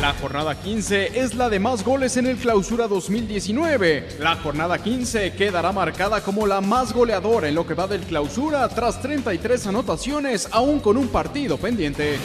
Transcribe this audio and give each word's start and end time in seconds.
La 0.00 0.12
jornada 0.14 0.54
15 0.54 1.18
es 1.18 1.34
la 1.34 1.48
de 1.48 1.58
más 1.58 1.84
goles 1.84 2.16
en 2.16 2.26
el 2.26 2.36
Clausura 2.36 2.88
2019. 2.88 4.16
La 4.18 4.36
jornada 4.36 4.78
15 4.78 5.32
quedará 5.32 5.72
marcada 5.72 6.20
como 6.20 6.46
la 6.46 6.60
más 6.60 6.92
goleadora 6.92 7.48
en 7.48 7.54
lo 7.54 7.66
que 7.66 7.74
va 7.74 7.86
del 7.86 8.02
Clausura 8.02 8.68
tras 8.68 9.00
33 9.00 9.68
anotaciones, 9.68 10.48
aún 10.50 10.80
con 10.80 10.96
un 10.96 11.08
partido 11.08 11.56
pendiente. 11.56 12.18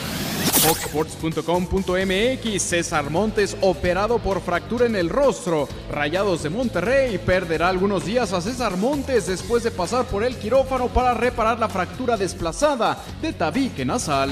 Foxsports.com.mx 0.60 2.62
César 2.62 3.10
Montes 3.10 3.56
operado 3.62 4.20
por 4.20 4.42
fractura 4.42 4.86
en 4.86 4.98
el 4.98 5.10
rostro. 5.10 5.70
Rayados 5.90 6.44
de 6.44 6.50
Monterrey 6.50 7.18
perderá 7.18 7.70
algunos 7.70 8.06
días 8.06 8.34
a 8.34 8.42
César 8.42 8.76
Montes 8.76 9.28
después 9.28 9.64
de 9.64 9.72
pasar 9.72 10.06
por 10.06 10.26
el 10.26 10.36
quirófano 10.36 10.90
para 10.90 11.14
reparar 11.14 11.60
la 11.60 11.70
fractura 11.70 12.18
desplazada 12.18 13.02
de 13.22 13.32
tabique 13.32 13.86
nasal. 13.86 14.32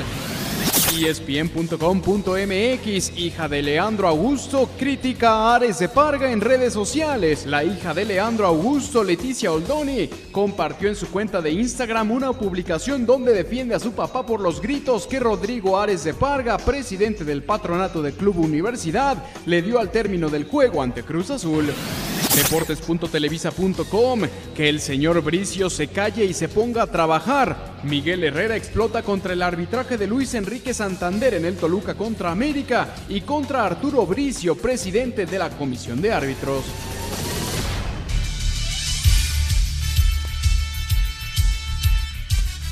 ESPN.com.mx, 0.96 2.38
hija 3.18 3.48
de 3.48 3.62
Leandro 3.62 4.08
Augusto, 4.08 4.70
critica 4.78 5.32
a 5.32 5.56
Ares 5.56 5.80
de 5.80 5.90
Parga 5.90 6.32
en 6.32 6.42
redes 6.42 6.74
sociales. 6.74 7.46
La 7.46 7.64
hija 7.64 7.94
de 7.94 8.06
Leandro 8.06 8.48
Augusto, 8.48 9.04
Leticia 9.04 9.52
Oldoni, 9.52 10.10
compartió 10.32 10.88
en 10.90 10.96
su 10.96 11.08
cuenta 11.08 11.42
de 11.42 11.52
Instagram 11.52 12.12
una 12.12 12.34
publicación 12.34 13.06
donde 13.06 13.34
defiende 13.34 13.76
a 13.76 13.80
su 13.80 13.92
papá 13.92 14.26
por 14.26 14.40
los 14.40 14.62
gritos 14.62 15.08
que 15.08 15.20
Rodrigo 15.20 15.78
Ares 15.78 16.04
de 16.04 16.14
Parga, 16.14 16.58
presidente 16.58 17.24
del 17.24 17.44
patronato 17.44 18.02
del 18.02 18.14
Club 18.14 18.40
Universidad, 18.40 19.24
le 19.46 19.62
dio 19.62 19.80
al 19.80 19.92
término 19.92 20.30
del 20.30 20.46
juego 20.46 20.82
ante 20.82 21.04
Cruz 21.04 21.30
Azul. 21.30 21.72
Deportes.televisa.com 22.38 24.22
Que 24.56 24.70
el 24.70 24.80
señor 24.80 25.24
Bricio 25.24 25.72
se 25.72 25.88
calle 25.88 26.24
y 26.24 26.36
se 26.36 26.48
ponga 26.48 26.84
a 26.84 26.92
trabajar. 26.92 27.80
Miguel 27.82 28.24
Herrera 28.24 28.56
explota 28.56 29.02
contra 29.02 29.34
el 29.34 29.42
arbitraje 29.42 29.98
de 29.98 30.06
Luis 30.06 30.36
Enrique 30.36 30.72
Santander 30.76 31.34
en 31.34 31.46
el 31.46 31.56
Toluca 31.58 31.96
contra 31.96 32.32
América 32.32 32.90
y 33.10 33.22
contra 33.22 33.66
Arturo 33.66 34.06
Bricio, 34.06 34.56
presidente 34.56 35.26
de 35.26 35.40
la 35.40 35.50
Comisión 35.50 36.00
de 36.00 36.14
Árbitros. 36.14 36.64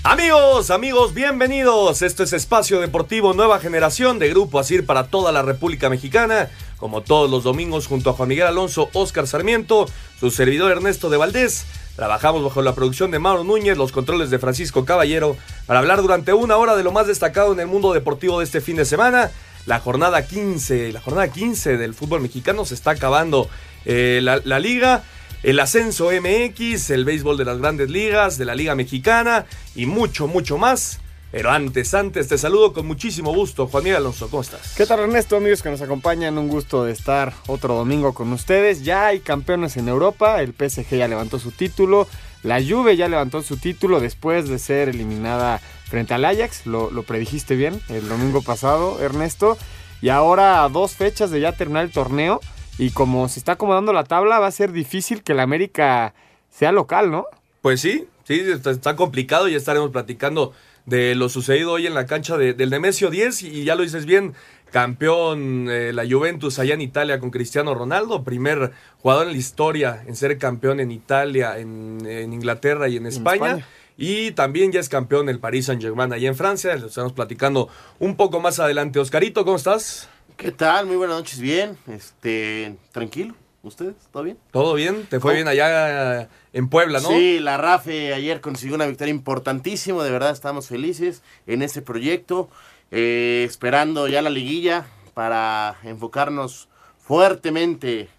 Amigos, 0.07 0.69
amigos, 0.69 1.15
bienvenidos. 1.15 2.03
Esto 2.03 2.21
es 2.21 2.31
Espacio 2.31 2.79
Deportivo 2.79 3.33
Nueva 3.33 3.59
Generación 3.59 4.19
de 4.19 4.29
Grupo 4.29 4.59
Asir 4.59 4.85
para 4.85 5.07
toda 5.07 5.31
la 5.31 5.41
República 5.41 5.89
Mexicana. 5.89 6.51
Como 6.77 7.01
todos 7.01 7.29
los 7.29 7.43
domingos, 7.43 7.87
junto 7.87 8.09
a 8.09 8.13
Juan 8.13 8.29
Miguel 8.29 8.47
Alonso, 8.47 8.89
Oscar 8.93 9.27
Sarmiento, 9.27 9.87
su 10.19 10.31
servidor 10.31 10.71
Ernesto 10.71 11.09
de 11.09 11.17
Valdés. 11.17 11.65
Trabajamos 11.95 12.43
bajo 12.43 12.61
la 12.61 12.75
producción 12.75 13.11
de 13.11 13.19
Mauro 13.19 13.43
Núñez, 13.43 13.77
los 13.77 13.91
controles 13.91 14.29
de 14.29 14.39
Francisco 14.39 14.83
Caballero, 14.83 15.37
para 15.65 15.79
hablar 15.79 16.01
durante 16.01 16.33
una 16.33 16.57
hora 16.57 16.75
de 16.75 16.83
lo 16.83 16.91
más 16.91 17.07
destacado 17.07 17.53
en 17.53 17.59
el 17.59 17.67
mundo 17.67 17.93
deportivo 17.93 18.39
de 18.39 18.45
este 18.45 18.59
fin 18.61 18.75
de 18.75 18.85
semana. 18.85 19.31
La 19.65 19.79
jornada 19.79 20.27
15, 20.27 20.91
la 20.91 21.01
jornada 21.01 21.29
15 21.29 21.77
del 21.77 21.93
fútbol 21.93 22.21
mexicano 22.21 22.65
se 22.65 22.73
está 22.73 22.91
acabando 22.91 23.49
eh, 23.85 24.19
la, 24.21 24.41
la 24.43 24.59
liga 24.59 25.03
el 25.45 25.59
ascenso 25.59 26.09
MX, 26.09 26.89
el 26.89 27.05
béisbol 27.05 27.37
de 27.37 27.45
las 27.45 27.59
grandes 27.59 27.91
ligas, 27.91 28.39
de 28.39 28.45
la 28.45 28.55
Liga 28.55 28.73
Mexicana 28.73 29.45
y 29.75 29.85
mucho, 29.85 30.27
mucho 30.27 30.57
más. 30.57 30.99
Pero 31.35 31.51
antes, 31.51 31.93
antes, 31.93 32.29
te 32.29 32.37
saludo 32.37 32.71
con 32.71 32.87
muchísimo 32.87 33.33
gusto. 33.33 33.67
Juan 33.67 33.83
Miguel 33.83 33.97
Alonso, 33.97 34.29
¿cómo 34.29 34.41
estás? 34.41 34.73
¿Qué 34.77 34.85
tal 34.85 35.01
Ernesto, 35.01 35.35
amigos 35.35 35.61
que 35.61 35.69
nos 35.69 35.81
acompañan? 35.81 36.37
Un 36.37 36.47
gusto 36.47 36.85
de 36.85 36.93
estar 36.93 37.33
otro 37.47 37.75
domingo 37.75 38.13
con 38.13 38.31
ustedes. 38.31 38.85
Ya 38.85 39.07
hay 39.07 39.19
campeones 39.19 39.75
en 39.75 39.89
Europa, 39.89 40.41
el 40.41 40.53
PSG 40.53 40.95
ya 40.95 41.09
levantó 41.09 41.37
su 41.37 41.51
título, 41.51 42.07
la 42.41 42.63
Juve 42.63 42.95
ya 42.95 43.09
levantó 43.09 43.41
su 43.41 43.57
título 43.57 43.99
después 43.99 44.47
de 44.47 44.59
ser 44.59 44.87
eliminada 44.87 45.59
frente 45.89 46.13
al 46.13 46.23
Ajax, 46.23 46.67
lo, 46.67 46.89
lo 46.89 47.03
predijiste 47.03 47.57
bien 47.57 47.81
el 47.89 48.07
domingo 48.07 48.41
pasado, 48.41 49.01
Ernesto. 49.01 49.57
Y 50.01 50.07
ahora 50.07 50.63
a 50.63 50.69
dos 50.69 50.93
fechas 50.93 51.31
de 51.31 51.41
ya 51.41 51.51
terminar 51.51 51.83
el 51.83 51.91
torneo, 51.91 52.39
y 52.77 52.91
como 52.91 53.27
se 53.27 53.39
está 53.39 53.51
acomodando 53.51 53.91
la 53.91 54.05
tabla, 54.05 54.39
va 54.39 54.47
a 54.47 54.51
ser 54.51 54.71
difícil 54.71 55.21
que 55.21 55.33
el 55.33 55.41
América 55.41 56.13
sea 56.49 56.71
local, 56.71 57.11
¿no? 57.11 57.25
Pues 57.61 57.81
sí, 57.81 58.07
sí, 58.23 58.39
está, 58.39 58.71
está 58.71 58.95
complicado. 58.95 59.49
Ya 59.49 59.57
estaremos 59.57 59.89
platicando 59.89 60.53
de 60.85 61.15
lo 61.15 61.29
sucedido 61.29 61.71
hoy 61.71 61.87
en 61.87 61.93
la 61.93 62.05
cancha 62.05 62.37
de- 62.37 62.53
del 62.53 62.69
Nemesio 62.69 63.09
10. 63.09 63.41
Y 63.43 63.63
ya 63.63 63.75
lo 63.75 63.83
dices 63.83 64.05
bien, 64.05 64.33
campeón 64.71 65.67
eh, 65.69 65.93
la 65.93 66.03
Juventus 66.07 66.59
allá 66.59 66.73
en 66.73 66.81
Italia 66.81 67.19
con 67.19 67.31
Cristiano 67.31 67.73
Ronaldo. 67.73 68.23
Primer 68.23 68.71
jugador 68.99 69.27
en 69.27 69.31
la 69.33 69.37
historia 69.37 70.03
en 70.05 70.15
ser 70.15 70.37
campeón 70.37 70.79
en 70.79 70.91
Italia, 70.91 71.57
en, 71.57 72.05
en 72.05 72.33
Inglaterra 72.33 72.87
y 72.87 72.97
en 72.97 73.07
España. 73.07 73.47
España. 73.47 73.67
Y 73.97 74.31
también 74.31 74.71
ya 74.73 74.79
es 74.81 74.89
campeón 74.89 75.29
el 75.29 75.39
Paris 75.39 75.67
Saint-Germain 75.67 76.11
allá 76.11 76.27
en 76.27 76.35
Francia. 76.35 76.75
Lo 76.75 76.87
estaremos 76.87 77.13
platicando 77.13 77.69
un 77.99 78.15
poco 78.17 78.39
más 78.41 78.59
adelante. 78.59 78.99
Oscarito, 78.99 79.45
¿cómo 79.45 79.55
estás? 79.55 80.09
¿Qué 80.35 80.51
tal? 80.51 80.85
Muy 80.85 80.97
buenas 80.97 81.15
noches, 81.17 81.39
bien. 81.39 81.77
Este, 81.87 82.75
tranquilo. 82.91 83.33
¿Ustedes? 83.65 83.95
¿Todo 84.11 84.23
bien? 84.23 84.37
¿Todo 84.51 84.73
bien? 84.75 85.07
¿Te 85.09 85.19
fue 85.19 85.31
¿Cómo? 85.31 85.33
bien 85.33 85.47
allá 85.47 86.29
en 86.53 86.69
Puebla, 86.69 86.99
no? 86.99 87.09
Sí, 87.09 87.39
la 87.39 87.57
RAFE 87.57 88.13
ayer 88.13 88.39
consiguió 88.39 88.75
una 88.75 88.85
victoria 88.85 89.11
importantísima, 89.11 90.03
de 90.03 90.11
verdad 90.11 90.31
estamos 90.31 90.67
felices 90.67 91.23
en 91.47 91.63
este 91.63 91.81
proyecto, 91.81 92.47
eh, 92.91 93.43
esperando 93.47 94.07
ya 94.07 94.21
la 94.21 94.29
liguilla 94.29 94.85
para 95.15 95.77
enfocarnos 95.83 96.69
fuertemente 96.99 98.09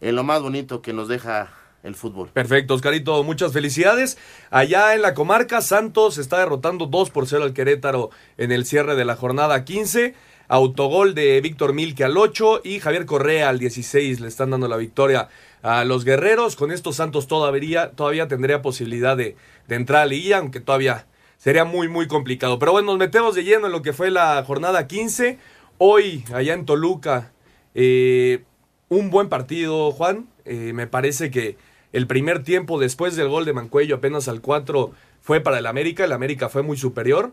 en 0.00 0.16
lo 0.16 0.24
más 0.24 0.40
bonito 0.40 0.80
que 0.80 0.94
nos 0.94 1.08
deja 1.08 1.52
el 1.82 1.94
fútbol. 1.94 2.30
Perfecto, 2.32 2.74
Oscarito, 2.74 3.22
muchas 3.22 3.52
felicidades. 3.52 4.18
Allá 4.50 4.94
en 4.94 5.02
la 5.02 5.14
comarca, 5.14 5.60
Santos 5.60 6.18
está 6.18 6.38
derrotando 6.38 6.86
2 6.86 7.10
por 7.10 7.26
0 7.26 7.44
al 7.44 7.52
Querétaro 7.52 8.10
en 8.38 8.50
el 8.50 8.64
cierre 8.64 8.96
de 8.96 9.04
la 9.04 9.16
jornada 9.16 9.64
15. 9.64 10.14
Autogol 10.48 11.14
de 11.14 11.40
Víctor 11.40 11.72
Milke 11.72 12.04
al 12.04 12.16
8 12.16 12.60
y 12.64 12.78
Javier 12.78 13.06
Correa 13.06 13.48
al 13.48 13.58
16 13.58 14.20
le 14.20 14.28
están 14.28 14.50
dando 14.50 14.68
la 14.68 14.76
victoria 14.76 15.28
a 15.62 15.84
los 15.84 16.04
guerreros. 16.04 16.54
Con 16.54 16.70
esto 16.70 16.92
Santos 16.92 17.26
todavía, 17.26 17.90
todavía 17.90 18.28
tendría 18.28 18.62
posibilidad 18.62 19.16
de, 19.16 19.36
entrar 19.68 20.02
a 20.02 20.04
la 20.04 20.10
liguilla, 20.10 20.38
aunque 20.38 20.60
todavía 20.60 21.06
sería 21.38 21.64
muy, 21.64 21.88
muy 21.88 22.06
complicado. 22.06 22.58
Pero 22.58 22.72
bueno, 22.72 22.86
nos 22.86 22.98
metemos 22.98 23.34
de 23.34 23.44
lleno 23.44 23.66
en 23.66 23.72
lo 23.72 23.82
que 23.82 23.92
fue 23.92 24.10
la 24.10 24.42
jornada 24.44 24.86
15. 24.86 25.38
Hoy, 25.78 26.24
allá 26.32 26.54
en 26.54 26.64
Toluca, 26.64 27.32
eh, 27.74 28.44
un 28.88 29.10
buen 29.10 29.28
partido, 29.28 29.90
Juan. 29.90 30.28
Eh, 30.44 30.72
me 30.72 30.86
parece 30.86 31.30
que 31.30 31.56
el 31.92 32.06
primer 32.06 32.44
tiempo 32.44 32.78
después 32.78 33.16
del 33.16 33.28
gol 33.28 33.44
de 33.44 33.52
Mancuello, 33.52 33.96
apenas 33.96 34.28
al 34.28 34.40
4, 34.40 34.92
fue 35.20 35.40
para 35.40 35.58
el 35.58 35.66
América. 35.66 36.04
El 36.04 36.12
América 36.12 36.48
fue 36.48 36.62
muy 36.62 36.76
superior. 36.76 37.32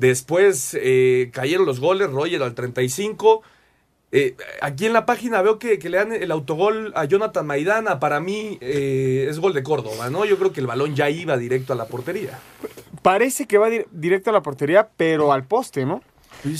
Después 0.00 0.76
eh, 0.80 1.30
cayeron 1.32 1.66
los 1.66 1.78
goles, 1.78 2.10
Roger 2.10 2.42
al 2.42 2.54
35. 2.54 3.42
Eh, 4.12 4.34
aquí 4.60 4.86
en 4.86 4.92
la 4.92 5.06
página 5.06 5.40
veo 5.42 5.58
que, 5.60 5.78
que 5.78 5.88
le 5.88 5.98
dan 5.98 6.12
el 6.12 6.32
autogol 6.32 6.92
a 6.96 7.04
Jonathan 7.04 7.46
Maidana. 7.46 8.00
Para 8.00 8.18
mí 8.18 8.58
eh, 8.60 9.26
es 9.30 9.38
gol 9.38 9.52
de 9.54 9.62
Córdoba, 9.62 10.10
¿no? 10.10 10.24
Yo 10.24 10.36
creo 10.38 10.52
que 10.52 10.60
el 10.60 10.66
balón 10.66 10.96
ya 10.96 11.10
iba 11.10 11.36
directo 11.36 11.74
a 11.74 11.76
la 11.76 11.86
portería. 11.86 12.38
Parece 13.02 13.46
que 13.46 13.58
va 13.58 13.68
di- 13.68 13.84
directo 13.92 14.30
a 14.30 14.32
la 14.32 14.42
portería, 14.42 14.88
pero 14.96 15.32
al 15.32 15.44
poste, 15.44 15.84
¿no? 15.86 16.02
Yo, 16.42 16.56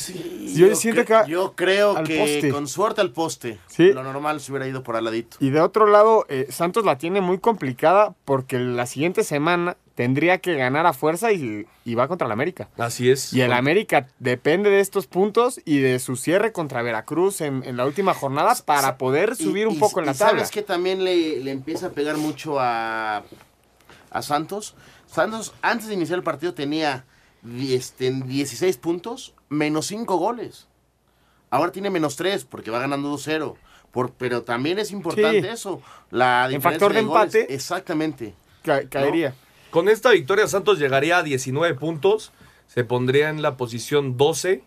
siento 0.77 1.03
cre- 1.03 1.25
que 1.25 1.31
yo 1.31 1.55
creo 1.57 2.03
que 2.05 2.19
poste. 2.19 2.51
con 2.51 2.69
suerte 2.69 3.01
al 3.01 3.13
poste. 3.13 3.59
Sí. 3.67 3.93
Lo 3.93 4.03
normal 4.05 4.41
se 4.41 4.53
hubiera 4.53 4.69
ido 4.69 4.83
por 4.83 4.95
al 4.95 5.05
ladito. 5.05 5.39
Y 5.41 5.49
de 5.51 5.61
otro 5.61 5.87
lado, 5.87 6.27
eh, 6.29 6.47
Santos 6.51 6.85
la 6.85 6.99
tiene 6.99 7.21
muy 7.23 7.39
complicada 7.39 8.15
porque 8.27 8.59
la 8.59 8.85
siguiente 8.87 9.25
semana 9.25 9.77
tendría 10.00 10.38
que 10.38 10.55
ganar 10.55 10.87
a 10.87 10.94
fuerza 10.94 11.31
y, 11.31 11.67
y 11.85 11.94
va 11.94 12.08
contra 12.08 12.25
el 12.25 12.32
América. 12.32 12.70
Así 12.79 13.11
es. 13.11 13.35
Y 13.35 13.43
el 13.43 13.52
América 13.52 14.08
depende 14.19 14.70
de 14.70 14.81
estos 14.81 15.06
puntos 15.06 15.61
y 15.67 15.81
de 15.81 15.99
su 15.99 16.17
cierre 16.17 16.52
contra 16.52 16.81
Veracruz 16.81 17.43
en, 17.43 17.62
en 17.64 17.76
la 17.76 17.85
última 17.85 18.14
jornada 18.14 18.55
para 18.64 18.97
poder 18.97 19.37
subir 19.37 19.64
Y- 19.64 19.67
un 19.67 19.75
y- 19.75 19.79
poco 19.79 20.00
en 20.00 20.05
y 20.05 20.06
la 20.06 20.14
tabla. 20.14 20.31
sabes 20.38 20.50
que 20.50 20.62
también 20.62 21.05
le, 21.05 21.41
le 21.41 21.50
empieza 21.50 21.88
a 21.88 21.91
pegar 21.91 22.17
mucho 22.17 22.58
a 22.58 23.25
a 24.11 24.23
Santos. 24.23 24.75
Santos, 25.06 25.52
antes 25.61 25.88
de 25.88 25.94
iniciar 25.94 26.17
el 26.19 26.25
partido, 26.25 26.55
tenía 26.55 27.05
este, 27.61 28.11
16 28.11 28.79
puntos, 28.79 29.35
menos 29.50 29.87
5 29.88 30.17
goles. 30.17 30.67
Ahora 31.50 31.73
tiene 31.73 31.91
menos 31.91 32.17
3 32.17 32.46
porque 32.46 32.70
va 32.70 32.79
ganando 32.79 33.12
2-0. 33.14 33.55
Por, 33.91 34.12
pero 34.12 34.44
también 34.44 34.79
es 34.79 34.93
importante 34.93 35.43
Sí. 35.43 35.49
eso. 35.49 35.82
La 36.11 36.49
En 36.50 36.62
factor 36.62 36.94
de 36.94 37.03
goles. 37.03 37.35
empate. 37.35 37.55
Exactamente. 37.55 38.35
Ca- 38.62 38.88
caería. 38.88 39.35
Con 39.70 39.88
esta 39.88 40.11
victoria 40.11 40.46
Santos 40.49 40.78
llegaría 40.78 41.19
a 41.19 41.22
19 41.22 41.75
puntos, 41.75 42.32
se 42.67 42.84
pondría 42.84 43.28
en 43.31 43.43
la 43.43 43.56
posición 43.56 44.17
12, 44.17 44.62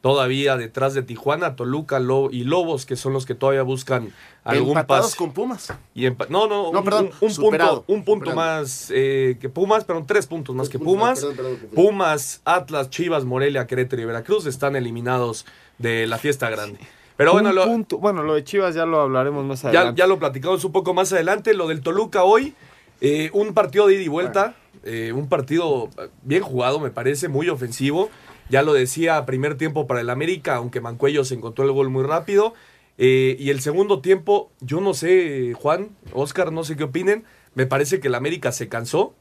todavía 0.00 0.56
detrás 0.56 0.94
de 0.94 1.02
Tijuana, 1.02 1.56
Toluca 1.56 1.98
Lo- 1.98 2.30
y 2.30 2.44
Lobos, 2.44 2.86
que 2.86 2.96
son 2.96 3.12
los 3.12 3.26
que 3.26 3.34
todavía 3.34 3.62
buscan 3.62 4.12
algún 4.44 4.70
Empatados 4.70 5.06
pase. 5.06 5.16
con 5.18 5.32
Pumas. 5.32 5.72
Y 5.94 6.06
empa- 6.06 6.28
no, 6.28 6.46
no, 6.46 6.70
No, 6.72 6.78
un, 6.78 6.84
perdón, 6.84 7.06
un- 7.20 7.28
un 7.28 7.30
superado, 7.34 7.82
punto, 7.82 7.92
un 7.92 8.04
punto 8.04 8.30
superado. 8.30 8.60
más 8.60 8.92
eh, 8.94 9.36
que 9.40 9.48
Pumas, 9.48 9.84
pero 9.84 10.04
tres 10.06 10.26
puntos 10.26 10.54
más 10.54 10.68
que 10.68 10.78
Pumas. 10.78 11.18
perdón, 11.20 11.36
perdón, 11.36 11.56
perdón. 11.56 11.74
Pumas, 11.74 12.40
Atlas, 12.44 12.90
Chivas, 12.90 13.24
Morelia, 13.24 13.66
Querétaro 13.66 14.00
y 14.00 14.04
Veracruz 14.04 14.46
están 14.46 14.76
eliminados 14.76 15.44
de 15.78 16.06
la 16.06 16.16
fiesta 16.18 16.48
grande. 16.48 16.78
Pero 17.16 17.32
bueno, 17.32 17.52
lo, 17.52 17.64
punto- 17.64 17.98
bueno, 17.98 18.22
lo 18.22 18.34
de 18.34 18.44
Chivas 18.44 18.76
ya 18.76 18.86
lo 18.86 19.00
hablaremos 19.00 19.44
más 19.44 19.62
ya, 19.62 19.68
adelante. 19.70 19.98
ya 19.98 20.06
lo 20.06 20.18
platicamos 20.20 20.64
un 20.64 20.70
poco 20.72 20.94
más 20.94 21.12
adelante. 21.12 21.52
Lo 21.52 21.66
del 21.66 21.80
Toluca 21.80 22.22
hoy, 22.22 22.54
eh, 23.00 23.30
un 23.32 23.54
partido 23.54 23.86
de 23.86 23.94
ida 23.94 24.02
y 24.02 24.08
vuelta, 24.08 24.54
eh, 24.84 25.12
un 25.12 25.28
partido 25.28 25.90
bien 26.22 26.42
jugado, 26.42 26.80
me 26.80 26.90
parece, 26.90 27.28
muy 27.28 27.48
ofensivo. 27.48 28.10
Ya 28.50 28.62
lo 28.62 28.72
decía, 28.72 29.26
primer 29.26 29.56
tiempo 29.56 29.86
para 29.86 30.00
el 30.00 30.08
América, 30.08 30.56
aunque 30.56 30.80
Mancuello 30.80 31.24
se 31.24 31.34
encontró 31.34 31.64
el 31.64 31.72
gol 31.72 31.90
muy 31.90 32.04
rápido. 32.04 32.54
Eh, 32.96 33.36
y 33.38 33.50
el 33.50 33.60
segundo 33.60 34.00
tiempo, 34.00 34.50
yo 34.60 34.80
no 34.80 34.94
sé, 34.94 35.52
Juan, 35.54 35.90
Oscar, 36.12 36.50
no 36.50 36.64
sé 36.64 36.76
qué 36.76 36.84
opinen. 36.84 37.24
Me 37.54 37.66
parece 37.66 38.00
que 38.00 38.08
el 38.08 38.14
América 38.14 38.50
se 38.50 38.68
cansó 38.68 39.14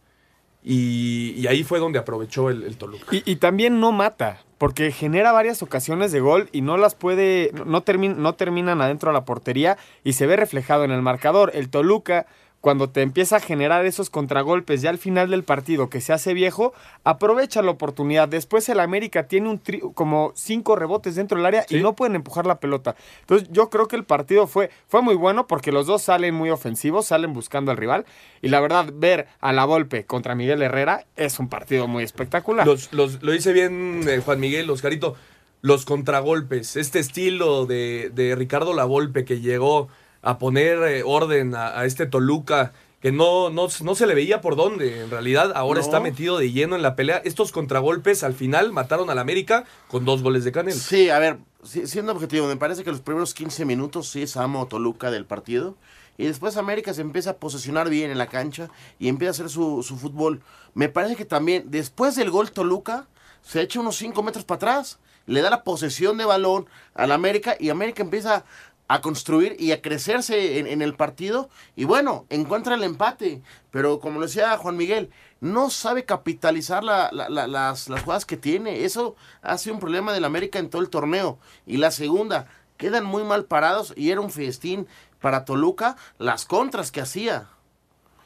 y, 0.63 1.33
y 1.37 1.47
ahí 1.47 1.63
fue 1.63 1.79
donde 1.79 1.99
aprovechó 1.99 2.49
el, 2.49 2.63
el 2.63 2.77
Toluca. 2.77 3.05
Y, 3.11 3.21
y 3.29 3.35
también 3.35 3.79
no 3.79 3.91
mata, 3.91 4.43
porque 4.57 4.91
genera 4.91 5.31
varias 5.31 5.61
ocasiones 5.61 6.11
de 6.11 6.19
gol 6.21 6.49
y 6.51 6.61
no 6.61 6.77
las 6.77 6.95
puede, 6.95 7.51
no, 7.53 7.83
no 7.85 8.33
terminan 8.35 8.81
adentro 8.81 9.11
de 9.11 9.13
la 9.13 9.25
portería 9.25 9.77
y 10.03 10.13
se 10.13 10.25
ve 10.25 10.37
reflejado 10.37 10.83
en 10.83 10.91
el 10.91 11.01
marcador. 11.01 11.51
El 11.53 11.69
Toluca, 11.69 12.25
cuando 12.59 12.89
te 12.89 13.01
empieza 13.01 13.37
a 13.37 13.39
generar 13.39 13.85
esos 13.85 14.09
contragolpes 14.09 14.81
ya 14.81 14.89
al 14.89 14.97
final 14.97 15.29
del 15.29 15.43
partido 15.43 15.89
que 15.89 16.01
se 16.01 16.11
hace 16.11 16.33
viejo, 16.33 16.73
aprovecha 17.03 17.61
la 17.61 17.71
oportunidad. 17.71 18.27
Después 18.27 18.67
el 18.69 18.79
América 18.79 19.27
tiene 19.27 19.49
un 19.49 19.61
tri- 19.61 19.93
como 19.93 20.31
cinco 20.35 20.75
rebotes 20.75 21.15
dentro 21.15 21.37
del 21.37 21.45
área 21.45 21.65
y 21.69 21.75
no 21.81 21.95
pueden 21.95 22.15
empujar 22.15 22.45
la 22.45 22.59
pelota. 22.59 22.95
Entonces 23.21 23.47
yo 23.51 23.69
creo 23.69 23.87
que 23.87 23.95
el 23.95 24.03
partido 24.03 24.47
fue, 24.47 24.69
fue 24.87 25.01
muy 25.01 25.15
bueno 25.15 25.47
porque 25.47 25.71
los 25.71 25.85
dos 25.85 26.01
salen 26.01 26.33
muy 26.33 26.49
ofensivos, 26.49 27.05
salen 27.05 27.33
buscando 27.33 27.71
al 27.71 27.77
rival. 27.77 28.05
Y 28.41 28.49
la 28.49 28.59
verdad, 28.59 28.87
ver 28.93 29.27
a 29.39 29.53
la 29.53 29.65
Volpe 29.65 30.05
contra 30.05 30.35
Miguel 30.35 30.61
Herrera 30.61 31.05
es 31.15 31.39
un 31.39 31.49
partido 31.49 31.87
muy 31.87 32.03
espectacular. 32.03 32.65
Los, 32.65 32.91
los- 32.91 33.21
lo 33.21 33.31
dice 33.31 33.53
bien 33.53 34.03
eh, 34.07 34.21
Juan 34.25 34.39
Miguel, 34.39 34.69
Oscarito. 34.69 35.15
Los 35.61 35.85
contragolpes, 35.85 36.75
este 36.75 36.99
estilo 36.99 37.65
de, 37.65 38.11
de 38.13 38.35
Ricardo 38.35 38.73
Lavolpe 38.75 39.25
que 39.25 39.41
llegó 39.41 39.89
a 40.29 40.37
poner 40.39 40.79
eh, 40.83 41.03
orden 41.05 41.55
a, 41.55 41.79
a 41.79 41.85
este 41.85 42.05
Toluca, 42.05 42.73
que 43.01 43.11
no, 43.11 43.49
no, 43.49 43.67
no 43.83 43.95
se 43.95 44.07
le 44.07 44.15
veía 44.15 44.41
por 44.41 44.55
dónde. 44.55 45.01
En 45.03 45.09
realidad, 45.11 45.53
ahora 45.55 45.79
No. 45.79 45.85
está 45.85 45.99
metido 45.99 46.37
de 46.37 46.51
lleno 46.51 46.75
en 46.75 46.81
la 46.81 46.95
pelea. 46.95 47.21
Estos 47.23 47.51
contragolpes 47.51 48.23
al 48.23 48.33
final 48.33 48.71
mataron 48.73 49.09
al 49.09 49.19
América 49.19 49.65
con 49.87 50.03
dos 50.03 50.23
goles 50.23 50.43
de 50.43 50.51
Canel. 50.51 50.73
Sí, 50.73 51.09
a 51.09 51.19
ver, 51.19 51.37
si- 51.63 51.85
siendo 51.87 52.11
objetivo, 52.11 52.47
me 52.47 52.57
parece 52.57 52.83
que 52.83 52.91
los 52.91 53.01
primeros 53.01 53.33
15 53.33 53.65
minutos 53.65 54.09
sí 54.09 54.23
es 54.23 54.35
amo 54.35 54.67
Toluca 54.67 55.11
del 55.11 55.25
partido. 55.25 55.75
Y 56.17 56.25
después 56.25 56.57
América 56.57 56.93
se 56.95 57.01
empieza 57.01 57.29
a 57.29 57.35
posesionar 57.37 57.89
bien 57.89 58.09
en 58.09 58.17
la 58.17 58.25
cancha 58.27 58.69
y 58.97 59.07
empieza 59.09 59.29
a 59.29 59.35
hacer 59.35 59.49
su, 59.49 59.83
su 59.83 59.97
fútbol. 59.97 60.41
Me 60.73 60.89
parece 60.89 61.15
que 61.15 61.25
también, 61.25 61.65
después 61.67 62.15
del 62.15 62.31
gol 62.31 62.49
Toluca, 62.51 63.05
se 63.43 63.61
echa 63.61 63.79
unos 63.79 63.95
5 63.97 64.23
metros 64.23 64.43
para 64.43 64.55
atrás. 64.57 64.97
Le 65.27 65.41
da 65.41 65.49
la 65.49 65.63
posesión 65.63 66.17
de 66.17 66.23
balón 66.25 66.67
al 66.95 67.11
América 67.11 67.55
y 67.59 67.69
América 67.69 68.01
empieza 68.01 68.45
a 68.87 69.01
construir 69.01 69.55
y 69.59 69.71
a 69.73 69.81
crecerse 69.81 70.59
en, 70.59 70.81
el 70.81 70.95
partido. 70.95 71.49
Y 71.75 71.83
bueno, 71.85 72.25
encuentra 72.29 72.75
el 72.75 72.83
empate. 72.83 73.41
Pero 73.71 73.99
como 73.99 74.21
decía 74.21 74.57
Juan 74.57 74.77
Miguel, 74.77 75.09
no 75.41 75.69
sabe 75.69 76.05
capitalizar 76.05 76.83
la- 76.83 77.09
la- 77.11 77.29
la- 77.29 77.47
las, 77.47 77.89
las 77.89 78.01
jugadas 78.03 78.25
que 78.25 78.37
tiene. 78.37 78.85
Eso 78.85 79.15
ha 79.41 79.57
sido 79.57 79.73
un 79.75 79.79
problema 79.81 80.13
del 80.13 80.25
América 80.25 80.59
en 80.59 80.69
todo 80.69 80.81
el 80.81 80.89
torneo. 80.89 81.37
Y 81.65 81.77
la 81.77 81.91
segunda, 81.91 82.47
quedan 82.77 83.05
muy 83.05 83.23
mal 83.23 83.45
parados 83.45 83.93
y 83.97 84.11
era 84.11 84.21
un 84.21 84.31
festín 84.31 84.87
para 85.19 85.45
Toluca 85.45 85.97
las 86.17 86.45
contras 86.45 86.91
que 86.91 87.01
hacía. 87.01 87.49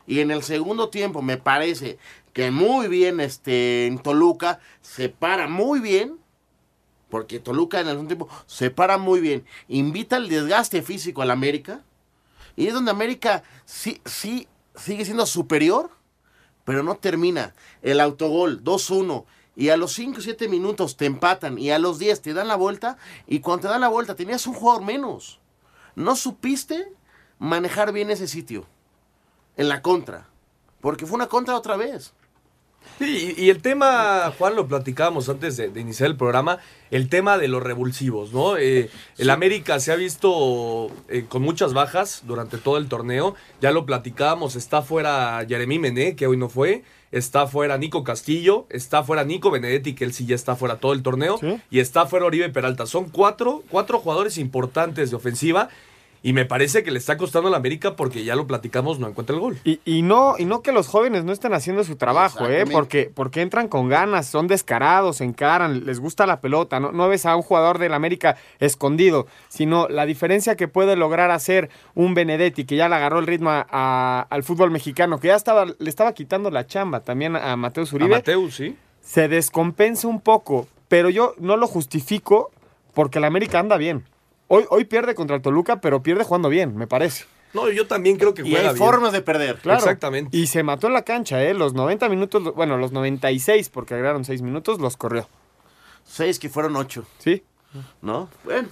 Y 0.08 0.20
en 0.20 0.30
el 0.30 0.44
segundo 0.44 0.90
tiempo 0.90 1.22
me 1.22 1.38
parece 1.38 1.98
que 2.34 2.52
muy 2.52 2.88
bien 2.88 3.20
este, 3.20 3.88
en 3.88 3.98
Toluca 4.00 4.60
se 4.82 5.10
para 5.10 5.48
muy 5.48 5.80
bien. 5.80 6.18
Porque 7.12 7.40
Toluca 7.40 7.82
en 7.82 7.88
segundo 7.88 8.08
tiempo 8.08 8.30
se 8.48 8.72
para 8.72 8.98
muy 8.98 9.20
bien. 9.20 9.46
Invita 9.68 10.18
el 10.18 10.30
desgaste 10.30 10.82
físico 10.82 11.22
al 11.22 11.30
América. 11.30 11.82
Y 12.56 12.68
es 12.68 12.74
donde 12.74 12.90
América 12.90 13.44
sí, 13.66 14.02
sí 14.06 14.48
sigue 14.76 15.06
siendo 15.06 15.26
superior, 15.26 15.92
pero 16.64 16.82
no 16.84 16.96
termina. 16.96 17.54
El 17.82 18.00
autogol 18.00 18.64
2-1. 18.64 19.26
Y 19.58 19.70
a 19.70 19.78
los 19.78 19.92
5 19.94 20.20
o 20.20 20.22
7 20.22 20.48
minutos 20.48 20.96
te 20.96 21.06
empatan. 21.06 21.60
Y 21.60 21.72
a 21.72 21.80
los 21.80 22.00
10 22.00 22.22
te 22.22 22.34
dan 22.34 22.48
la 22.48 22.56
vuelta. 22.56 22.98
Y 23.28 23.42
cuando 23.42 23.64
te 23.64 23.68
dan 23.68 23.82
la 23.82 23.90
vuelta 23.90 24.16
tenías 24.16 24.48
un 24.48 24.54
jugador 24.54 24.84
menos. 24.84 25.42
No 25.96 26.16
supiste 26.16 26.94
manejar 27.38 27.92
bien 27.92 28.10
ese 28.10 28.28
sitio. 28.28 28.66
En 29.58 29.68
la 29.68 29.82
contra. 29.82 30.30
Porque 30.80 31.06
fue 31.06 31.16
una 31.16 31.28
contra 31.28 31.58
otra 31.58 31.76
vez. 31.76 32.14
Sí, 33.00 33.34
y, 33.38 33.46
y 33.46 33.50
el 33.50 33.62
tema, 33.62 34.32
Juan, 34.38 34.56
lo 34.56 34.68
platicábamos 34.68 35.28
antes 35.30 35.58
de, 35.58 35.70
de 35.70 35.82
iniciar 35.82 36.10
el 36.10 36.18
programa, 36.18 36.60
el 36.92 37.10
tema 37.10 37.38
de 37.38 37.48
los 37.48 37.64
revulsivos, 37.64 38.32
¿no? 38.32 38.58
Eh, 38.58 38.90
el 39.18 39.30
América 39.30 39.80
se 39.80 39.92
ha 39.92 39.96
visto 39.96 40.92
eh, 41.10 41.26
con 41.28 41.42
muchas 41.42 41.74
bajas 41.74 42.24
durante 42.28 42.58
todo 42.58 42.78
el 42.78 42.88
torneo, 42.88 43.36
ya 43.60 43.72
lo 43.72 43.86
platicábamos, 43.86 44.56
está 44.56 44.82
fuera 44.82 45.44
Jeremy 45.48 45.80
Mené, 45.80 46.16
que 46.16 46.28
hoy 46.28 46.38
no 46.38 46.48
fue, 46.50 46.84
está 47.12 47.48
fuera 47.48 47.78
Nico 47.78 48.04
Castillo, 48.04 48.68
está 48.70 49.04
fuera 49.04 49.24
Nico 49.24 49.50
Benedetti, 49.50 49.96
que 49.96 50.04
él 50.04 50.14
sí 50.14 50.26
ya 50.26 50.36
está 50.36 50.56
fuera 50.56 50.78
todo 50.78 50.94
el 50.94 51.02
torneo, 51.02 51.40
y 51.70 51.80
está 51.80 52.06
fuera 52.06 52.26
Oribe 52.26 52.50
Peralta. 52.50 52.86
Son 52.86 53.10
cuatro, 53.10 53.64
cuatro 53.70 54.00
jugadores 54.00 54.38
importantes 54.38 55.10
de 55.10 55.16
ofensiva. 55.16 55.70
Y 56.24 56.34
me 56.34 56.46
parece 56.46 56.84
que 56.84 56.92
le 56.92 57.00
está 57.00 57.18
costando 57.18 57.48
a 57.48 57.52
la 57.52 57.58
América 57.58 57.96
porque 57.96 58.24
ya 58.24 58.36
lo 58.36 58.46
platicamos, 58.46 59.00
no 59.00 59.08
encuentra 59.08 59.34
el 59.36 59.42
gol. 59.42 59.58
Y, 59.64 59.80
y 59.86 60.04
no, 60.04 60.36
y 60.38 60.46
no 60.46 60.62
que 60.62 60.72
los 60.72 60.88
jóvenes 60.88 61.24
no 61.24 61.32
estén 61.32 61.52
haciendo 61.54 61.84
su 61.84 61.96
trabajo, 61.96 62.46
¿eh? 62.48 62.66
Porque, 62.72 63.12
porque 63.12 63.42
entran 63.42 63.68
con 63.68 63.90
ganas, 63.90 64.28
son 64.28 64.46
descarados, 64.48 65.18
se 65.18 65.24
encaran, 65.24 65.84
les 65.86 66.00
gusta 66.00 66.28
la 66.28 66.40
pelota. 66.40 66.80
No, 66.80 66.92
no 66.92 67.08
ves 67.10 67.26
a 67.26 67.36
un 67.36 67.42
jugador 67.42 67.80
del 67.80 67.96
América 67.96 68.38
escondido, 68.60 69.26
sino 69.50 69.88
la 69.88 70.06
diferencia 70.06 70.56
que 70.56 70.68
puede 70.68 70.96
lograr 70.96 71.32
hacer 71.32 71.72
un 71.96 72.14
Benedetti, 72.14 72.66
que 72.66 72.76
ya 72.76 72.88
le 72.88 72.94
agarró 72.96 73.18
el 73.18 73.26
ritmo 73.26 73.50
a- 73.50 73.66
a- 73.72 74.28
al 74.30 74.44
fútbol 74.44 74.70
mexicano, 74.70 75.20
que 75.20 75.30
ya 75.30 75.36
estaba, 75.36 75.66
le 75.66 75.90
estaba 75.90 76.14
quitando 76.14 76.52
la 76.52 76.68
chamba 76.68 77.00
también 77.00 77.36
a 77.36 77.56
Mateus 77.56 77.94
A 77.94 77.96
Uribe. 77.96 78.12
Mateus, 78.18 78.56
sí. 78.56 78.78
se 79.02 79.28
descompensa 79.28 80.08
un 80.08 80.22
poco, 80.22 80.68
pero 80.88 81.10
yo 81.10 81.34
no 81.40 81.58
lo 81.58 81.66
justifico 81.66 82.52
porque 82.94 83.18
el 83.18 83.24
América 83.26 83.58
anda 83.58 83.78
bien. 83.78 84.04
Hoy, 84.54 84.66
hoy 84.70 84.84
pierde 84.86 85.16
contra 85.16 85.38
el 85.38 85.42
Toluca, 85.42 85.80
pero 85.80 86.04
pierde 86.04 86.24
jugando 86.26 86.50
bien, 86.50 86.76
me 86.76 86.86
parece. 86.88 87.24
No, 87.54 87.70
yo 87.70 87.88
también 87.88 88.18
creo 88.18 88.34
que 88.34 88.42
Y 88.42 88.52
juega 88.52 88.70
hay 88.70 88.76
bien. 88.76 88.86
formas 88.86 89.14
de 89.14 89.22
perder. 89.22 89.58
Claro. 89.58 89.80
Exactamente. 89.80 90.36
Y 90.36 90.48
se 90.48 90.64
mató 90.64 90.88
en 90.88 90.94
la 90.94 91.04
cancha, 91.04 91.42
¿eh? 91.44 91.54
Los 91.54 91.74
90 91.74 92.10
minutos, 92.10 92.54
bueno, 92.56 92.78
los 92.78 92.92
96, 92.92 93.70
porque 93.70 93.94
agregaron 93.94 94.26
6 94.26 94.42
minutos, 94.42 94.80
los 94.80 94.98
corrió. 94.98 95.28
Seis 96.04 96.40
que 96.40 96.50
fueron 96.50 96.76
ocho. 96.76 97.06
Sí. 97.20 97.44
¿No? 98.02 98.28
Bueno. 98.44 98.68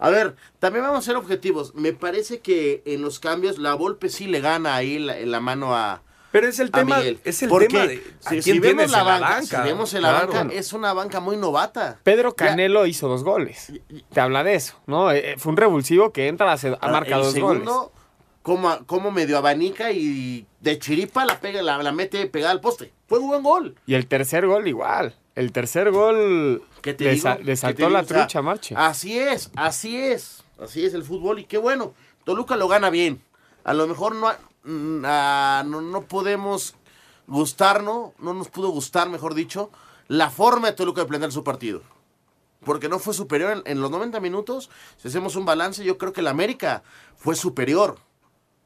A 0.00 0.10
ver, 0.10 0.34
también 0.58 0.84
vamos 0.84 1.00
a 1.00 1.02
ser 1.02 1.16
objetivos. 1.16 1.74
Me 1.74 1.92
parece 1.92 2.40
que 2.40 2.82
en 2.86 3.02
los 3.02 3.20
cambios 3.20 3.58
la 3.58 3.74
Volpe 3.74 4.08
sí 4.08 4.26
le 4.26 4.40
gana 4.40 4.74
ahí 4.74 4.98
la, 4.98 5.18
en 5.18 5.30
la 5.30 5.40
mano 5.40 5.76
a. 5.76 6.02
Pero 6.32 6.46
es 6.46 6.58
el 6.60 6.68
a 6.68 6.78
tema, 6.78 6.98
Miguel. 6.98 7.18
es 7.24 7.42
el 7.42 7.48
Porque 7.48 7.66
tema 7.66 7.86
de 7.86 8.42
si, 8.42 8.58
vemos 8.60 8.76
la 8.76 8.84
en 8.84 8.92
la 8.92 9.02
banca, 9.02 9.28
banca, 9.30 9.62
si 9.62 9.68
vemos 9.68 9.94
en 9.94 10.02
la 10.02 10.08
claro. 10.10 10.32
banca, 10.32 10.54
es 10.54 10.72
una 10.72 10.92
banca 10.92 11.20
muy 11.20 11.36
novata. 11.36 11.98
Pedro 12.04 12.34
Canelo 12.36 12.86
hizo 12.86 13.08
dos 13.08 13.24
goles. 13.24 13.72
Te 14.12 14.20
habla 14.20 14.44
de 14.44 14.54
eso, 14.54 14.74
¿no? 14.86 15.10
Eh, 15.10 15.34
Fue 15.38 15.50
un 15.50 15.56
revulsivo 15.56 16.12
que 16.12 16.28
entra, 16.28 16.52
a, 16.52 16.56
marca 16.88 17.14
Ah, 17.16 17.18
el 17.18 17.24
dos 17.24 17.32
segundo, 17.32 17.72
goles. 17.74 17.90
Como, 18.42 18.86
como 18.86 19.10
medio 19.10 19.36
abanica 19.38 19.90
y 19.92 20.46
de 20.60 20.78
chiripa 20.78 21.24
la 21.26 21.40
pega, 21.40 21.62
la, 21.62 21.82
la 21.82 21.92
mete 21.92 22.24
pegada 22.26 22.52
al 22.52 22.60
poste. 22.60 22.92
Fue 23.08 23.18
un 23.18 23.28
buen 23.28 23.42
gol. 23.42 23.74
Y 23.86 23.94
el 23.94 24.06
tercer 24.06 24.46
gol 24.46 24.66
igual. 24.68 25.14
El 25.34 25.52
tercer 25.52 25.90
gol 25.90 26.62
¿Qué 26.80 26.94
te 26.94 27.04
le, 27.04 27.10
digo? 27.12 27.22
sa- 27.22 27.34
le 27.36 27.38
¿Qué 27.40 27.44
te 27.44 27.56
saltó 27.56 27.76
digo? 27.78 27.90
la 27.90 28.00
O 28.00 28.04
sea, 28.04 28.18
trucha, 28.18 28.40
Marche. 28.42 28.74
Así 28.78 29.18
es, 29.18 29.50
así 29.56 29.96
es. 30.00 30.42
Así 30.62 30.84
es 30.84 30.94
el 30.94 31.02
fútbol 31.02 31.38
y 31.40 31.44
qué 31.44 31.58
bueno. 31.58 31.92
Toluca 32.24 32.56
lo 32.56 32.68
gana 32.68 32.88
bien. 32.90 33.20
A 33.64 33.74
lo 33.74 33.86
mejor 33.86 34.14
no, 34.14 34.30
no, 34.64 35.80
no 35.80 36.02
podemos 36.02 36.74
gustarnos, 37.26 38.10
no 38.18 38.34
nos 38.34 38.48
pudo 38.48 38.70
gustar, 38.70 39.08
mejor 39.08 39.34
dicho, 39.34 39.70
la 40.08 40.30
forma 40.30 40.68
de 40.68 40.72
Toluca 40.74 41.02
de 41.02 41.06
planear 41.06 41.32
su 41.32 41.44
partido. 41.44 41.82
Porque 42.64 42.88
no 42.88 42.98
fue 42.98 43.14
superior 43.14 43.52
en, 43.52 43.62
en 43.64 43.80
los 43.80 43.90
90 43.90 44.20
minutos. 44.20 44.68
Si 44.98 45.08
hacemos 45.08 45.34
un 45.36 45.46
balance, 45.46 45.82
yo 45.84 45.96
creo 45.96 46.12
que 46.12 46.20
el 46.20 46.26
América 46.26 46.82
fue 47.16 47.34
superior. 47.34 47.96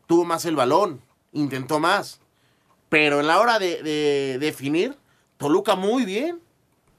Tuvo 0.07 0.25
más 0.25 0.45
el 0.47 0.57
balón, 0.57 1.01
intentó 1.33 1.79
más. 1.79 2.21
Pero 2.89 3.21
en 3.21 3.27
la 3.29 3.39
hora 3.41 3.59
de, 3.59 3.83
de 3.83 4.39
definir, 4.41 4.97
Toluca 5.37 5.77
muy 5.77 6.05
bien. 6.05 6.41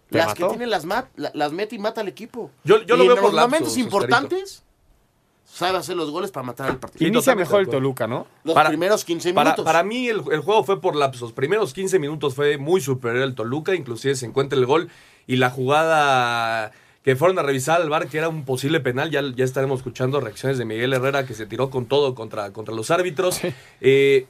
¿Te 0.10 0.20
Las 0.20 0.28
mató? 0.28 0.44
que 0.44 0.50
tiene 0.50 0.68
las, 0.68 0.86
mat- 0.86 1.10
la- 1.16 1.32
las 1.34 1.52
mete 1.52 1.75
y 1.75 1.80
mata 1.80 2.00
al 2.02 2.08
equipo. 2.08 2.52
Yo- 2.64 2.82
yo 2.84 2.96
Y 2.96 2.98
lo 3.00 3.04
en 3.04 3.08
veo 3.10 3.16
por 3.16 3.24
los 3.25 3.34
lapsos, 3.34 3.52
momentos 3.52 3.78
importantes, 3.78 4.64
sabe 5.46 5.78
hacer 5.78 5.96
los 5.96 6.12
goles 6.12 6.32
para 6.32 6.46
matar 6.46 6.70
al 6.70 6.78
partido. 6.80 7.08
Inicia 7.08 7.36
mejor 7.36 7.62
el. 7.62 7.70
Toluca, 7.70 8.08
¿no? 8.08 8.28
Los 8.44 8.54
Para- 8.56 8.70
primeros 8.70 9.06
15 9.06 9.34
Para, 9.34 9.52
minutos. 9.52 9.66
para 9.66 9.84
mí 9.84 10.08
el, 10.10 10.22
el 10.32 10.42
juego 10.42 10.64
fue 10.64 10.82
por 10.82 10.96
lapsos. 10.96 11.32
Primeros 11.32 11.74
15 11.74 12.00
minutos 12.00 12.36
fue 12.36 12.58
muy 12.58 12.82
superior 12.82 13.24
el 13.24 13.36
Toluca, 13.36 13.74
inclusive 13.75 14.16
se 14.16 14.25
encuentra 14.25 14.58
el 14.60 14.66
gol 14.66 14.90
y 15.28 15.38
la 15.38 15.50
jugada 15.50 16.72
que 17.04 17.16
fueron 17.16 17.38
a 17.38 17.44
revisar 17.44 17.80
al 17.82 17.90
bar 17.90 18.08
que 18.08 18.18
era 18.18 18.30
un 18.30 18.46
posible 18.46 18.80
penal, 18.80 19.12
ya, 19.12 19.22
ya 19.36 19.46
estaremos 19.46 19.80
escuchando 19.80 20.20
reacciones 20.20 20.58
de 20.58 20.66
Miguel 20.66 20.92
Herrera 20.92 21.25
que 21.28 21.36
se 21.36 21.46
tiró 21.46 21.70
con 21.70 21.86
todo 21.86 22.16
contra, 22.16 22.52
contra 22.52 22.74
los 22.74 22.90
árbitros. 22.90 23.44
Eh, 23.44 23.54
eh, 23.82 24.28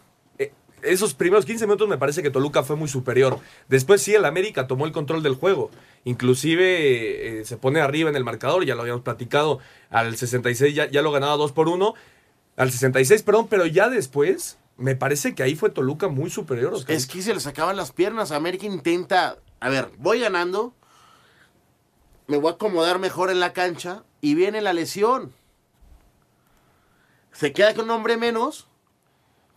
esos 0.85 1.13
primeros 1.13 1.45
15 1.45 1.65
minutos 1.65 1.87
me 1.87 1.97
parece 1.97 2.23
que 2.23 2.29
Toluca 2.29 2.63
fue 2.63 2.75
muy 2.75 2.87
superior. 2.87 3.39
Después 3.67 4.01
sí, 4.01 4.13
el 4.13 4.25
América 4.25 4.67
tomó 4.67 4.85
el 4.85 4.91
control 4.91 5.23
del 5.23 5.35
juego. 5.35 5.71
Inclusive 6.03 7.39
eh, 7.39 7.45
se 7.45 7.57
pone 7.57 7.81
arriba 7.81 8.09
en 8.09 8.15
el 8.15 8.23
marcador, 8.23 8.65
ya 8.65 8.75
lo 8.75 8.81
habíamos 8.81 9.03
platicado, 9.03 9.59
al 9.89 10.15
66 10.15 10.73
ya, 10.73 10.89
ya 10.89 11.01
lo 11.01 11.11
ganaba 11.11 11.35
2 11.37 11.51
por 11.51 11.67
1. 11.67 11.93
Al 12.57 12.71
66, 12.71 13.23
perdón, 13.23 13.47
pero 13.49 13.65
ya 13.65 13.89
después 13.89 14.57
me 14.77 14.95
parece 14.95 15.35
que 15.35 15.43
ahí 15.43 15.55
fue 15.55 15.69
Toluca 15.69 16.07
muy 16.07 16.29
superior. 16.29 16.73
Es 16.87 17.07
que 17.07 17.21
se 17.21 17.33
le 17.33 17.39
sacaban 17.39 17.77
las 17.77 17.91
piernas. 17.91 18.31
América 18.31 18.65
intenta. 18.65 19.37
A 19.59 19.69
ver, 19.69 19.89
voy 19.97 20.19
ganando. 20.19 20.73
Me 22.27 22.37
voy 22.37 22.51
a 22.51 22.55
acomodar 22.55 22.99
mejor 22.99 23.29
en 23.29 23.39
la 23.39 23.53
cancha. 23.53 24.03
Y 24.21 24.35
viene 24.35 24.61
la 24.61 24.73
lesión. 24.73 25.33
Se 27.31 27.53
queda 27.53 27.73
con 27.73 27.85
un 27.85 27.91
hombre 27.91 28.17
menos. 28.17 28.67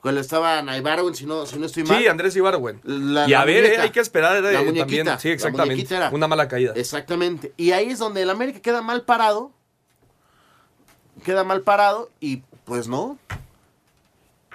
Cuando 0.00 0.20
estaba 0.20 0.62
Naibarwen, 0.62 1.14
si 1.14 1.26
no, 1.26 1.44
si 1.44 1.58
no 1.58 1.66
estoy 1.66 1.82
mal. 1.84 1.98
Sí, 1.98 2.06
Andrés 2.06 2.36
Ibarwen. 2.36 2.80
La- 2.84 3.28
y 3.28 3.34
a 3.34 3.44
ver, 3.44 3.62
muñeca. 3.64 3.80
eh, 3.80 3.84
hay 3.84 3.90
que 3.90 4.00
esperar 4.00 4.36
eh, 4.36 4.40
La 4.42 4.52
también. 4.52 4.74
muñequita, 4.86 5.18
Sí, 5.18 5.28
exactamente. 5.30 5.94
era. 5.94 6.10
Una 6.10 6.28
mala 6.28 6.46
caída. 6.46 6.72
Exactamente. 6.76 7.52
Y 7.56 7.72
ahí 7.72 7.88
es 7.90 7.98
donde 7.98 8.22
el 8.22 8.30
América 8.30 8.60
queda 8.60 8.80
mal 8.80 9.02
parado. 9.04 9.52
Queda 11.24 11.42
mal 11.42 11.62
parado 11.62 12.10
y 12.20 12.42
pues 12.64 12.86
no. 12.86 13.18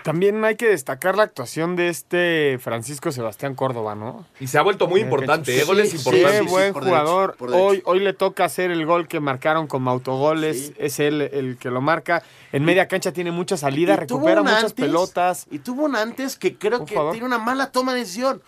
También 0.03 0.43
hay 0.43 0.55
que 0.57 0.67
destacar 0.67 1.15
la 1.15 1.23
actuación 1.23 1.75
de 1.77 1.87
este 1.87 2.59
Francisco 2.61 3.11
Sebastián 3.13 3.55
Córdoba, 3.55 3.95
¿no? 3.95 4.25
Y 4.39 4.47
se 4.47 4.57
ha 4.57 4.61
vuelto 4.61 4.87
muy 4.87 4.99
importante, 4.99 5.57
¿eh? 5.57 5.63
Goles 5.63 5.91
Sí, 5.91 5.97
importantes. 5.97 6.41
Qué 6.41 6.47
buen 6.47 6.73
jugador. 6.73 7.37
hoy, 7.39 7.81
hoy 7.85 7.99
le 8.01 8.11
toca 8.13 8.43
hacer 8.43 8.69
el 8.69 8.85
gol 8.85 9.07
que 9.07 9.21
marcaron 9.21 9.65
como 9.67 9.89
autogoles. 9.89 10.67
Sí. 10.67 10.73
Es 10.77 10.99
él 10.99 11.21
el 11.21 11.57
que 11.57 11.69
lo 11.69 11.79
marca. 11.79 12.21
En 12.51 12.65
media 12.65 12.87
cancha 12.89 13.13
tiene 13.13 13.31
mucha 13.31 13.55
salida, 13.55 13.95
recupera 13.95 14.41
muchas 14.41 14.57
antes- 14.65 14.73
pelotas. 14.73 15.45
Y 15.49 15.59
tuvo 15.59 15.85
un 15.85 15.95
antes 15.95 16.35
que 16.37 16.57
creo 16.57 16.85
que 16.85 16.95
tiene 17.11 17.25
una 17.25 17.37
mala 17.37 17.71
toma 17.71 17.93
de 17.93 17.99
decisión. 18.01 18.41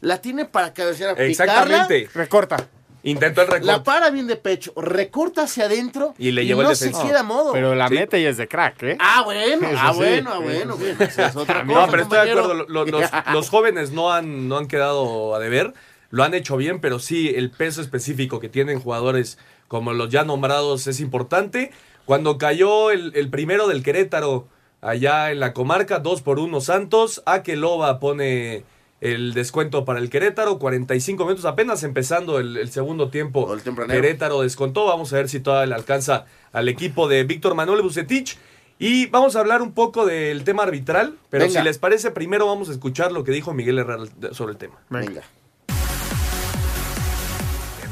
La 0.00 0.20
tiene 0.20 0.44
para 0.44 0.74
cabecear 0.74 1.18
a 1.18 1.22
Exactamente. 1.24 2.10
Recorta. 2.14 2.68
Intentó 3.10 3.42
el 3.42 3.48
La 3.48 3.54
recorte. 3.54 3.80
para 3.84 4.10
bien 4.10 4.26
de 4.26 4.36
pecho, 4.36 4.72
recorta 4.76 5.42
hacia 5.44 5.64
adentro 5.66 6.14
Y 6.18 6.32
le 6.32 6.42
el 6.42 6.56
no 6.56 6.74
se 6.74 6.86
defensa. 6.86 7.06
queda 7.06 7.20
a 7.20 7.22
modo. 7.22 7.52
Pero 7.52 7.74
la 7.74 7.88
Sí. 7.88 7.94
mete 7.94 8.20
y 8.20 8.24
es 8.24 8.36
de 8.36 8.48
crack, 8.48 8.82
¿eh? 8.82 8.96
Ah, 9.00 9.22
bueno, 9.24 9.68
ah, 9.76 9.90
sí, 9.92 9.98
bueno, 9.98 10.30
ah, 10.34 10.38
bueno. 10.38 10.76
bien, 10.76 10.96
es 11.00 11.36
otra 11.36 11.62
No, 11.64 11.74
cosa, 11.74 11.86
pero 11.90 12.02
estoy 12.02 12.18
de 12.26 12.30
acuerdo. 12.32 12.54
lo- 12.54 12.66
lo- 12.68 12.84
los, 12.86 13.02
los 13.32 13.48
jóvenes 13.50 13.92
no 13.92 14.12
han, 14.12 14.48
no 14.48 14.56
han 14.58 14.66
quedado 14.66 15.34
a 15.34 15.38
deber. 15.38 15.72
Lo 16.10 16.24
han 16.24 16.34
hecho 16.34 16.56
bien, 16.56 16.80
pero 16.80 16.98
sí, 16.98 17.32
el 17.34 17.50
peso 17.50 17.80
específico 17.80 18.40
que 18.40 18.48
tienen 18.48 18.80
jugadores 18.80 19.38
como 19.68 19.92
los 19.92 20.10
ya 20.10 20.24
nombrados 20.24 20.86
es 20.86 21.00
importante. 21.00 21.72
Cuando 22.06 22.38
cayó 22.38 22.90
el, 22.90 23.12
el 23.16 23.28
primero 23.30 23.66
del 23.68 23.82
Querétaro 23.82 24.46
allá 24.80 25.30
en 25.32 25.40
la 25.40 25.52
comarca, 25.52 25.98
2 25.98 26.22
por 26.22 26.38
1 26.38 26.60
Santos, 26.60 27.22
Akeloba 27.26 27.98
pone 27.98 28.62
el 29.00 29.34
descuento 29.34 29.84
para 29.84 29.98
el 29.98 30.10
Querétaro, 30.10 30.58
45 30.58 31.24
minutos 31.24 31.44
apenas 31.44 31.82
empezando 31.82 32.38
el, 32.38 32.56
el 32.56 32.70
segundo 32.70 33.10
tiempo. 33.10 33.54
Tempranero. 33.62 34.00
Querétaro 34.00 34.40
descontó, 34.42 34.86
vamos 34.86 35.12
a 35.12 35.16
ver 35.16 35.28
si 35.28 35.40
todavía 35.40 35.66
le 35.66 35.74
alcanza 35.74 36.26
al 36.52 36.68
equipo 36.68 37.08
de 37.08 37.24
Víctor 37.24 37.54
Manuel 37.54 37.82
Bucetich. 37.82 38.38
Y 38.78 39.06
vamos 39.06 39.36
a 39.36 39.40
hablar 39.40 39.62
un 39.62 39.72
poco 39.72 40.04
del 40.04 40.44
tema 40.44 40.62
arbitral, 40.62 41.16
pero 41.30 41.46
Venga. 41.46 41.60
si 41.60 41.64
les 41.64 41.78
parece, 41.78 42.10
primero 42.10 42.46
vamos 42.46 42.68
a 42.68 42.72
escuchar 42.72 43.10
lo 43.10 43.24
que 43.24 43.32
dijo 43.32 43.54
Miguel 43.54 43.78
Herrera 43.78 44.04
sobre 44.32 44.52
el 44.52 44.58
tema. 44.58 44.76
Venga. 44.90 45.22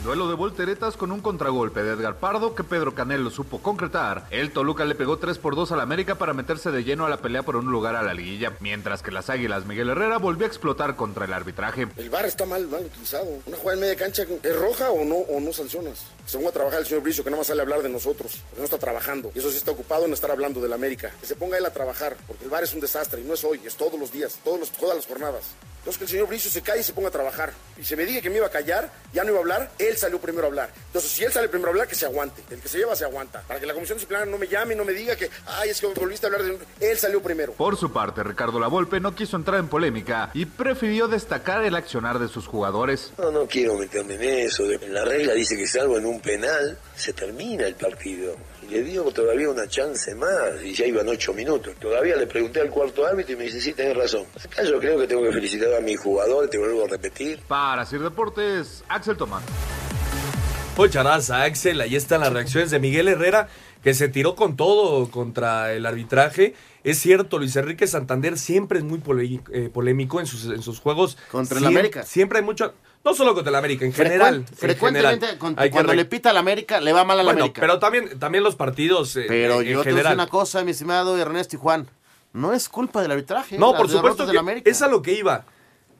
Duelo 0.04 0.28
de 0.28 0.34
volteretas 0.34 0.98
con 0.98 1.12
un 1.12 1.22
contragolpe 1.22 1.82
de 1.82 1.94
Edgar 1.94 2.18
Pardo 2.18 2.54
que 2.54 2.62
Pedro 2.62 2.94
Canelo 2.94 3.30
supo 3.30 3.62
concretar, 3.62 4.26
el 4.30 4.52
Toluca 4.52 4.84
le 4.84 4.94
pegó 4.94 5.16
3 5.16 5.38
por 5.38 5.56
2 5.56 5.72
al 5.72 5.80
América 5.80 6.16
para 6.16 6.34
meterse 6.34 6.70
de 6.70 6.84
lleno 6.84 7.06
a 7.06 7.08
la 7.08 7.16
pelea 7.16 7.42
por 7.42 7.56
un 7.56 7.72
lugar 7.72 7.96
a 7.96 8.02
la 8.02 8.12
liguilla, 8.12 8.52
mientras 8.60 9.02
que 9.02 9.10
las 9.10 9.30
Águilas 9.30 9.64
Miguel 9.64 9.88
Herrera 9.88 10.18
volvió 10.18 10.44
a 10.44 10.48
explotar 10.48 10.94
contra 10.94 11.24
el 11.24 11.32
arbitraje. 11.32 11.88
El 11.96 12.10
bar 12.10 12.26
está 12.26 12.44
mal, 12.44 12.68
mal 12.68 12.84
utilizado. 12.84 13.24
Una 13.46 13.56
jugada 13.56 13.74
en 13.76 13.80
media 13.80 13.96
cancha 13.96 14.24
es 14.42 14.56
roja 14.56 14.90
o 14.90 15.06
no 15.06 15.16
o 15.16 15.40
no 15.40 15.54
sancionas. 15.54 16.04
Se 16.26 16.36
ponga 16.36 16.50
a 16.50 16.52
trabajar 16.52 16.80
el 16.80 16.86
señor 16.86 17.02
Bricio, 17.02 17.24
que 17.24 17.30
nada 17.30 17.40
más 17.40 17.46
sale 17.46 17.60
a 17.60 17.62
hablar 17.62 17.82
de 17.82 17.88
nosotros, 17.88 18.42
no 18.58 18.64
está 18.64 18.76
trabajando. 18.76 19.32
Y 19.34 19.38
eso 19.38 19.50
sí 19.50 19.56
está 19.56 19.70
ocupado 19.70 20.04
en 20.04 20.12
estar 20.12 20.30
hablando 20.30 20.60
del 20.60 20.74
América. 20.74 21.12
Que 21.18 21.26
se 21.26 21.34
ponga 21.34 21.56
él 21.56 21.64
a 21.64 21.72
trabajar, 21.72 22.18
porque 22.26 22.44
el 22.44 22.50
bar 22.50 22.62
es 22.62 22.74
un 22.74 22.80
desastre 22.80 23.22
y 23.22 23.24
no 23.24 23.32
es 23.32 23.42
hoy, 23.42 23.62
es 23.64 23.74
todos 23.74 23.98
los 23.98 24.12
días, 24.12 24.38
todos 24.44 24.60
los, 24.60 24.70
todas 24.70 24.96
las 24.96 25.06
jornadas. 25.06 25.44
Entonces 25.84 25.98
que 25.98 26.04
el 26.04 26.10
señor 26.12 26.28
Bricio 26.28 26.50
se 26.50 26.62
calle 26.62 26.80
y 26.80 26.82
se 26.82 26.94
ponga 26.94 27.08
a 27.08 27.12
trabajar. 27.12 27.52
Y 27.76 27.84
se 27.84 27.94
me 27.94 28.06
diga 28.06 28.22
que 28.22 28.30
me 28.30 28.38
iba 28.38 28.46
a 28.46 28.50
callar, 28.50 28.90
ya 29.12 29.22
no 29.22 29.28
iba 29.28 29.38
a 29.38 29.42
hablar, 29.42 29.70
él 29.78 29.93
salió 29.96 30.20
primero 30.20 30.46
a 30.46 30.48
hablar. 30.48 30.70
Entonces, 30.86 31.10
si 31.10 31.24
él 31.24 31.32
sale 31.32 31.48
primero 31.48 31.68
a 31.68 31.72
hablar, 31.72 31.88
que 31.88 31.94
se 31.94 32.06
aguante. 32.06 32.42
El 32.50 32.60
que 32.60 32.68
se 32.68 32.78
lleva, 32.78 32.94
se 32.96 33.04
aguanta. 33.04 33.42
Para 33.42 33.60
que 33.60 33.66
la 33.66 33.74
comisión 33.74 33.96
disciplinaria 33.96 34.30
no 34.30 34.38
me 34.38 34.46
llame 34.46 34.74
y 34.74 34.76
no 34.76 34.84
me 34.84 34.92
diga 34.92 35.16
que, 35.16 35.30
ay, 35.46 35.70
es 35.70 35.80
que 35.80 35.86
volviste 35.86 36.26
a 36.26 36.30
hablar 36.30 36.42
de... 36.42 36.58
Él 36.80 36.98
salió 36.98 37.22
primero. 37.22 37.52
Por 37.52 37.76
su 37.76 37.92
parte, 37.92 38.22
Ricardo 38.22 38.58
Lavolpe 38.58 39.00
no 39.00 39.14
quiso 39.14 39.36
entrar 39.36 39.60
en 39.60 39.68
polémica 39.68 40.30
y 40.34 40.46
prefirió 40.46 41.08
destacar 41.08 41.64
el 41.64 41.74
accionar 41.74 42.18
de 42.18 42.28
sus 42.28 42.46
jugadores. 42.46 43.12
No, 43.18 43.30
no 43.30 43.46
quiero 43.46 43.74
meterme 43.74 44.14
en 44.14 44.46
eso. 44.46 44.64
La 44.88 45.04
regla 45.04 45.34
dice 45.34 45.56
que 45.56 45.66
salvo 45.66 45.98
en 45.98 46.06
un 46.06 46.20
penal, 46.20 46.78
se 46.96 47.12
termina 47.12 47.66
el 47.66 47.74
partido. 47.74 48.36
Y 48.62 48.68
le 48.68 48.82
dio 48.82 49.04
todavía 49.12 49.50
una 49.50 49.68
chance 49.68 50.14
más 50.14 50.62
y 50.62 50.72
ya 50.74 50.86
iban 50.86 51.08
ocho 51.08 51.34
minutos. 51.34 51.74
Todavía 51.80 52.16
le 52.16 52.26
pregunté 52.26 52.60
al 52.60 52.70
cuarto 52.70 53.06
árbitro 53.06 53.34
y 53.34 53.36
me 53.36 53.44
dice, 53.44 53.60
sí, 53.60 53.72
tenés 53.72 53.96
razón. 53.96 54.26
Acá 54.42 54.62
yo 54.62 54.78
creo 54.78 54.98
que 54.98 55.06
tengo 55.06 55.22
que 55.22 55.32
felicitar 55.32 55.74
a 55.74 55.80
mi 55.80 55.96
jugador, 55.96 56.48
te 56.48 56.58
vuelvo 56.58 56.84
a 56.84 56.88
repetir. 56.88 57.40
Para 57.46 57.84
Sir 57.84 58.00
Deportes, 58.00 58.82
Axel 58.88 59.16
Tomás. 59.16 59.42
Pocharaza, 60.76 61.44
Axel, 61.44 61.80
ahí 61.80 61.94
están 61.94 62.20
las 62.20 62.32
reacciones 62.32 62.70
de 62.70 62.80
Miguel 62.80 63.06
Herrera, 63.06 63.48
que 63.82 63.94
se 63.94 64.08
tiró 64.08 64.34
con 64.34 64.56
todo 64.56 65.08
contra 65.10 65.72
el 65.72 65.86
arbitraje. 65.86 66.54
Es 66.82 66.98
cierto, 66.98 67.38
Luis 67.38 67.54
Enrique 67.54 67.86
Santander 67.86 68.36
siempre 68.36 68.78
es 68.80 68.84
muy 68.84 69.00
eh, 69.52 69.70
polémico 69.72 70.18
en 70.20 70.26
sus, 70.26 70.46
en 70.46 70.62
sus 70.62 70.80
juegos. 70.80 71.16
Contra 71.30 71.58
el 71.58 71.66
América. 71.66 72.02
Siempre 72.02 72.38
hay 72.40 72.44
mucho, 72.44 72.74
no 73.04 73.14
solo 73.14 73.34
contra 73.34 73.50
el 73.50 73.54
América, 73.54 73.84
en 73.84 73.92
general. 73.92 74.34
en 74.36 74.46
frecuentemente, 74.48 75.26
general. 75.26 75.38
con- 75.38 75.54
Hay 75.58 75.68
que 75.68 75.72
cuando 75.74 75.94
le 75.94 76.04
pita 76.06 76.30
al 76.30 76.36
América, 76.38 76.80
le 76.80 76.92
va 76.92 77.04
mal 77.04 77.20
al 77.20 77.26
Bueno, 77.26 77.40
América. 77.42 77.60
pero 77.60 77.78
también, 77.78 78.18
también 78.18 78.42
los 78.42 78.56
partidos 78.56 79.14
eh, 79.16 79.26
Pero 79.28 79.60
en 79.60 79.68
yo 79.68 79.82
te 79.82 79.90
a 79.90 79.92
general. 79.92 80.14
una 80.14 80.26
cosa, 80.26 80.64
mi 80.64 80.72
estimado 80.72 81.16
Ernesto 81.16 81.54
y 81.54 81.58
Juan. 81.60 81.88
No 82.32 82.52
es 82.52 82.68
culpa 82.68 83.00
del 83.00 83.12
arbitraje. 83.12 83.58
No, 83.58 83.76
por 83.76 83.88
supuesto 83.88 84.24
que 84.24 84.32
del 84.32 84.38
América. 84.38 84.68
es 84.68 84.82
a 84.82 84.88
lo 84.88 85.02
que 85.02 85.12
iba. 85.12 85.44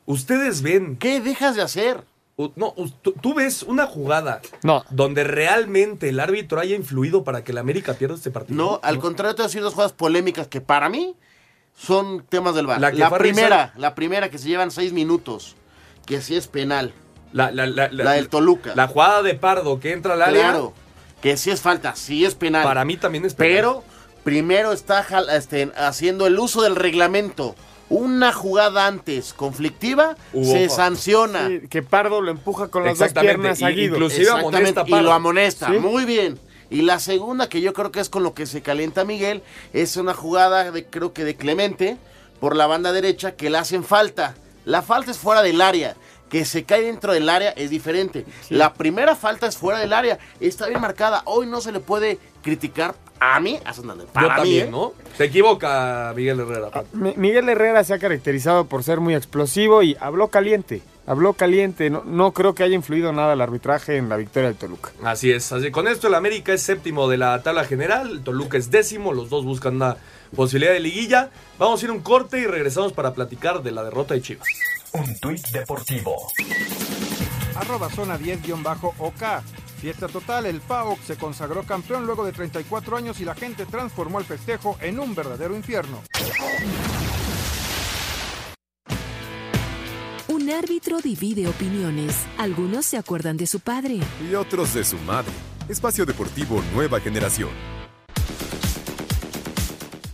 Ustedes 0.04 0.62
ven. 0.62 0.96
¿Qué 0.96 1.20
dejas 1.20 1.54
de 1.54 1.62
hacer? 1.62 2.02
No, 2.36 2.74
tú, 3.20 3.34
ves 3.34 3.62
una 3.62 3.86
jugada 3.86 4.40
No. 4.64 4.84
donde 4.90 5.22
realmente 5.22 6.08
el 6.08 6.18
árbitro 6.18 6.58
haya 6.60 6.74
influido 6.74 7.22
para 7.22 7.44
que 7.44 7.52
el 7.52 7.58
América 7.58 7.94
pierda 7.94 8.16
este 8.16 8.30
partido. 8.32 8.56
No, 8.56 8.80
al 8.82 8.98
contrario, 8.98 9.34
te 9.36 9.42
voy 9.42 9.44
a 9.44 9.48
decir 9.48 9.62
dos 9.62 9.74
jugadas 9.74 9.92
polémicas 9.92 10.48
que 10.48 10.60
para 10.60 10.88
mí 10.88 11.14
son 11.76 12.24
temas 12.28 12.54
del 12.56 12.66
VAR. 12.66 12.80
La 12.80 12.90
La, 12.92 13.10
primera, 13.16 13.68
revisar- 13.72 13.78
la 13.78 13.94
primera 13.94 14.30
que 14.30 14.38
se 14.38 14.48
llevan 14.48 14.70
seis 14.72 14.92
minutos, 14.92 15.54
que 16.06 16.20
sí 16.20 16.34
es 16.34 16.48
penal. 16.48 16.92
La, 17.32 17.50
la, 17.52 17.66
la, 17.66 17.88
La 17.92 18.12
del 18.12 18.28
Toluca. 18.28 18.72
La 18.74 18.88
jugada 18.88 19.22
de 19.22 19.34
Pardo 19.34 19.78
que 19.80 19.92
entra 19.92 20.14
al 20.14 20.22
área. 20.22 20.40
Claro, 20.50 20.72
que 21.20 21.36
sí 21.36 21.50
es 21.50 21.60
falta, 21.60 21.94
sí 21.96 22.24
es 22.24 22.34
penal. 22.34 22.64
Para 22.64 22.84
mí 22.84 22.96
también 22.96 23.24
es 23.24 23.34
penal. 23.34 23.52
Pero 23.54 23.84
primero 24.24 24.72
está 24.72 25.02
jal- 25.04 25.28
este, 25.30 25.70
haciendo 25.76 26.26
el 26.26 26.38
uso 26.38 26.62
del 26.62 26.74
reglamento. 26.76 27.54
Una 27.96 28.32
jugada 28.32 28.86
antes 28.86 29.32
conflictiva 29.34 30.16
Hubo 30.32 30.44
se 30.52 30.68
sanciona. 30.68 31.48
Sí, 31.48 31.60
que 31.68 31.82
Pardo 31.82 32.20
lo 32.20 32.30
empuja 32.30 32.68
con 32.68 32.84
las 32.84 32.98
dos 32.98 33.12
piernas 33.12 33.60
y- 33.60 33.64
a 33.64 33.68
Guido. 33.70 33.94
inclusive 33.94 34.22
Exactamente, 34.24 34.80
amonesta 34.80 34.96
a 34.96 35.00
y 35.00 35.02
lo 35.04 35.12
amonesta. 35.12 35.66
Sí. 35.68 35.72
Muy 35.78 36.04
bien. 36.04 36.38
Y 36.70 36.82
la 36.82 36.98
segunda, 36.98 37.48
que 37.48 37.60
yo 37.60 37.72
creo 37.72 37.92
que 37.92 38.00
es 38.00 38.08
con 38.08 38.22
lo 38.24 38.34
que 38.34 38.46
se 38.46 38.62
calienta 38.62 39.04
Miguel, 39.04 39.42
es 39.72 39.96
una 39.96 40.12
jugada 40.14 40.72
de, 40.72 40.86
creo 40.86 41.12
que 41.12 41.24
de 41.24 41.36
Clemente 41.36 41.96
por 42.40 42.56
la 42.56 42.66
banda 42.66 42.90
derecha 42.92 43.36
que 43.36 43.48
le 43.50 43.58
hacen 43.58 43.84
falta. 43.84 44.34
La 44.64 44.82
falta 44.82 45.10
es 45.12 45.18
fuera 45.18 45.42
del 45.42 45.60
área. 45.60 45.94
Que 46.30 46.44
se 46.44 46.64
cae 46.64 46.82
dentro 46.82 47.12
del 47.12 47.28
área 47.28 47.50
es 47.50 47.70
diferente. 47.70 48.24
La 48.48 48.74
primera 48.74 49.14
falta 49.14 49.46
es 49.46 49.56
fuera 49.56 49.78
del 49.78 49.92
área. 49.92 50.18
Está 50.40 50.66
bien 50.66 50.80
marcada. 50.80 51.22
Hoy 51.26 51.46
no 51.46 51.60
se 51.60 51.70
le 51.70 51.78
puede 51.78 52.18
criticar 52.42 52.96
a 53.32 53.40
mí. 53.40 53.58
a 53.64 53.72
Santander. 53.72 54.06
Yo 54.06 54.12
Para 54.12 54.28
mí, 54.28 54.34
también, 54.36 54.68
¿eh? 54.68 54.70
¿no? 54.70 54.92
Se 55.16 55.24
equivoca 55.24 56.12
Miguel 56.14 56.40
Herrera. 56.40 56.70
Miguel 56.92 57.48
Herrera 57.48 57.84
se 57.84 57.94
ha 57.94 57.98
caracterizado 57.98 58.66
por 58.66 58.82
ser 58.82 59.00
muy 59.00 59.14
explosivo 59.14 59.82
y 59.82 59.96
habló 60.00 60.28
caliente. 60.28 60.82
Habló 61.06 61.34
caliente, 61.34 61.90
no, 61.90 62.02
no 62.04 62.32
creo 62.32 62.54
que 62.54 62.62
haya 62.62 62.74
influido 62.74 63.12
nada 63.12 63.34
el 63.34 63.40
arbitraje 63.42 63.98
en 63.98 64.08
la 64.08 64.16
victoria 64.16 64.48
del 64.48 64.56
Toluca. 64.56 64.90
Así 65.02 65.30
es, 65.30 65.52
así 65.52 65.70
con 65.70 65.86
esto 65.86 66.08
el 66.08 66.14
América 66.14 66.54
es 66.54 66.62
séptimo 66.62 67.08
de 67.08 67.18
la 67.18 67.42
tabla 67.42 67.64
general, 67.64 68.10
el 68.10 68.22
Toluca 68.22 68.56
es 68.56 68.70
décimo, 68.70 69.12
los 69.12 69.28
dos 69.28 69.44
buscan 69.44 69.76
una 69.76 69.98
posibilidad 70.34 70.72
de 70.72 70.80
liguilla. 70.80 71.30
Vamos 71.58 71.82
a 71.82 71.84
ir 71.84 71.90
a 71.90 71.92
un 71.92 72.00
corte 72.00 72.40
y 72.40 72.46
regresamos 72.46 72.94
para 72.94 73.12
platicar 73.12 73.62
de 73.62 73.72
la 73.72 73.84
derrota 73.84 74.14
de 74.14 74.22
Chivas. 74.22 74.48
Un 74.92 75.18
tuit 75.18 75.46
deportivo. 75.48 76.14
Arroba 77.56 77.90
zona 77.90 78.18
10-OK. 78.18 79.22
Fiesta 79.84 80.08
total, 80.08 80.46
el 80.46 80.62
PAOK 80.62 80.98
se 81.02 81.18
consagró 81.18 81.62
campeón 81.62 82.06
luego 82.06 82.24
de 82.24 82.32
34 82.32 82.96
años 82.96 83.20
y 83.20 83.26
la 83.26 83.34
gente 83.34 83.66
transformó 83.66 84.18
el 84.18 84.24
festejo 84.24 84.78
en 84.80 84.98
un 84.98 85.14
verdadero 85.14 85.54
infierno. 85.54 86.02
Un 90.28 90.48
árbitro 90.48 91.02
divide 91.02 91.46
opiniones. 91.48 92.16
Algunos 92.38 92.86
se 92.86 92.96
acuerdan 92.96 93.36
de 93.36 93.46
su 93.46 93.60
padre. 93.60 94.00
Y 94.26 94.34
otros 94.34 94.72
de 94.72 94.84
su 94.84 94.96
madre. 95.00 95.32
Espacio 95.68 96.06
Deportivo 96.06 96.62
Nueva 96.72 96.98
Generación. 97.00 97.50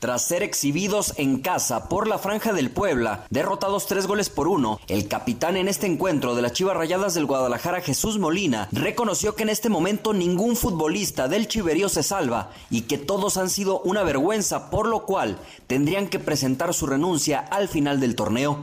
Tras 0.01 0.23
ser 0.23 0.43
exhibidos 0.43 1.13
en 1.19 1.41
casa 1.41 1.91
por 1.91 2.09
la 2.09 2.17
Franja 2.17 2.55
del 2.55 2.71
Puebla, 2.71 3.27
derrotados 3.29 3.85
tres 3.85 4.07
goles 4.07 4.31
por 4.31 4.49
uno, 4.49 4.81
el 4.89 5.09
capitán 5.09 5.59
en 5.59 5.69
este 5.69 5.87
encuentro 5.87 6.35
de 6.35 6.41
las 6.41 6.55
Chivas 6.55 6.75
Rayadas 6.75 7.13
del 7.13 7.27
Guadalajara, 7.27 7.83
Jesús 7.83 8.19
Molina, 8.19 8.67
reconoció 8.73 9.35
que 9.35 9.43
en 9.43 9.51
este 9.51 9.69
momento 9.69 10.15
ningún 10.15 10.57
futbolista 10.57 11.29
del 11.29 11.49
Chiverío 11.49 11.91
se 11.91 12.03
salva 12.03 12.49
y 12.71 12.83
que 12.83 12.97
todos 12.97 13.37
han 13.37 13.51
sido 13.51 13.81
una 13.81 14.03
vergüenza, 14.03 14.71
por 14.71 14.89
lo 14.89 15.05
cual 15.05 15.37
tendrían 15.67 16.09
que 16.09 16.19
presentar 16.19 16.73
su 16.73 16.87
renuncia 16.87 17.39
al 17.39 17.69
final 17.69 18.01
del 18.01 18.17
torneo. 18.17 18.57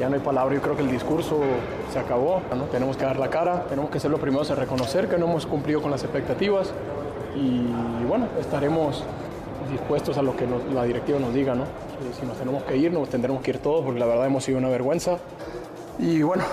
Ya 0.00 0.08
no 0.08 0.16
hay 0.16 0.22
palabra, 0.22 0.52
yo 0.52 0.62
creo 0.62 0.74
que 0.74 0.82
el 0.82 0.90
discurso 0.90 1.42
se 1.92 2.00
acabó, 2.00 2.42
tenemos 2.72 2.96
que 2.96 3.04
dar 3.04 3.20
la 3.20 3.30
cara, 3.30 3.66
tenemos 3.68 3.88
que 3.88 4.00
ser 4.00 4.10
los 4.10 4.18
primeros 4.18 4.50
a 4.50 4.56
reconocer 4.56 5.08
que 5.08 5.16
no 5.16 5.26
hemos 5.26 5.46
cumplido 5.46 5.80
con 5.80 5.92
las 5.92 6.02
expectativas 6.02 6.72
y 7.36 8.04
bueno, 8.04 8.26
estaremos 8.40 9.04
dispuestos 9.72 10.16
a 10.18 10.22
lo 10.22 10.36
que 10.36 10.46
nos- 10.46 10.64
la 10.72 10.84
directiva 10.84 11.18
nos 11.18 11.34
diga, 11.34 11.54
¿no? 11.54 11.64
Si, 12.14 12.20
si 12.20 12.26
nos 12.26 12.36
tenemos 12.38 12.62
que 12.64 12.76
ir, 12.76 12.92
nos 12.92 13.08
tendremos 13.08 13.42
que 13.42 13.50
ir 13.50 13.58
todos, 13.58 13.84
porque 13.84 13.98
la 13.98 14.06
verdad 14.06 14.26
hemos 14.26 14.44
sido 14.44 14.58
una 14.58 14.68
vergüenza. 14.68 15.18
Y 15.98 16.22
bueno, 16.22 16.44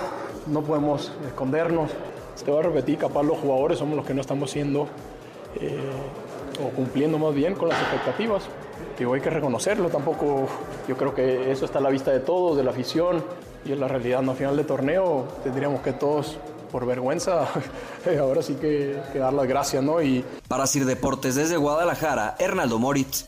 no 0.46 0.62
podemos 0.62 1.12
escondernos. 1.26 1.90
Te 2.44 2.50
voy 2.50 2.60
a 2.60 2.62
repetir, 2.64 2.98
capaz 2.98 3.22
los 3.22 3.38
jugadores 3.38 3.78
somos 3.78 3.96
los 3.96 4.04
que 4.06 4.14
no 4.14 4.20
estamos 4.22 4.50
siendo 4.50 4.86
eh, 5.60 5.78
o 6.64 6.74
cumpliendo 6.74 7.18
más 7.18 7.34
bien 7.34 7.54
con 7.54 7.68
las 7.68 7.78
expectativas. 7.80 8.44
Digo, 8.98 9.14
hay 9.14 9.20
que 9.20 9.30
reconocerlo, 9.30 9.88
tampoco 9.88 10.46
yo 10.88 10.96
creo 10.96 11.14
que 11.14 11.50
eso 11.50 11.64
está 11.64 11.78
a 11.78 11.82
la 11.82 11.90
vista 11.90 12.10
de 12.10 12.20
todos, 12.20 12.56
de 12.56 12.64
la 12.64 12.70
afición, 12.70 13.22
y 13.64 13.72
es 13.72 13.78
la 13.78 13.88
realidad, 13.88 14.22
¿no? 14.22 14.32
A 14.32 14.34
final 14.34 14.56
de 14.56 14.64
torneo 14.64 15.24
tendríamos 15.44 15.80
que 15.80 15.92
todos, 15.92 16.38
por 16.70 16.86
vergüenza, 16.86 17.48
ahora 18.20 18.42
sí 18.42 18.54
que, 18.54 18.96
que 19.12 19.18
dar 19.18 19.32
las 19.32 19.46
gracias, 19.46 19.82
¿no? 19.82 20.00
Y, 20.02 20.24
Para 20.48 20.66
Sir 20.66 20.84
Deportes 20.84 21.34
desde 21.34 21.56
Guadalajara, 21.56 22.36
Hernaldo 22.38 22.78
Moritz. 22.78 23.26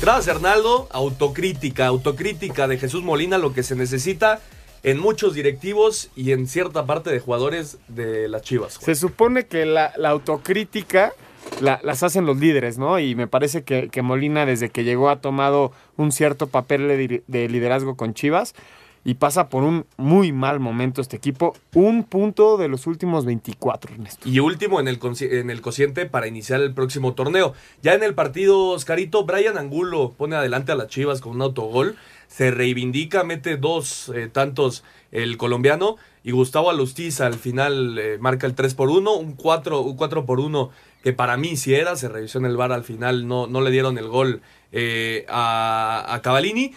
Gracias, 0.00 0.34
Arnaldo. 0.36 0.88
Autocrítica, 0.92 1.86
autocrítica 1.86 2.66
de 2.66 2.78
Jesús 2.78 3.02
Molina, 3.02 3.36
lo 3.38 3.52
que 3.52 3.62
se 3.62 3.76
necesita 3.76 4.40
en 4.82 4.98
muchos 4.98 5.34
directivos 5.34 6.08
y 6.16 6.32
en 6.32 6.46
cierta 6.46 6.86
parte 6.86 7.10
de 7.10 7.20
jugadores 7.20 7.76
de 7.88 8.26
las 8.28 8.40
Chivas. 8.42 8.78
Se 8.80 8.94
supone 8.94 9.44
que 9.44 9.66
la, 9.66 9.92
la 9.98 10.08
autocrítica 10.08 11.12
la- 11.60 11.80
las 11.82 12.02
hacen 12.02 12.24
los 12.24 12.38
líderes, 12.38 12.78
¿no? 12.78 12.98
Y 12.98 13.14
me 13.14 13.26
parece 13.26 13.62
que, 13.62 13.90
que 13.90 14.00
Molina 14.00 14.46
desde 14.46 14.70
que 14.70 14.84
llegó 14.84 15.10
ha 15.10 15.20
tomado 15.20 15.72
un 15.98 16.12
cierto 16.12 16.46
papel 16.46 17.22
de 17.26 17.48
liderazgo 17.48 17.94
con 17.96 18.14
Chivas 18.14 18.54
y 19.04 19.14
pasa 19.14 19.48
por 19.48 19.62
un 19.62 19.86
muy 19.96 20.32
mal 20.32 20.60
momento 20.60 21.00
este 21.00 21.16
equipo. 21.16 21.56
Un 21.74 22.04
punto 22.04 22.56
de 22.58 22.68
los 22.68 22.86
últimos 22.86 23.24
24, 23.24 23.94
Ernesto. 23.94 24.28
Y 24.28 24.40
último 24.40 24.80
en 24.80 24.88
el, 24.88 24.98
en 25.20 25.50
el 25.50 25.60
cociente 25.60 26.06
para 26.06 26.26
iniciar 26.26 26.60
el 26.60 26.74
próximo 26.74 27.14
torneo. 27.14 27.54
Ya 27.82 27.94
en 27.94 28.02
el 28.02 28.14
partido, 28.14 28.68
Oscarito, 28.68 29.24
Brian 29.24 29.56
Angulo 29.56 30.14
pone 30.16 30.36
adelante 30.36 30.72
a 30.72 30.74
las 30.74 30.88
Chivas 30.88 31.20
con 31.20 31.36
un 31.36 31.42
autogol. 31.42 31.96
Se 32.28 32.50
reivindica, 32.50 33.24
mete 33.24 33.56
dos 33.56 34.10
eh, 34.14 34.28
tantos 34.28 34.84
el 35.12 35.36
colombiano. 35.38 35.96
Y 36.22 36.32
Gustavo 36.32 36.68
Alustiza 36.68 37.26
al 37.26 37.34
final 37.34 37.98
eh, 37.98 38.18
marca 38.20 38.46
el 38.46 38.54
3 38.54 38.74
por 38.74 38.90
1, 38.90 39.14
un 39.14 39.32
4, 39.32 39.80
un 39.80 39.96
4 39.96 40.26
por 40.26 40.40
1 40.40 40.70
que 41.02 41.14
para 41.14 41.38
mí 41.38 41.56
sí 41.56 41.74
era, 41.74 41.96
se 41.96 42.10
revisó 42.10 42.38
en 42.38 42.44
el 42.44 42.58
bar 42.58 42.72
al 42.72 42.84
final, 42.84 43.26
no, 43.26 43.46
no 43.46 43.62
le 43.62 43.70
dieron 43.70 43.96
el 43.96 44.08
gol 44.08 44.42
eh, 44.70 45.24
a, 45.28 46.04
a 46.06 46.20
Cavallini. 46.20 46.74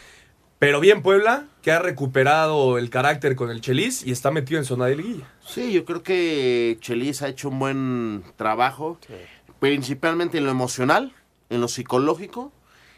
Pero 0.59 0.79
bien 0.79 1.01
Puebla, 1.01 1.45
que 1.61 1.71
ha 1.71 1.79
recuperado 1.79 2.77
el 2.77 2.89
carácter 2.89 3.35
con 3.35 3.49
el 3.49 3.61
Chelis 3.61 4.05
y 4.05 4.11
está 4.11 4.31
metido 4.31 4.59
en 4.59 4.65
zona 4.65 4.85
de 4.85 4.95
liguilla. 4.95 5.29
Sí, 5.45 5.73
yo 5.73 5.85
creo 5.85 6.03
que 6.03 6.77
Chelis 6.79 7.21
ha 7.21 7.27
hecho 7.27 7.49
un 7.49 7.59
buen 7.59 8.23
trabajo, 8.37 8.97
principalmente 9.59 10.37
en 10.37 10.45
lo 10.45 10.51
emocional, 10.51 11.13
en 11.49 11.61
lo 11.61 11.67
psicológico, 11.67 12.51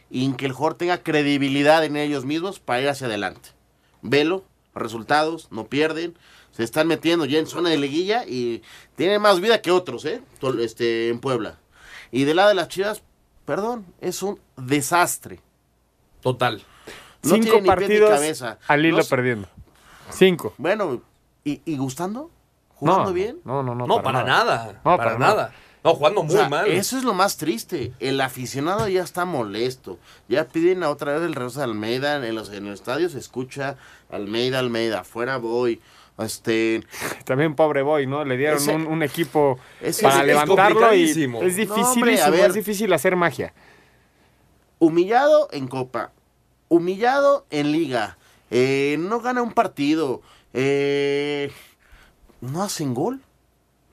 y 0.09 0.25
en 0.25 0.35
que 0.35 0.45
el 0.45 0.51
jugador 0.51 0.77
tenga 0.77 1.01
credibilidad 1.01 1.83
en 1.83 1.97
ellos 1.97 2.25
mismos 2.25 2.59
para 2.59 2.81
ir 2.81 2.89
hacia 2.89 3.07
adelante. 3.07 3.49
Velo, 4.01 4.45
resultados, 4.75 5.47
no 5.51 5.67
pierden, 5.67 6.15
se 6.51 6.63
están 6.63 6.87
metiendo 6.87 7.25
ya 7.25 7.39
en 7.39 7.47
zona 7.47 7.69
de 7.69 7.77
liguilla 7.77 8.25
y 8.25 8.61
tienen 8.95 9.21
más 9.21 9.41
vida 9.41 9.61
que 9.61 9.71
otros, 9.71 10.05
¿eh? 10.05 10.21
Este, 10.59 11.09
en 11.09 11.19
Puebla. 11.19 11.59
Y 12.11 12.23
del 12.23 12.37
lado 12.37 12.49
de 12.49 12.55
las 12.55 12.69
Chivas, 12.69 13.01
perdón, 13.45 13.85
es 13.99 14.23
un 14.23 14.39
desastre. 14.55 15.41
Total. 16.21 16.61
No 17.25 17.35
Cinco 17.35 17.41
tiene 17.43 17.45
ni 17.45 17.51
pies 17.51 17.61
ni 17.61 17.67
partidos 17.67 18.09
cabeza. 18.11 18.57
al 18.67 18.85
hilo 18.85 18.97
No 18.99 19.03
perdiendo. 19.05 19.47
Cinco. 20.11 20.53
Bueno, 20.57 21.01
¿y, 21.43 21.61
y 21.65 21.77
gustando? 21.77 22.29
¿Jugando 22.75 23.05
No, 23.05 23.13
bien? 23.13 23.37
No, 23.45 23.63
no, 23.63 23.73
no. 23.75 23.87
No, 23.87 24.01
para, 24.03 24.23
nada. 24.23 24.79
No, 24.83 24.97
para, 24.97 25.17
nada. 25.17 25.53
No, 25.83 25.93
jugando 25.93 26.23
muy 26.23 26.33
O 26.33 26.37
sea, 26.37 26.49
mal. 26.49 26.67
Eso 26.67 26.97
es 26.97 27.03
lo 27.03 27.13
más 27.13 27.37
triste. 27.37 27.93
El 27.99 28.19
aficionado 28.21 28.87
ya 28.87 29.03
está 29.03 29.23
molesto. 29.25 29.99
Ya 30.27 30.45
piden 30.45 30.83
a 30.83 30.89
otra 30.89 31.13
vez 31.13 31.21
el 31.21 31.35
regreso 31.35 31.59
de 31.59 31.65
Almeida. 31.65 32.25
En 32.27 32.33
los, 32.35 32.49
en 32.51 32.65
el 32.67 32.73
estadio 32.73 33.07
se 33.09 33.19
escucha 33.19 33.77
Almeida, 34.11 34.59
Almeida, 34.59 35.03
fuera 35.03 35.37
voy. 35.37 35.79
Este, 36.17 36.81
También 37.25 37.55
pobre 37.55 37.81
Boy, 37.81 38.07
¿no? 38.07 38.23
Le 38.25 38.37
dieron 38.37 38.57
Ese- 38.57 38.73
un, 38.73 38.87
un 38.87 39.03
equipo 39.03 39.59
ese 39.81 40.01
para 40.03 40.15
es- 40.15 40.21
es 40.21 40.27
levantarlo 40.27 40.93
y 40.93 41.03
es 41.03 41.17
No, 41.27 41.41
difícil, 41.41 41.83
hombre, 41.83 42.21
a 42.21 42.29
ver. 42.29 42.45
es 42.49 42.53
difícil 42.55 42.91
hacer 42.93 43.15
magia. 43.15 43.53
humillado 44.79 45.49
en 45.51 45.67
Copa, 45.67 46.11
humillado 46.75 47.45
en 47.49 47.71
Liga, 47.71 48.17
eh, 48.51 48.95
no 48.99 49.19
gana 49.21 49.41
un 49.41 49.53
partido, 49.53 50.21
eh, 50.53 51.51
no 52.41 52.63
hacen 52.63 52.93
gol. 52.93 53.21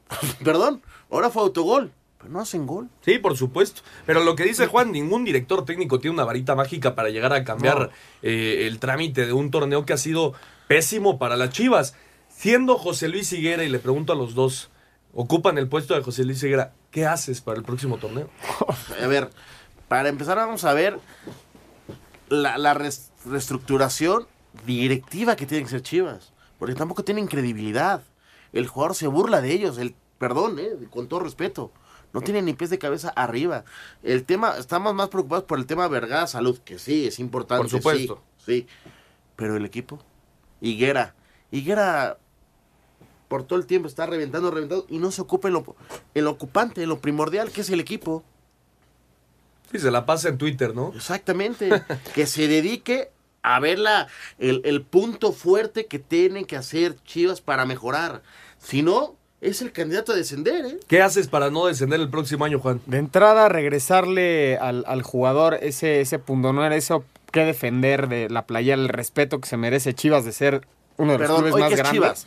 Perdón, 0.45 0.83
ahora 1.11 1.31
fue 1.31 1.43
autogol, 1.43 1.91
pero 2.19 2.31
no 2.31 2.41
hacen 2.41 2.67
gol. 2.67 2.89
Sí, 3.05 3.19
por 3.19 3.37
supuesto. 3.37 3.83
Pero 4.07 4.23
lo 4.25 4.37
que 4.37 4.45
dice 4.45 4.67
Juan, 4.67 4.93
ningún 4.93 5.25
director 5.25 5.65
técnico 5.65 5.99
tiene 6.01 6.15
una 6.15 6.25
varita 6.25 6.55
mágica 6.55 6.95
para 6.95 7.09
llegar 7.11 7.33
a 7.33 7.45
cambiar 7.45 7.79
No. 7.79 7.89
eh, 8.23 8.67
el 8.67 8.79
trámite 8.79 9.27
de 9.27 9.33
un 9.33 9.51
torneo 9.51 9.87
que 9.87 9.93
ha 9.95 9.99
sido 9.99 10.35
pésimo 10.69 11.19
para 11.19 11.37
las 11.37 11.51
Chivas. 11.51 11.95
Siendo 12.29 12.77
José 12.79 13.09
Luis 13.09 13.33
Higuera, 13.33 13.63
y 13.65 13.69
le 13.69 13.79
pregunto 13.79 14.13
a 14.13 14.17
los 14.17 14.35
dos, 14.35 14.71
ocupan 15.15 15.59
el 15.59 15.69
puesto 15.69 15.95
de 15.95 16.03
José 16.03 16.25
Luis 16.25 16.43
Higuera, 16.43 16.73
¿qué 16.91 17.07
haces 17.07 17.41
para 17.41 17.59
el 17.59 17.65
próximo 17.65 17.99
torneo? 17.99 18.29
A 19.03 19.07
ver, 19.07 19.31
para 19.89 20.09
empezar 20.09 20.37
vamos 20.39 20.65
a 20.65 20.73
ver 20.73 20.99
la, 22.33 22.59
la 22.59 22.75
res- 22.75 23.11
reestructuración 23.27 24.27
directiva 24.67 25.37
que 25.37 25.47
tienen 25.47 25.67
que 25.67 25.71
ser 25.71 25.83
Chivas, 25.83 26.33
porque 26.59 26.75
tampoco 26.75 27.05
tienen 27.05 27.27
credibilidad. 27.27 28.03
El 28.53 28.67
jugador 28.67 28.95
se 28.95 29.07
burla 29.07 29.41
de 29.41 29.53
ellos, 29.53 29.79
el 29.79 29.95
perdón, 30.19 30.59
eh, 30.59 30.71
con 30.91 31.09
todo 31.09 31.21
respeto. 31.21 31.73
No 32.13 32.21
tienen 32.21 32.45
ni 32.45 32.53
pies 32.53 32.69
de 32.69 32.79
cabeza 32.79 33.09
arriba. 33.11 33.65
El 34.03 34.25
tema, 34.25 34.57
estamos 34.59 34.95
más 34.95 35.09
preocupados 35.09 35.45
por 35.45 35.59
el 35.59 35.65
tema 35.65 35.89
Vergara 35.89 36.27
Salud, 36.27 36.59
que 36.59 36.79
sí, 36.79 37.07
es 37.07 37.19
importante. 37.19 37.63
Por 37.63 37.71
supuesto. 37.71 38.23
Sí, 38.37 38.67
sí. 38.67 38.67
Pero 39.35 39.57
el 39.57 39.65
equipo, 39.65 39.99
Higuera, 40.61 41.15
Higuera 41.51 42.19
por 43.29 43.45
todo 43.45 43.59
el 43.59 43.65
tiempo 43.65 43.89
está 43.89 44.05
reventando, 44.05 44.51
reventando, 44.51 44.85
y 44.91 44.99
no 44.99 45.11
se 45.11 45.23
ocupa 45.23 45.49
en 45.49 45.55
lo, 45.55 45.77
en 46.15 46.25
lo 46.25 46.31
ocupante, 46.33 46.83
en 46.83 46.91
lo 46.91 46.99
primordial, 46.99 47.51
que 47.51 47.63
es 47.63 47.71
el 47.71 47.81
equipo. 47.81 48.23
Sí, 49.73 49.79
se 49.79 49.91
la 49.91 50.07
pasa 50.07 50.29
en 50.29 50.39
Twitter, 50.39 50.75
¿no? 50.75 50.93
Exactamente. 50.95 51.71
que 52.15 52.27
se 52.27 52.47
dedique 52.47 53.11
a 53.43 53.59
ver 53.59 53.79
la, 53.79 54.07
el, 54.39 54.63
el 54.65 54.83
punto 54.83 55.33
fuerte 55.33 55.87
que 55.87 55.99
tienen 55.99 56.45
que 56.45 56.57
hacer 56.57 56.97
Chivas 57.05 57.41
para 57.41 57.65
mejorar. 57.65 58.23
Si 58.59 58.83
no, 58.83 59.17
es 59.41 59.61
el 59.63 59.73
candidato 59.73 60.13
a 60.13 60.15
descender, 60.15 60.65
¿eh? 60.67 60.79
¿Qué 60.87 61.03
haces 61.03 61.27
para 61.27 61.51
no 61.51 61.67
descender 61.67 62.01
el 62.01 62.09
próximo 62.09 62.45
año, 62.45 62.61
Juan? 62.61 62.81
De 62.87 62.99
entrada, 62.99 63.49
regresarle 63.49 64.57
al, 64.59 64.85
al 64.87 65.03
jugador 65.03 65.59
ese, 65.61 66.01
ese 66.01 66.21
pundonor, 66.21 66.73
eso 66.73 67.05
que 67.33 67.41
defender 67.45 68.09
de 68.09 68.29
la 68.31 68.47
playa, 68.47 68.75
el 68.75 68.89
respeto 68.89 69.41
que 69.41 69.49
se 69.49 69.57
merece 69.57 69.95
Chivas 69.95 70.25
de 70.25 70.33
ser 70.33 70.67
uno 70.97 71.13
de 71.13 71.19
los 71.19 71.27
Perdón, 71.27 71.37
clubes 71.39 71.55
¿hoy 71.55 71.61
más 71.63 71.71
grandes. 71.73 71.93
Chivas? 71.93 72.27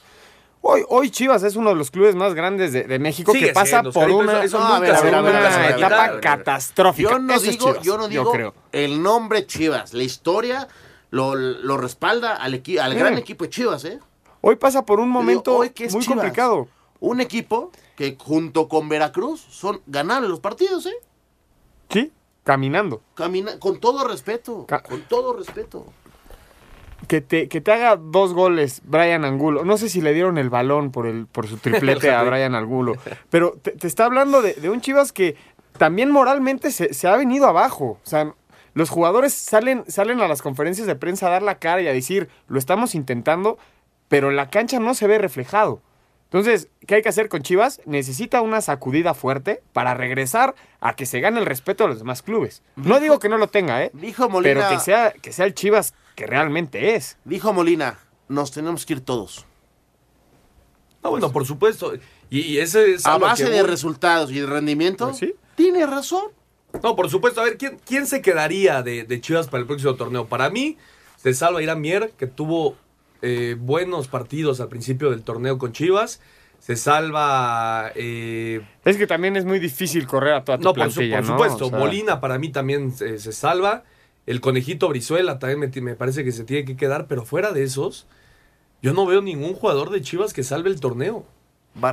Hoy, 0.67 0.84
hoy 0.89 1.12
Chivas 1.12 1.43
es 1.43 1.56
uno 1.56 1.69
de 1.69 1.75
los 1.75 1.91
clubes 1.91 2.15
más 2.15 2.34
grandes 2.34 2.73
de, 2.73 2.86
de 2.86 2.97
México 2.97 3.32
Sigue 3.34 3.47
que 3.49 3.54
pasa 3.54 3.82
siendo, 3.82 3.91
por 3.91 4.10
una, 4.10 4.43
eso- 4.43 4.58
eso 4.58 4.60
no, 4.60 4.80
nunca 4.80 4.99
ver, 4.99 5.13
nunca 5.13 5.69
etapa 5.78 6.19
catastrófica. 6.19 7.12
Yo 7.12 7.19
no 7.19 7.34
Eso 7.36 7.51
digo, 7.51 7.67
Chivas, 7.69 7.86
yo 7.86 7.97
no 7.99 8.08
digo 8.08 8.32
creo. 8.32 8.54
el 8.71 9.04
nombre 9.04 9.45
Chivas, 9.45 9.93
la 9.93 10.01
historia 10.01 10.67
lo, 11.12 11.36
lo 11.36 11.78
respalda 11.78 12.36
al, 12.36 12.56
equi- 12.56 12.80
al 12.80 12.93
Sí. 12.93 12.97
gran 12.97 13.15
equipo 13.19 13.43
de 13.43 13.51
Chivas, 13.51 13.86
¿eh? 13.86 13.99
Hoy 14.41 14.56
pasa 14.56 14.84
por 14.84 14.99
un 14.99 15.10
momento 15.10 15.56
hoy, 15.56 15.69
¿qué 15.69 15.86
es 15.86 15.93
muy 15.93 16.01
Chivas? 16.04 16.17
complicado. 16.17 16.67
Un 16.99 17.21
equipo 17.21 17.71
que 17.95 18.17
junto 18.19 18.67
con 18.67 18.89
Veracruz 18.89 19.41
son 19.47 19.82
ganables 19.86 20.32
los 20.32 20.39
partidos, 20.39 20.88
¿eh? 20.88 20.95
Sí, 21.91 22.12
caminando. 22.43 23.04
Camina, 23.13 23.60
con 23.60 23.80
todo 23.80 24.08
respeto, 24.08 24.65
con 24.89 25.01
todo 25.04 25.34
respeto. 25.34 25.86
Que 27.08 27.21
te, 27.21 27.47
que 27.49 27.62
te 27.62 27.71
haga 27.71 27.97
dos 27.97 28.34
goles 28.34 28.81
Brian 28.86 29.25
Angulo. 29.25 29.63
No 29.63 29.77
sé 29.77 29.89
si 29.89 30.01
le 30.01 30.13
dieron 30.13 30.38
el 30.38 30.49
balón 30.49 30.91
por, 30.91 31.05
el, 31.05 31.27
por 31.27 31.47
su 31.47 31.58
triplete 31.58 32.12
a 32.15 32.23
Brian 32.23 32.55
Angulo. 32.55 32.93
Pero 33.29 33.58
te, 33.62 33.71
te 33.71 33.88
está 33.88 34.05
hablando 34.05 34.41
de, 34.41 34.53
de 34.53 34.69
un 34.69 34.81
Chivas 34.81 35.12
que 35.12 35.36
también 35.77 36.10
moralmente 36.10 36.71
se, 36.71 36.93
se 36.93 37.08
ha 37.08 37.15
venido 37.17 37.47
abajo. 37.47 37.99
O 38.03 38.08
sea, 38.10 38.34
los 38.73 38.89
jugadores 38.89 39.34
salen, 39.34 39.84
salen 39.88 40.19
a 40.21 40.27
las 40.27 40.41
conferencias 40.41 40.88
de 40.88 40.95
prensa 40.95 41.27
a 41.27 41.31
dar 41.31 41.43
la 41.43 41.60
cara 41.60 41.81
y 41.81 41.88
a 41.88 41.93
decir, 41.93 42.27
lo 42.47 42.58
estamos 42.58 42.95
intentando, 42.95 43.58
pero 44.08 44.29
en 44.29 44.36
la 44.36 44.49
cancha 44.49 44.79
no 44.79 44.93
se 44.95 45.05
ve 45.08 45.17
reflejado. 45.17 45.81
Entonces, 46.25 46.69
¿qué 46.88 46.95
hay 46.95 47.01
que 47.01 47.10
hacer 47.10 47.29
con 47.29 47.43
Chivas? 47.43 47.81
Necesita 47.86 48.41
una 48.41 48.60
sacudida 48.62 49.13
fuerte 49.13 49.62
para 49.73 49.93
regresar 49.93 50.55
a 50.81 50.95
que 50.95 51.05
se 51.05 51.19
gane 51.21 51.39
el 51.39 51.45
respeto 51.45 51.84
de 51.84 51.89
los 51.91 51.99
demás 51.99 52.23
clubes. 52.23 52.63
No 52.75 52.99
digo 52.99 53.19
que 53.19 53.29
no 53.29 53.38
lo 53.38 53.47
tenga, 53.47 53.84
¿eh? 53.84 53.91
Dijo 53.93 54.27
Molina- 54.27 54.53
Pero 54.62 54.69
que 54.69 54.79
sea, 54.84 55.12
que 55.12 55.31
sea 55.31 55.45
el 55.45 55.53
Chivas 55.53 55.93
que 56.15 56.25
realmente 56.28 56.95
es. 56.95 57.17
Dijo 57.25 57.54
Molina, 57.54 57.99
nos 58.30 58.51
tenemos 58.51 58.86
que 58.86 58.93
ir 58.93 59.01
todos. 59.01 59.45
No, 61.04 61.12
bueno, 61.12 61.32
por 61.32 61.45
supuesto. 61.45 61.93
Y, 62.30 62.39
y 62.39 62.60
ese 62.60 62.93
es 62.95 63.06
A 63.06 63.17
base 63.17 63.49
de 63.49 63.62
voy. 63.62 63.69
resultados 63.69 64.32
y 64.32 64.39
de 64.39 64.45
rendimiento, 64.47 65.10
Pues 65.12 65.34
tiene 65.56 65.86
razón. 65.86 66.23
No, 66.84 66.95
por 66.95 67.10
supuesto. 67.10 67.41
A 67.41 67.43
ver, 67.45 67.58
¿quién, 67.58 67.78
quién 67.86 68.08
se 68.08 68.21
quedaría 68.21 68.82
de, 68.82 69.04
de 69.04 69.21
Chivas 69.21 69.47
para 69.47 69.62
el 69.62 69.67
próximo 69.67 69.95
torneo? 69.95 70.25
Para 70.25 70.49
mí, 70.49 70.78
se 71.17 71.34
salva 71.34 71.62
Irán 71.62 71.80
Mier, 71.82 72.12
que 72.17 72.28
tuvo 72.28 72.75
eh, 73.21 73.56
buenos 73.60 74.08
partidos 74.08 74.60
al 74.60 74.67
principio 74.67 75.12
del 75.12 75.21
torneo 75.23 75.58
con 75.58 75.71
Chivas. 75.71 76.19
Se 76.60 76.75
salva. 76.75 77.91
eh, 77.95 78.65
Es 78.84 78.97
que 78.97 79.06
también 79.06 79.36
es 79.36 79.45
muy 79.45 79.60
difícil 79.60 80.08
correr 80.08 80.34
a 80.34 80.43
toda 80.43 80.58
tu 80.58 80.63
no, 80.63 80.73
por, 80.73 80.91
su- 80.91 81.01
por 81.10 81.21
¿no? 81.21 81.28
supuesto. 81.28 81.67
O 81.67 81.69
sea, 81.69 81.78
Molina 81.80 82.19
para 82.19 82.39
mí 82.39 82.49
también 82.49 82.91
se, 82.91 83.19
se 83.19 83.32
salva. 83.32 83.84
El 84.25 84.41
conejito 84.41 84.89
Brizuela 84.89 85.39
también 85.39 85.71
me, 85.83 85.95
parece 85.95 86.23
que 86.23 86.31
se 86.31 86.43
tiene 86.43 86.65
que 86.65 86.75
quedar. 86.75 87.07
Pero 87.07 87.25
fuera 87.25 87.51
de 87.51 87.63
esos, 87.63 88.07
yo 88.81 88.93
no 88.93 89.05
veo 89.05 89.21
ningún 89.21 89.53
jugador 89.53 89.89
de 89.89 90.01
Chivas 90.01 90.33
que 90.33 90.43
salve 90.43 90.69
el 90.69 90.79
torneo. 90.79 91.25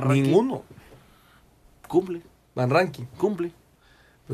Ninguno. 0.07 0.63
Cumple. 1.87 2.21
Van 2.55 2.69
Ranking. 2.69 3.05
Cumple. 3.17 3.51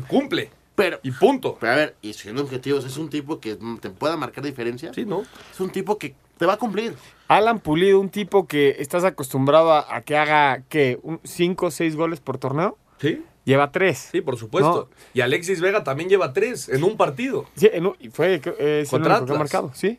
Cumple. 0.08 0.50
Pero, 0.74 0.98
y 1.02 1.10
punto. 1.10 1.58
Pero 1.60 1.72
a 1.72 1.76
ver, 1.76 1.96
y 2.00 2.14
siendo 2.14 2.42
objetivos, 2.42 2.84
es 2.84 2.96
un 2.96 3.10
tipo 3.10 3.38
que 3.38 3.58
te 3.80 3.90
pueda 3.90 4.16
marcar 4.16 4.44
diferencia. 4.44 4.94
Sí, 4.94 5.04
¿no? 5.04 5.22
Es 5.52 5.60
un 5.60 5.70
tipo 5.70 5.98
que 5.98 6.14
te 6.38 6.46
va 6.46 6.54
a 6.54 6.56
cumplir. 6.56 6.94
Alan 7.28 7.60
Pulido, 7.60 8.00
un 8.00 8.08
tipo 8.08 8.46
que 8.46 8.76
estás 8.78 9.04
acostumbrado 9.04 9.72
a, 9.72 9.94
a 9.94 10.00
que 10.00 10.16
haga, 10.16 10.62
¿qué? 10.70 10.98
Un, 11.02 11.20
¿Cinco 11.22 11.66
o 11.66 11.70
seis 11.70 11.96
goles 11.96 12.20
por 12.20 12.38
torneo? 12.38 12.78
Sí. 12.98 13.22
Lleva 13.44 13.72
tres. 13.72 14.08
Sí, 14.12 14.20
por 14.20 14.36
supuesto. 14.36 14.90
Y 15.14 15.22
Alexis 15.22 15.60
Vega 15.60 15.82
también 15.82 16.08
lleva 16.08 16.32
tres 16.32 16.68
en 16.68 16.84
un 16.84 16.96
partido. 16.96 17.46
Sí, 17.56 17.68
en 17.72 17.86
un- 17.86 17.96
fue 18.12 18.34
eh, 18.34 18.80
es 18.82 18.88
el 18.88 18.88
Contra 18.90 19.14
único 19.18 19.26
que 19.26 19.32
ha 19.32 19.34
Atlas. 19.34 19.38
marcado, 19.38 19.72
sí. 19.74 19.98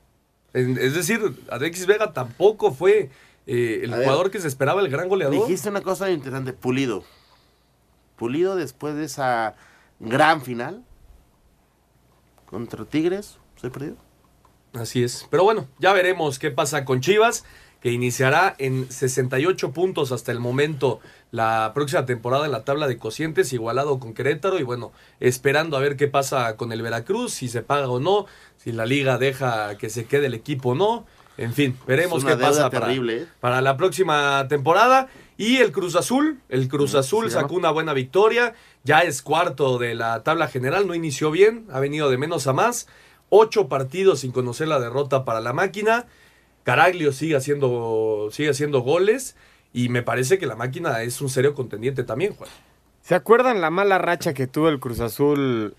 En- 0.53 0.77
Es 0.77 0.93
decir, 0.93 1.21
Alexis 1.49 1.85
Vega 1.87 2.13
tampoco 2.13 2.71
fue 2.71 3.09
eh, 3.47 3.81
el 3.83 3.91
A 3.93 3.97
ver, 3.97 4.05
jugador 4.05 4.29
que 4.31 4.39
se 4.39 4.47
esperaba, 4.47 4.81
el 4.81 4.89
gran 4.89 5.09
goleador. 5.09 5.33
Dijiste 5.47 5.69
una 5.69 5.81
cosa 5.81 6.11
interesante, 6.11 6.53
Pulido. 6.53 7.03
Pulido 8.15 8.55
después 8.55 8.95
de 8.95 9.05
esa 9.05 9.55
gran 9.99 10.41
final 10.43 10.83
contra 12.45 12.85
Tigres, 12.85 13.37
¿se 13.59 13.69
perdido? 13.69 13.95
Así 14.73 15.03
es. 15.03 15.27
Pero 15.29 15.43
bueno, 15.43 15.67
ya 15.79 15.91
veremos 15.93 16.37
qué 16.39 16.51
pasa 16.51 16.85
con 16.85 17.01
Chivas, 17.01 17.43
que 17.81 17.91
iniciará 17.91 18.55
en 18.59 18.89
68 18.91 19.71
puntos 19.71 20.11
hasta 20.11 20.31
el 20.31 20.39
momento 20.39 20.99
la 21.31 21.71
próxima 21.73 22.05
temporada 22.05 22.45
en 22.45 22.51
la 22.51 22.63
tabla 22.63 22.87
de 22.87 22.97
cocientes, 22.97 23.53
igualado 23.53 23.99
con 23.99 24.13
Querétaro. 24.13 24.59
Y 24.59 24.63
bueno, 24.63 24.91
esperando 25.19 25.77
a 25.77 25.79
ver 25.79 25.97
qué 25.97 26.07
pasa 26.07 26.55
con 26.57 26.71
el 26.71 26.81
Veracruz, 26.83 27.33
si 27.33 27.47
se 27.49 27.63
paga 27.63 27.89
o 27.89 27.99
no, 27.99 28.27
si 28.57 28.71
la 28.71 28.85
liga 28.85 29.17
deja 29.17 29.77
que 29.77 29.89
se 29.89 30.05
quede 30.05 30.27
el 30.27 30.35
equipo 30.35 30.69
o 30.69 30.75
no. 30.75 31.05
En 31.37 31.53
fin, 31.53 31.75
veremos 31.87 32.23
qué 32.23 32.37
pasa 32.37 32.69
para, 32.69 32.93
¿eh? 32.93 33.25
para 33.39 33.61
la 33.61 33.77
próxima 33.77 34.45
temporada. 34.47 35.07
Y 35.37 35.57
el 35.57 35.71
Cruz 35.71 35.95
Azul, 35.95 36.39
el 36.49 36.67
Cruz 36.67 36.93
Azul 36.93 37.25
se 37.25 37.31
llama. 37.31 37.47
sacó 37.47 37.55
una 37.55 37.71
buena 37.71 37.93
victoria, 37.93 38.53
ya 38.83 38.99
es 38.99 39.23
cuarto 39.23 39.79
de 39.79 39.95
la 39.95 40.21
tabla 40.21 40.47
general, 40.47 40.85
no 40.85 40.93
inició 40.93 41.31
bien, 41.31 41.65
ha 41.71 41.79
venido 41.79 42.11
de 42.11 42.19
menos 42.19 42.45
a 42.45 42.53
más. 42.53 42.87
Ocho 43.29 43.67
partidos 43.67 44.19
sin 44.19 44.31
conocer 44.31 44.67
la 44.67 44.79
derrota 44.79 45.25
para 45.25 45.39
la 45.41 45.53
máquina. 45.53 46.05
Caraglio 46.63 47.11
sigue 47.11 47.35
haciendo, 47.35 48.29
sigue 48.31 48.49
haciendo 48.49 48.81
goles 48.81 49.35
y 49.73 49.89
me 49.89 50.03
parece 50.03 50.37
que 50.37 50.45
la 50.45 50.55
máquina 50.55 51.01
es 51.01 51.21
un 51.21 51.29
serio 51.29 51.53
contendiente 51.53 52.03
también, 52.03 52.33
Juan. 52.35 52.49
¿Se 53.01 53.15
acuerdan 53.15 53.61
la 53.61 53.69
mala 53.69 53.97
racha 53.97 54.33
que 54.33 54.47
tuvo 54.47 54.69
el 54.69 54.79
Cruz 54.79 54.99
Azul 54.99 55.75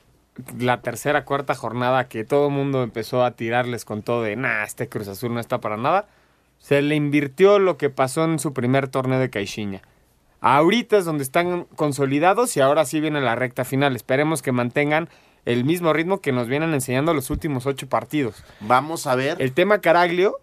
la 0.59 0.81
tercera, 0.81 1.25
cuarta 1.25 1.55
jornada 1.55 2.09
que 2.09 2.25
todo 2.25 2.49
el 2.49 2.53
mundo 2.53 2.83
empezó 2.83 3.25
a 3.25 3.33
tirarles 3.33 3.85
con 3.85 4.03
todo 4.03 4.23
de, 4.23 4.35
nah, 4.35 4.65
este 4.65 4.89
Cruz 4.89 5.09
Azul 5.09 5.35
no 5.35 5.41
está 5.41 5.61
para 5.61 5.77
nada? 5.77 6.09
Se 6.59 6.81
le 6.81 6.95
invirtió 6.95 7.59
lo 7.59 7.77
que 7.77 7.91
pasó 7.91 8.25
en 8.25 8.39
su 8.39 8.53
primer 8.53 8.89
torneo 8.89 9.19
de 9.19 9.31
Caixinha. 9.31 9.83
Ahorita 10.41 10.99
es 10.99 11.05
donde 11.05 11.23
están 11.23 11.65
consolidados 11.77 12.57
y 12.57 12.61
ahora 12.61 12.85
sí 12.85 13.01
viene 13.01 13.21
la 13.21 13.37
recta 13.37 13.65
final. 13.65 13.95
Esperemos 13.95 14.43
que 14.43 14.53
mantengan 14.53 15.09
el 15.45 15.65
mismo 15.65 15.93
ritmo 15.93 16.21
que 16.21 16.33
nos 16.33 16.49
vienen 16.49 16.73
enseñando 16.73 17.15
los 17.15 17.31
últimos 17.31 17.67
ocho 17.67 17.89
partidos. 17.89 18.43
Vamos 18.61 19.07
a 19.07 19.15
ver. 19.15 19.41
El 19.41 19.53
tema 19.53 19.81
Caraglio 19.81 20.41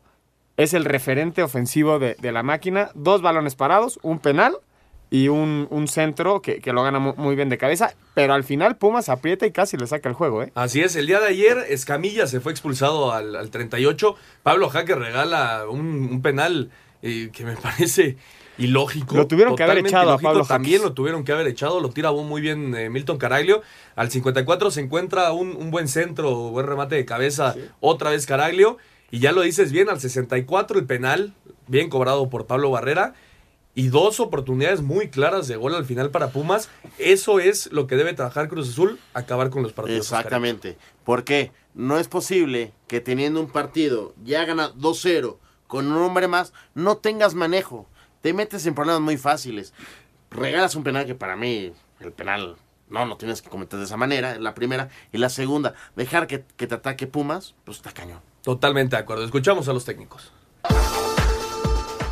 es 0.59 0.73
el 0.73 0.85
referente 0.85 1.41
ofensivo 1.41 1.97
de, 1.99 2.15
de 2.19 2.31
la 2.31 2.43
máquina. 2.43 2.91
Dos 2.93 3.21
balones 3.21 3.55
parados, 3.55 3.99
un 4.03 4.19
penal 4.19 4.55
y 5.11 5.27
un, 5.27 5.67
un 5.71 5.87
centro 5.87 6.41
que, 6.41 6.59
que 6.59 6.71
lo 6.71 6.83
gana 6.83 6.99
mu- 6.99 7.15
muy 7.17 7.35
bien 7.35 7.49
de 7.49 7.57
cabeza. 7.57 7.93
Pero 8.13 8.33
al 8.33 8.43
final 8.43 8.77
Pumas 8.77 9.09
aprieta 9.09 9.45
y 9.47 9.51
casi 9.51 9.77
le 9.77 9.87
saca 9.87 10.07
el 10.09 10.15
juego, 10.15 10.43
¿eh? 10.43 10.51
Así 10.55 10.81
es, 10.81 10.95
el 10.95 11.07
día 11.07 11.19
de 11.19 11.27
ayer 11.27 11.57
Escamilla 11.69 12.27
se 12.27 12.39
fue 12.41 12.51
expulsado 12.51 13.11
al, 13.11 13.35
al 13.35 13.49
38. 13.49 14.15
Pablo 14.43 14.69
Jaque 14.69 14.93
regala 14.95 15.65
un, 15.69 16.09
un 16.11 16.21
penal 16.21 16.69
eh, 17.01 17.29
que 17.33 17.43
me 17.45 17.55
parece 17.57 18.17
ilógico. 18.57 19.15
Lo 19.15 19.25
tuvieron 19.25 19.55
que 19.55 19.63
haber 19.63 19.77
echado 19.79 20.11
a. 20.11 20.17
Pablo 20.19 20.43
También 20.45 20.79
Jaques. 20.79 20.89
lo 20.89 20.93
tuvieron 20.93 21.23
que 21.23 21.31
haber 21.31 21.47
echado, 21.47 21.79
lo 21.79 21.89
tira 21.91 22.11
muy 22.11 22.41
bien 22.41 22.75
eh, 22.75 22.89
Milton 22.89 23.17
Caraglio. 23.17 23.61
Al 23.95 24.11
54 24.11 24.69
se 24.69 24.81
encuentra 24.81 25.31
un, 25.31 25.55
un 25.55 25.71
buen 25.71 25.87
centro, 25.87 26.35
buen 26.49 26.67
remate 26.67 26.95
de 26.95 27.05
cabeza, 27.05 27.55
otra 27.79 28.09
vez 28.11 28.25
Caraglio. 28.25 28.77
Y 29.11 29.19
ya 29.19 29.31
lo 29.31 29.41
dices 29.41 29.71
bien, 29.71 29.89
al 29.89 29.99
64 29.99 30.79
el 30.79 30.85
penal, 30.85 31.33
bien 31.67 31.89
cobrado 31.89 32.29
por 32.29 32.45
Pablo 32.45 32.71
Barrera. 32.71 33.13
Y 33.75 33.89
dos 33.89 34.19
oportunidades 34.19 34.81
muy 34.81 35.09
claras 35.09 35.47
de 35.47 35.55
gol 35.55 35.73
al 35.75 35.85
final 35.85 36.09
para 36.09 36.31
Pumas. 36.31 36.69
Eso 36.97 37.39
es 37.39 37.71
lo 37.71 37.87
que 37.87 37.95
debe 37.95 38.13
trabajar 38.13 38.49
Cruz 38.49 38.69
Azul, 38.69 38.99
acabar 39.13 39.51
con 39.51 39.63
los 39.63 39.73
partidos. 39.73 39.99
Exactamente. 39.99 40.77
¿Por 41.05 41.23
qué? 41.23 41.51
No 41.75 41.97
es 41.97 42.07
posible 42.07 42.73
que 42.87 42.99
teniendo 42.99 43.39
un 43.39 43.49
partido 43.49 44.13
ya 44.23 44.43
gana 44.43 44.73
2-0 44.73 45.37
con 45.67 45.89
un 45.91 45.97
hombre 45.97 46.27
más, 46.27 46.51
no 46.73 46.97
tengas 46.97 47.35
manejo. 47.35 47.87
Te 48.21 48.33
metes 48.33 48.65
en 48.65 48.73
problemas 48.75 49.01
muy 49.01 49.17
fáciles. 49.17 49.73
Regalas 50.31 50.75
un 50.75 50.83
penal 50.83 51.05
que 51.05 51.15
para 51.15 51.37
mí, 51.37 51.71
el 51.99 52.11
penal, 52.11 52.57
no, 52.89 53.05
no 53.05 53.17
tienes 53.17 53.41
que 53.41 53.49
cometer 53.49 53.79
de 53.79 53.85
esa 53.85 53.95
manera, 53.95 54.37
la 54.39 54.55
primera. 54.55 54.89
Y 55.13 55.19
la 55.19 55.29
segunda, 55.29 55.73
dejar 55.95 56.27
que, 56.27 56.43
que 56.57 56.67
te 56.67 56.75
ataque 56.75 57.07
Pumas, 57.07 57.55
pues 57.63 57.77
está 57.77 57.91
cañón. 57.91 58.19
Totalmente 58.49 58.95
de 58.95 59.03
acuerdo. 59.03 59.25
Escuchamos 59.25 59.67
a 59.67 59.73
los 59.73 59.85
técnicos. 59.85 60.31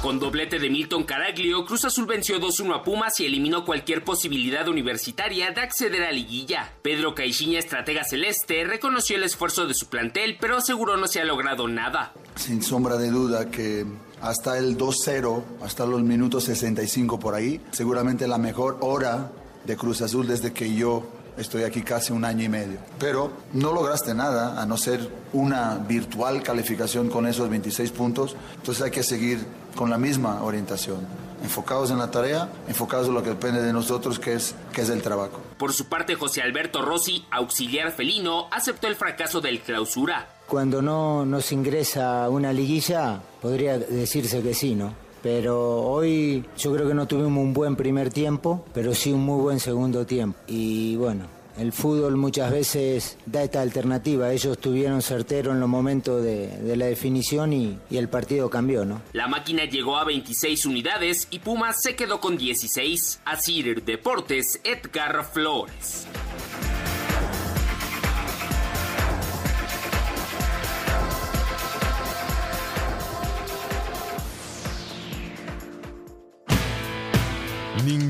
Con 0.04 0.20
doblete 0.20 0.60
de 0.60 0.70
Milton 0.70 1.04
Caraglio, 1.04 1.66
Cruz 1.66 1.86
Azul 1.86 2.06
venció 2.06 2.40
2-1 2.40 2.76
a 2.76 2.84
Pumas 2.84 3.20
y 3.20 3.26
eliminó 3.26 3.66
cualquier 3.66 4.04
posibilidad 4.04 4.68
universitaria 4.68 5.50
de 5.50 5.62
acceder 5.62 6.04
a 6.04 6.12
liguilla. 6.12 6.72
Pedro 6.84 7.16
Caixinha, 7.16 7.58
estratega 7.58 8.04
celeste, 8.04 8.64
reconoció 8.66 9.16
el 9.16 9.24
esfuerzo 9.24 9.66
de 9.66 9.74
su 9.74 9.88
plantel, 9.88 10.38
pero 10.40 10.58
aseguró 10.58 10.96
no 10.96 11.08
se 11.08 11.22
ha 11.22 11.26
logrado 11.26 11.68
nada. 11.68 12.14
Sin 12.36 12.62
sombra 12.62 12.98
de 12.98 13.10
duda 13.10 13.50
que 13.50 13.88
hasta 14.22 14.60
el 14.60 14.78
2-0, 14.78 15.44
hasta 15.64 15.88
los 15.88 16.04
minutos 16.04 16.44
65 16.44 17.20
por 17.20 17.34
ahí, 17.34 17.60
seguramente 17.72 18.28
la 18.28 18.38
mejor 18.38 18.78
hora 18.82 19.32
de 19.66 19.76
Cruz 19.76 20.04
Azul 20.04 20.28
desde 20.28 20.54
que 20.54 20.76
yo 20.76 21.04
estoy 21.38 21.64
aquí 21.64 21.82
casi 21.82 22.14
un 22.14 22.26
año 22.26 22.44
y 22.44 22.50
medio. 22.50 22.80
Pero 23.00 23.32
no 23.54 23.74
lograste 23.74 24.14
nada, 24.14 24.62
a 24.62 24.66
no 24.66 24.78
ser 24.78 25.10
una 25.34 25.76
virtual 25.76 26.44
calificación 26.44 27.10
con 27.10 27.28
esos 27.28 27.50
26 27.50 27.92
puntos. 27.92 28.36
Entonces 28.56 28.84
hay 28.84 28.92
que 28.92 29.04
seguir 29.04 29.46
con 29.76 29.90
la 29.90 29.98
misma 29.98 30.44
orientación. 30.44 31.00
Enfocados 31.44 31.92
en 31.92 32.00
la 32.00 32.10
tarea, 32.10 32.50
enfocados 32.68 33.08
en 33.08 33.14
lo 33.14 33.22
que 33.22 33.30
depende 33.30 33.62
de 33.62 33.72
nosotros, 33.72 34.18
que 34.20 34.34
es, 34.34 34.56
que 34.74 34.82
es 34.82 34.90
el 34.90 35.02
trabajo. 35.02 35.40
Por 35.58 35.72
su 35.72 35.86
parte, 35.86 36.16
José 36.16 36.42
Alberto 36.42 36.82
Rossi, 36.82 37.26
auxiliar 37.30 37.92
felino, 37.92 38.48
aceptó 38.52 38.88
el 38.88 38.96
fracaso 38.96 39.40
del 39.40 39.62
clausura. 39.62 40.28
Cuando 40.48 40.82
no 40.82 41.26
nos 41.26 41.52
ingresa 41.52 42.28
una 42.30 42.54
liguilla, 42.54 43.22
podría 43.42 43.78
decirse 43.78 44.42
que 44.42 44.54
sí, 44.54 44.76
¿no? 44.76 45.07
Pero 45.28 45.82
hoy 45.82 46.46
yo 46.58 46.74
creo 46.74 46.88
que 46.88 46.94
no 46.94 47.06
tuvimos 47.06 47.44
un 47.44 47.54
buen 47.54 47.76
primer 47.76 48.12
tiempo, 48.12 48.64
pero 48.74 48.96
sí 48.96 49.12
un 49.12 49.26
muy 49.26 49.42
buen 49.42 49.60
segundo 49.60 50.06
tiempo. 50.06 50.40
Y 50.48 50.96
bueno, 50.96 51.26
el 51.58 51.74
fútbol 51.74 52.16
muchas 52.16 52.50
veces 52.50 53.18
da 53.26 53.44
esta 53.44 53.62
alternativa. 53.62 54.32
Ellos 54.32 54.58
tuvieron 54.58 55.02
certero 55.02 55.52
en 55.52 55.60
los 55.60 55.68
momentos 55.68 56.24
de, 56.24 56.78
la 56.78 56.86
definición 56.86 57.52
y, 57.52 57.78
y 57.90 57.98
el 57.98 58.08
partido 58.08 58.50
cambió, 58.50 58.86
¿no? 58.86 59.02
La 59.12 59.28
máquina 59.28 59.66
llegó 59.66 59.98
a 59.98 60.06
26 60.06 60.66
unidades 60.66 61.28
y 61.30 61.40
Pumas 61.40 61.82
se 61.84 61.98
quedó 61.98 62.22
con 62.22 62.38
16. 62.38 63.20
Asir 63.26 63.84
Deportes, 63.84 64.62
Edgar 64.64 65.26
Flores. 65.26 66.08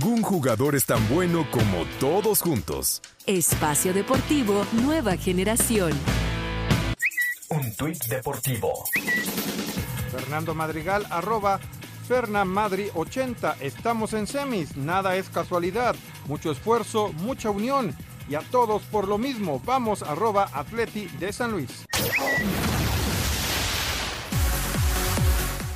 Ningún 0.08 0.24
jugador 0.24 0.74
es 0.74 0.86
tan 0.86 1.06
bueno 1.10 1.46
como 1.52 1.84
todos 2.00 2.42
juntos. 2.42 3.02
Espacio 3.26 3.94
Deportivo 3.94 4.66
Nueva 4.72 5.18
Generación. 5.18 5.92
Un 7.50 7.76
tuit 7.76 8.02
deportivo. 8.06 8.86
Fernando 10.10 10.56
Madrigal, 10.56 11.06
arroba 11.10 11.60
Fernamadri80. 12.08 13.58
Estamos 13.60 14.14
en 14.14 14.28
semis, 14.28 14.78
nada 14.78 15.18
es 15.18 15.28
casualidad. 15.28 15.94
Mucho 16.26 16.52
esfuerzo, 16.52 17.12
mucha 17.12 17.50
unión. 17.50 17.94
Y 18.30 18.36
a 18.36 18.40
todos 18.40 18.84
por 18.84 19.10
lo 19.10 19.18
mismo. 19.18 19.62
Vamos, 19.66 20.04
arroba 20.04 20.50
Atleti 20.54 21.08
de 21.20 21.34
San 21.34 21.52
Luis. 21.52 21.86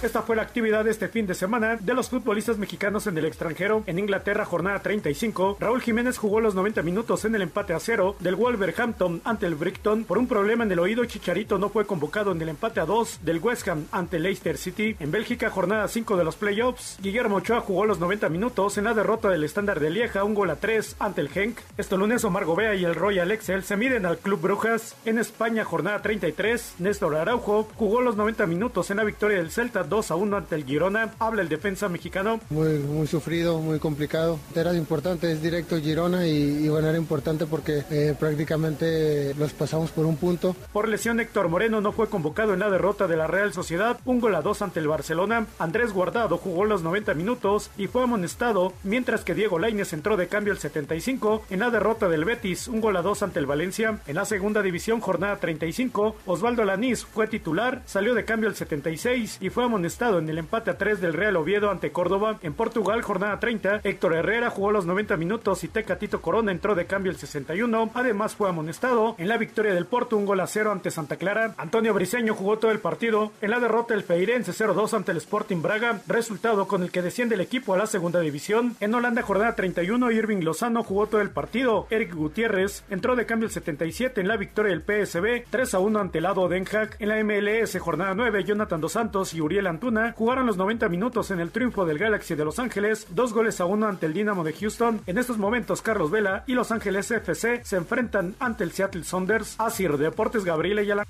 Esta 0.02 0.24
fue 0.24 0.36
la 0.36 0.42
actividad 0.42 0.84
de 0.84 0.90
este 0.90 1.10
fin 1.10 1.28
de 1.28 1.36
semana 1.36 1.76
de 1.76 1.94
los 1.94 2.10
futbolistas 2.10 2.58
mexicanos 2.58 3.06
en 3.06 3.16
el 3.20 3.26
extranjero. 3.26 3.84
En 3.86 4.00
Inglaterra, 4.00 4.46
jornada 4.46 4.80
35, 4.80 5.58
Raúl 5.60 5.80
Jiménez 5.80 6.18
jugó 6.18 6.42
los 6.42 6.56
90 6.56 6.82
minutos 6.82 7.24
en 7.24 7.36
el 7.36 7.44
empate 7.44 7.76
a 7.76 7.80
cero 7.80 8.16
del 8.20 8.36
Wolverhampton 8.36 9.22
ante 9.24 9.46
el 9.46 9.54
Brighton. 9.54 10.06
Por 10.06 10.18
un 10.18 10.26
problema 10.26 10.64
en 10.64 10.72
el 10.72 10.80
oído, 10.80 11.06
Chicharito 11.06 11.60
no 11.60 11.70
fue 11.70 11.86
convocado 11.86 12.32
en 12.32 12.42
el 12.42 12.50
empate 12.50 12.80
a 12.80 12.88
2 12.88 13.20
del 13.22 13.38
West 13.38 13.68
Ham 13.68 13.86
ante 13.92 14.18
Leicester 14.18 14.58
City. 14.58 14.96
En 15.00 15.12
Bélgica, 15.12 15.52
jornada 15.52 15.88
5 15.88 16.18
de 16.18 16.24
los 16.24 16.36
playoffs, 16.36 16.98
Guillermo 17.00 17.36
Ochoa 17.36 17.62
jugó 17.62 17.86
los 17.86 18.00
90 18.00 18.28
minutos 18.30 18.80
en 18.80 18.86
la 18.86 18.96
derrota 18.96 19.30
del 19.30 19.44
estándar 19.44 19.80
de 19.80 19.92
Lieja, 19.92 20.24
un 20.24 20.34
gol 20.34 20.50
a 20.50 20.56
3 20.56 20.96
ante 20.98 21.22
el 21.22 21.30
Genk. 21.30 21.60
Este 21.78 21.96
lunes, 21.96 22.24
Omar 22.24 22.46
Gobea 22.46 22.74
y 22.74 22.86
el 22.86 22.96
Royal 22.96 23.30
Excel 23.30 23.62
se 23.62 23.78
miden 23.78 24.08
al 24.08 24.18
Club 24.18 24.42
Brujas. 24.42 24.96
En 25.06 25.20
España, 25.20 25.64
jornada 25.64 26.02
33, 26.02 26.78
Néstor 26.80 27.18
Araujo 27.18 27.70
jugó 27.76 28.02
los 28.02 28.16
90 28.16 28.48
minutos 28.48 28.90
en 28.90 28.98
la 28.98 29.04
victoria 29.04 29.38
del 29.38 29.52
Celta 29.52 29.91
2 29.92 30.10
a 30.10 30.16
1 30.16 30.38
ante 30.38 30.56
el 30.56 30.64
Girona. 30.64 31.12
Habla 31.20 31.42
el 31.42 31.50
defensa 31.50 31.90
mexicano. 31.90 32.40
Muy, 32.50 32.80
muy 32.80 33.08
sufrido, 33.08 33.60
muy 33.60 33.78
complicado. 33.78 34.40
Era 34.56 34.74
importante, 34.74 35.30
es 35.30 35.42
directo 35.42 35.78
Girona 35.82 36.26
y, 36.26 36.66
y 36.66 36.70
bueno, 36.70 36.88
era 36.88 36.98
importante 36.98 37.46
porque 37.46 37.84
eh, 37.92 38.16
prácticamente 38.18 39.36
los 39.36 39.52
pasamos 39.52 39.92
por 39.92 40.06
un 40.06 40.16
punto. 40.16 40.56
Por 40.72 40.88
lesión, 40.88 41.20
Héctor 41.20 41.50
Moreno 41.50 41.82
no 41.82 41.92
fue 41.92 42.08
convocado 42.08 42.54
en 42.54 42.62
la 42.62 42.70
derrota 42.70 43.06
de 43.06 43.18
la 43.18 43.28
Real 43.28 43.52
Sociedad, 43.52 44.00
un 44.06 44.22
gol 44.22 44.34
a 44.36 44.42
2 44.42 44.62
ante 44.62 44.80
el 44.80 44.88
Barcelona. 44.88 45.46
Andrés 45.60 45.92
Guardado 45.92 46.38
jugó 46.38 46.64
los 46.64 46.84
90 46.84 47.14
minutos 47.14 47.70
y 47.78 47.88
fue 47.88 48.04
amonestado, 48.04 48.72
mientras 48.84 49.26
que 49.26 49.36
Diego 49.36 49.60
Lainez 49.60 49.92
entró 49.92 50.16
de 50.16 50.30
cambio 50.30 50.54
el 50.54 50.60
75 50.60 51.44
en 51.50 51.60
la 51.60 51.70
derrota 51.70 52.08
del 52.08 52.24
Betis, 52.24 52.70
un 52.70 52.80
gol 52.80 52.96
a 52.96 53.02
2 53.02 53.24
ante 53.24 53.40
el 53.40 53.46
Valencia. 53.46 54.00
En 54.08 54.16
la 54.16 54.24
segunda 54.24 54.62
división, 54.62 55.02
jornada 55.02 55.36
35, 55.36 56.16
Osvaldo 56.28 56.64
Lanís 56.64 57.04
fue 57.04 57.28
titular, 57.28 57.82
salió 57.86 58.14
de 58.16 58.24
cambio 58.24 58.48
el 58.48 58.56
76 58.56 59.40
y 59.42 59.50
fue 59.50 59.66
amonestado 59.66 59.81
en 59.86 60.30
el 60.30 60.38
empate 60.38 60.72
a 60.72 60.78
3 60.78 61.00
del 61.00 61.14
Real 61.14 61.36
Oviedo 61.36 61.70
ante 61.70 61.92
Córdoba. 61.92 62.40
En 62.42 62.54
Portugal, 62.54 63.02
jornada 63.02 63.40
30, 63.40 63.82
Héctor 63.84 64.16
Herrera 64.16 64.50
jugó 64.50 64.72
los 64.72 64.86
90 64.86 65.18
minutos 65.18 65.64
y 65.64 65.68
Tecatito 65.68 66.22
Corona 66.22 66.52
entró 66.52 66.74
de 66.74 66.86
cambio 66.86 67.12
el 67.12 67.18
61. 67.18 67.92
Además 67.94 68.36
fue 68.36 68.50
amonestado 68.50 69.16
en 69.18 69.28
la 69.28 69.38
victoria 69.38 69.74
del 69.74 69.86
Porto, 69.86 70.18
un 70.18 70.26
gol 70.26 70.40
a 70.40 70.48
0 70.48 70.72
ante 70.72 70.90
Santa 70.90 71.18
Clara. 71.18 71.54
Antonio 71.58 71.94
Briseño 71.94 72.34
jugó 72.34 72.58
todo 72.58 72.72
el 72.72 72.80
partido. 72.80 73.32
En 73.42 73.52
la 73.52 73.60
derrota 73.60 73.94
el 73.94 74.04
Feirense 74.04 74.54
0-2 74.54 74.94
ante 74.94 75.12
el 75.12 75.18
Sporting 75.18 75.62
Braga, 75.62 76.02
resultado 76.08 76.68
con 76.68 76.84
el 76.84 76.92
que 76.92 77.02
desciende 77.02 77.36
el 77.36 77.42
equipo 77.42 77.74
a 77.74 77.78
la 77.78 77.86
segunda 77.86 78.22
división. 78.22 78.76
En 78.80 78.96
Holanda, 78.96 79.22
jornada 79.22 79.56
31, 79.56 80.12
Irving 80.12 80.44
Lozano 80.44 80.84
jugó 80.84 81.08
todo 81.08 81.22
el 81.22 81.30
partido. 81.30 81.88
Eric 81.90 82.16
Gutiérrez 82.16 82.84
entró 82.90 83.16
de 83.16 83.26
cambio 83.26 83.48
el 83.48 83.54
77 83.54 84.22
en 84.22 84.28
la 84.28 84.38
victoria 84.38 84.72
del 84.72 84.82
PSB 84.82 85.46
3-1 85.52 86.00
ante 86.00 86.20
el 86.20 86.24
Lado 86.24 86.48
Den. 86.48 86.62
En 87.00 87.10
la 87.10 87.24
MLS, 87.24 87.78
jornada 87.80 88.14
9, 88.14 88.44
Jonathan 88.44 88.80
Dos 88.80 88.92
Santos 88.92 89.34
y 89.34 89.42
Uriel 89.42 89.68
Antuna 89.72 90.14
jugaron 90.18 90.46
los 90.46 90.58
90 90.58 90.90
minutos 90.90 91.32
en 91.32 91.40
el 91.40 91.50
triunfo 91.50 91.86
del 91.86 91.98
Galaxy 91.98 92.36
de 92.36 92.44
Los 92.44 92.60
Ángeles, 92.60 93.08
dos 93.12 93.32
goles 93.32 93.62
a 93.62 93.66
uno 93.66 93.88
ante 93.88 94.06
el 94.06 94.14
Dinamo 94.14 94.44
de 94.44 94.52
Houston. 94.52 95.00
En 95.08 95.18
estos 95.18 95.38
momentos, 95.38 95.82
Carlos 95.82 96.12
Vela 96.12 96.44
y 96.46 96.56
Los 96.56 96.74
Ángeles 96.74 97.10
FC 97.10 97.62
se 97.64 97.78
enfrentan 97.78 98.36
ante 98.42 98.66
el 98.66 98.74
Seattle 98.74 99.06
Saunders. 99.06 99.56
Asir 99.60 99.96
Deportes 99.96 100.44
Gabriel 100.44 100.80
Ayala. 100.80 101.08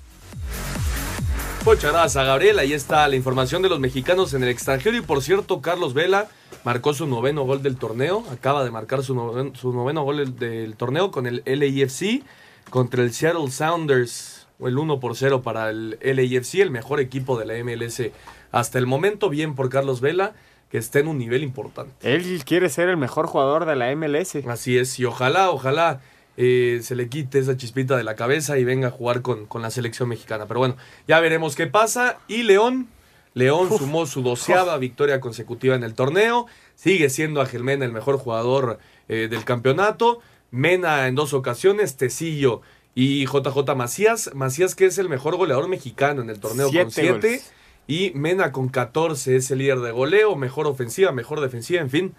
Muchas 1.64 1.92
gracias 1.92 2.24
Gabriel. 2.24 2.60
Ahí 2.60 2.72
está 2.72 3.08
la 3.08 3.16
información 3.16 3.62
de 3.62 3.68
los 3.68 3.80
mexicanos 3.80 4.32
en 4.32 4.44
el 4.44 4.48
extranjero. 4.50 4.96
Y 4.96 5.00
por 5.00 5.22
cierto, 5.22 5.60
Carlos 5.60 5.92
Vela 5.92 6.28
marcó 6.62 6.94
su 6.94 7.08
noveno 7.08 7.42
gol 7.42 7.64
del 7.64 7.76
torneo. 7.76 8.22
Acaba 8.30 8.62
de 8.62 8.70
marcar 8.70 9.02
su 9.02 9.16
noveno, 9.16 9.56
su 9.56 9.72
noveno 9.72 10.04
gol 10.04 10.18
del, 10.18 10.38
del 10.38 10.76
torneo 10.76 11.10
con 11.10 11.26
el 11.26 11.42
LAFC 11.44 12.22
contra 12.70 13.02
el 13.02 13.12
Seattle 13.12 13.50
Sounders. 13.50 14.46
El 14.60 14.78
1 14.78 15.00
por 15.00 15.16
0 15.16 15.42
para 15.42 15.70
el 15.70 15.98
LAFC, 16.00 16.60
el 16.60 16.70
mejor 16.70 17.00
equipo 17.00 17.36
de 17.36 17.46
la 17.46 17.64
MLS 17.64 18.12
hasta 18.52 18.78
el 18.78 18.86
momento. 18.86 19.28
Bien 19.28 19.54
por 19.56 19.68
Carlos 19.68 20.00
Vela, 20.00 20.34
que 20.70 20.78
está 20.78 21.00
en 21.00 21.08
un 21.08 21.18
nivel 21.18 21.42
importante. 21.42 22.14
Él 22.14 22.44
quiere 22.44 22.68
ser 22.68 22.88
el 22.88 22.96
mejor 22.96 23.26
jugador 23.26 23.66
de 23.66 23.74
la 23.74 23.94
MLS. 23.96 24.36
Así 24.46 24.78
es, 24.78 24.98
y 25.00 25.04
ojalá, 25.04 25.50
ojalá 25.50 26.00
eh, 26.36 26.80
se 26.82 26.94
le 26.94 27.08
quite 27.08 27.38
esa 27.38 27.56
chispita 27.56 27.96
de 27.96 28.04
la 28.04 28.16
cabeza 28.16 28.58
y 28.58 28.64
venga 28.64 28.88
a 28.88 28.90
jugar 28.90 29.22
con, 29.22 29.46
con 29.46 29.60
la 29.62 29.70
selección 29.70 30.08
mexicana. 30.08 30.46
Pero 30.46 30.60
bueno, 30.60 30.76
ya 31.08 31.20
veremos 31.20 31.56
qué 31.56 31.66
pasa. 31.66 32.18
Y 32.28 32.44
León, 32.44 32.88
León 33.34 33.68
Uf. 33.70 33.80
sumó 33.80 34.06
su 34.06 34.22
doceava 34.22 34.76
victoria 34.78 35.20
consecutiva 35.20 35.74
en 35.74 35.82
el 35.82 35.94
torneo. 35.94 36.46
Sigue 36.74 37.10
siendo 37.10 37.40
Ángel 37.40 37.64
Mena 37.64 37.84
el 37.84 37.92
mejor 37.92 38.16
jugador 38.18 38.78
eh, 39.08 39.28
del 39.30 39.44
campeonato. 39.44 40.20
Mena 40.50 41.06
en 41.06 41.14
dos 41.14 41.32
ocasiones, 41.32 41.96
Tecillo 41.96 42.60
y 42.94 43.24
JJ 43.26 43.74
Macías. 43.74 44.30
Macías 44.34 44.74
que 44.74 44.86
es 44.86 44.98
el 44.98 45.08
mejor 45.08 45.36
goleador 45.36 45.68
mexicano 45.68 46.22
en 46.22 46.30
el 46.30 46.40
torneo 46.40 46.66
con 46.66 46.72
Siete 46.72 46.90
7. 46.90 47.12
goles. 47.12 47.52
Y 47.86 48.12
Mena 48.14 48.52
con 48.52 48.68
14 48.68 49.36
es 49.36 49.50
el 49.50 49.58
líder 49.58 49.80
de 49.80 49.90
goleo, 49.90 50.36
mejor 50.36 50.66
ofensiva, 50.66 51.12
mejor 51.12 51.40
defensiva, 51.40 51.80
en 51.80 51.90
fin. 51.90 52.14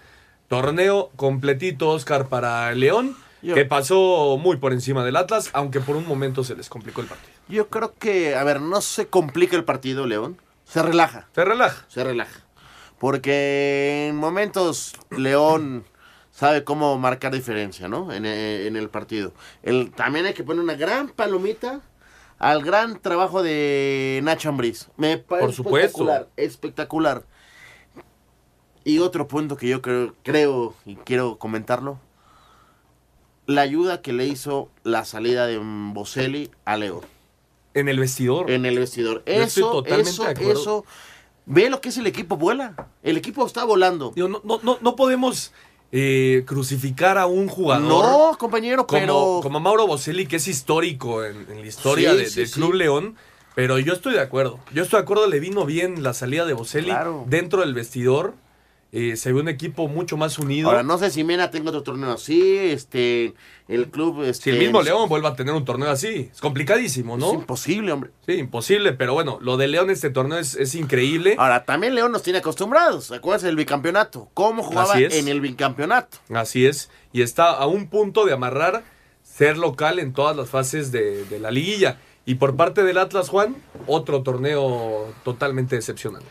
Torneo 0.48 1.10
completito, 1.16 1.90
Oscar, 1.90 2.28
para 2.28 2.74
León, 2.76 3.16
Yo- 3.42 3.56
que 3.56 3.66
pasó 3.66 4.38
muy 4.40 4.58
por 4.58 4.74
encima 4.74 5.04
del 5.04 5.16
Atlas, 5.16 5.50
aunque 5.54 5.80
por 5.80 5.96
un 5.96 6.06
momento 6.08 6.44
se 6.44 6.56
les 6.56 6.70
complicó 6.70 7.02
el 7.02 7.08
partido. 7.08 7.34
Yo 7.48 7.70
creo 7.70 7.94
que, 7.98 8.36
a 8.36 8.44
ver, 8.44 8.62
no 8.62 8.82
se 8.82 9.08
complica 9.08 9.56
el 9.56 9.64
partido, 9.64 10.06
León. 10.06 10.38
Se 10.66 10.82
relaja. 10.82 11.28
Se 11.34 11.44
relaja. 11.44 11.86
Se 11.88 12.04
relaja. 12.04 12.42
Porque 13.00 14.08
en 14.10 14.16
momentos 14.16 14.94
León 15.12 15.84
sabe 16.32 16.64
cómo 16.64 16.98
marcar 16.98 17.34
diferencia, 17.34 17.88
¿no? 17.88 18.12
En, 18.14 18.26
en 18.26 18.76
el 18.76 18.90
partido. 18.90 19.34
El, 19.62 19.92
también 19.92 20.26
hay 20.26 20.34
que 20.34 20.44
poner 20.44 20.64
una 20.64 20.76
gran 20.76 21.10
palomita 21.10 21.82
al 22.44 22.62
gran 22.62 23.00
trabajo 23.00 23.42
de 23.42 24.20
Nacho 24.24 24.50
Ambriz. 24.50 24.90
Me 24.98 25.18
parece 25.18 25.46
Por 25.46 25.54
supuesto. 25.56 25.88
espectacular. 26.04 26.30
Espectacular. 26.36 27.24
Y 28.84 29.00
otro 29.00 29.28
punto 29.30 29.56
que 29.56 29.68
yo 29.68 29.82
creo, 29.82 30.14
creo 30.24 30.74
y 30.86 30.96
quiero 30.98 31.38
comentarlo. 31.38 32.00
La 33.46 33.62
ayuda 33.62 34.02
que 34.02 34.12
le 34.14 34.26
hizo 34.28 34.70
la 34.84 35.06
salida 35.06 35.48
de 35.48 35.58
Boselli 35.62 36.52
a 36.66 36.76
León. 36.78 37.02
En 37.74 37.88
el 37.88 38.00
vestidor. 38.00 38.52
En 38.52 38.66
el 38.66 38.78
vestidor. 38.78 39.24
Yo 39.26 39.34
estoy 39.34 39.64
Eso, 39.64 39.72
totalmente 39.72 40.10
eso, 40.12 40.24
de 40.24 40.30
acuerdo. 40.32 40.52
eso. 40.62 40.86
Ve 41.46 41.70
lo 41.70 41.82
que 41.82 41.90
es 41.90 41.98
el 41.98 42.08
equipo, 42.08 42.38
vuela. 42.38 42.90
El 43.04 43.18
equipo 43.18 43.46
está 43.46 43.64
volando. 43.64 44.12
Digo, 44.16 44.28
no, 44.28 44.42
no, 44.44 44.60
no, 44.64 44.78
no 44.82 44.96
podemos 44.96 45.52
eh, 45.96 46.44
crucificar 46.48 47.20
a 47.20 47.28
un 47.28 47.48
jugador. 47.48 47.88
No, 47.88 48.36
compañero, 48.40 48.88
como, 48.88 49.00
pero- 49.00 49.40
Como 49.44 49.60
Mauro 49.60 49.86
Boselli, 49.86 50.26
que 50.26 50.38
es 50.38 50.48
histórico 50.48 51.24
en, 51.24 51.46
en 51.52 51.62
la 51.62 51.68
historia 51.68 52.12
Sí, 52.12 52.18
de- 52.18 52.26
sí, 52.30 52.40
del 52.40 52.48
sí. 52.48 52.54
Club 52.56 52.74
León. 52.74 53.16
Pero 53.56 53.78
yo 53.78 53.94
estoy 53.94 54.14
de 54.14 54.20
acuerdo. 54.20 54.60
Yo 54.74 54.82
estoy 54.82 54.98
de 54.98 55.04
acuerdo, 55.04 55.28
le 55.28 55.40
vino 55.40 55.64
bien 55.68 56.02
la 56.02 56.16
salida 56.16 56.44
de 56.46 56.54
Boselli 56.54 56.88
Claro. 56.88 57.24
dentro 57.28 57.62
del 57.62 57.76
vestidor. 57.76 58.34
Eh, 58.96 59.16
se 59.18 59.34
ve 59.34 59.40
un 59.42 59.50
equipo 59.50 59.88
mucho 59.88 60.18
más 60.18 60.38
unido. 60.38 60.70
Ahora, 60.70 60.84
no 60.84 61.00
sé 61.00 61.10
si 61.10 61.24
Mena 61.24 61.50
tenga 61.50 61.70
otro 61.70 61.82
torneo 61.82 62.12
así. 62.12 62.56
Este, 62.60 63.34
el 63.68 63.88
club. 63.90 64.22
Este, 64.22 64.44
Si 64.44 64.50
el 64.52 64.60
mismo 64.60 64.84
León 64.84 65.10
vuelva 65.10 65.30
a 65.30 65.36
tener 65.36 65.56
un 65.56 65.66
torneo 65.66 65.90
así, 65.90 66.30
es 66.32 66.40
complicadísimo, 66.40 67.18
¿no? 67.18 67.30
Es 67.30 67.34
imposible, 67.34 67.92
hombre. 67.92 68.12
Sí, 68.28 68.34
imposible, 68.34 68.94
pero 68.94 69.16
bueno, 69.16 69.40
lo 69.42 69.58
de 69.58 69.68
León 69.68 69.90
este 69.90 70.12
torneo 70.12 70.38
es, 70.38 70.54
es 70.54 70.76
increíble. 70.76 71.36
Ahora, 71.40 71.66
también 71.66 71.96
León 71.96 72.12
nos 72.12 72.22
tiene 72.22 72.38
acostumbrados. 72.38 73.12
Acuérdense 73.12 73.48
del 73.48 73.56
bicampeonato. 73.56 74.30
¿Cómo 74.36 74.62
jugaba 74.62 74.96
en 75.00 75.28
el 75.28 75.42
bicampeonato? 75.42 76.20
Así 76.32 76.68
es, 76.68 76.92
y 77.12 77.24
está 77.24 77.50
a 77.50 77.66
un 77.66 77.88
punto 77.88 78.26
de 78.26 78.34
amarrar 78.34 78.84
ser 79.24 79.58
local 79.58 79.98
en 79.98 80.14
todas 80.14 80.38
las 80.38 80.50
fases 80.50 80.92
de, 80.92 81.26
de 81.26 81.40
la 81.40 81.50
liguilla. 81.50 81.98
Y 82.26 82.36
por 82.36 82.56
parte 82.56 82.84
del 82.84 83.00
Atlas, 83.00 83.28
Juan, 83.30 83.56
otro 83.88 84.22
torneo 84.22 85.12
totalmente 85.24 85.76
decepcionante. 85.76 86.28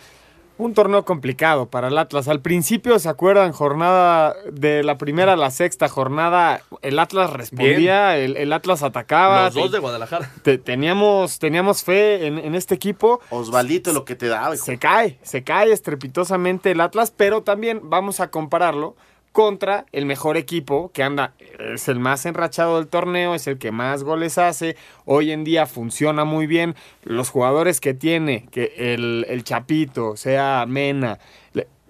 Un 0.59 0.75
torneo 0.75 1.05
complicado 1.05 1.67
para 1.67 1.89
el 1.89 1.99
Atlas. 1.99 2.29
Al 2.29 2.41
principio, 2.41 2.99
¿se 2.99 3.09
acuerdan? 3.09 3.53
Jornada 3.53 4.35
de 4.53 4.83
la 4.85 4.97
primera 4.99 5.33
a 5.33 5.37
la 5.37 5.51
sexta 5.51 5.89
jornada, 5.89 6.61
el 6.83 6.99
Atlas 6.99 7.31
respondía, 7.33 8.17
el, 8.19 8.37
el 8.37 8.53
Atlas 8.53 8.83
atacaba. 8.83 9.47
Los 9.47 9.55
dos 9.55 9.73
de 9.73 9.79
Guadalajara. 9.81 10.31
Te- 10.43 10.59
teníamos, 10.59 11.39
teníamos 11.39 11.83
fe 11.83 12.27
en, 12.27 12.39
en 12.39 12.55
este 12.55 12.75
equipo. 12.75 13.21
Osvaldito 13.31 13.93
lo 13.93 14.05
que 14.05 14.15
te 14.15 14.29
da. 14.29 14.55
Se 14.57 14.79
cae, 14.79 15.19
se 15.23 15.43
cae 15.43 15.73
estrepitosamente 15.73 16.71
el 16.71 16.81
Atlas, 16.81 17.13
pero 17.17 17.43
también 17.43 17.81
vamos 17.85 18.21
a 18.21 18.31
compararlo 18.31 18.95
contra 19.33 19.87
el 19.93 20.07
mejor 20.07 20.37
equipo 20.37 20.91
que 20.93 21.03
anda, 21.03 21.33
es 21.59 21.89
el 21.89 21.99
más 21.99 22.27
enrachado 22.27 22.77
del 22.77 22.87
torneo, 22.89 23.35
es 23.35 23.47
el 23.47 23.59
que 23.59 23.73
más 23.73 24.05
goles 24.05 24.39
hace, 24.39 24.77
hoy 25.07 25.33
en 25.33 25.43
día 25.45 25.67
funciona 25.67 26.25
muy 26.25 26.47
bien, 26.47 26.75
los 27.03 27.31
jugadores 27.31 27.81
que 27.81 27.95
tiene, 27.95 28.47
que 28.51 28.75
el, 28.77 29.25
el 29.29 29.43
Chapito, 29.45 30.17
sea 30.17 30.65
Mena, 30.69 31.19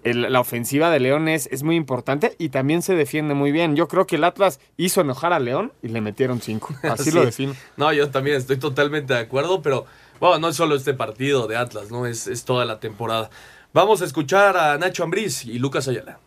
el- 0.03 0.33
la 0.33 0.39
ofensiva 0.41 0.89
de 0.89 0.99
León 0.99 1.27
es, 1.29 1.47
es 1.51 1.63
muy 1.63 1.77
importante 1.77 2.35
y 2.37 2.49
también 2.49 2.81
se 2.81 2.93
defiende 2.93 3.35
muy 3.35 3.53
bien. 3.53 3.77
Yo 3.77 3.87
creo 3.87 4.05
que 4.05 4.17
el 4.17 4.25
Atlas 4.25 4.59
hizo 4.75 4.99
enojar 4.99 5.31
a 5.31 5.39
León 5.39 5.71
y 5.81 5.87
le 5.87 6.01
metieron 6.01 6.41
cinco. 6.41 6.73
Así 6.83 7.09
lo 7.11 7.23
defino. 7.25 7.55
No, 7.77 7.93
yo 7.93 8.09
también 8.09 8.35
estoy 8.35 8.57
totalmente 8.57 9.13
de 9.13 9.19
acuerdo, 9.21 9.61
pero 9.61 9.85
bueno, 10.19 10.39
no 10.39 10.49
es 10.49 10.57
solo 10.57 10.75
este 10.75 10.93
partido 10.93 11.47
de 11.47 11.55
Atlas, 11.55 11.89
¿no? 11.89 12.05
Es, 12.05 12.27
es 12.27 12.43
toda 12.43 12.65
la 12.65 12.81
temporada. 12.81 13.29
Vamos 13.73 14.01
a 14.01 14.05
escuchar 14.05 14.57
a 14.57 14.77
Nacho 14.77 15.03
Ambriz 15.05 15.45
y 15.45 15.57
Lucas 15.57 15.87
Ayala. 15.87 16.19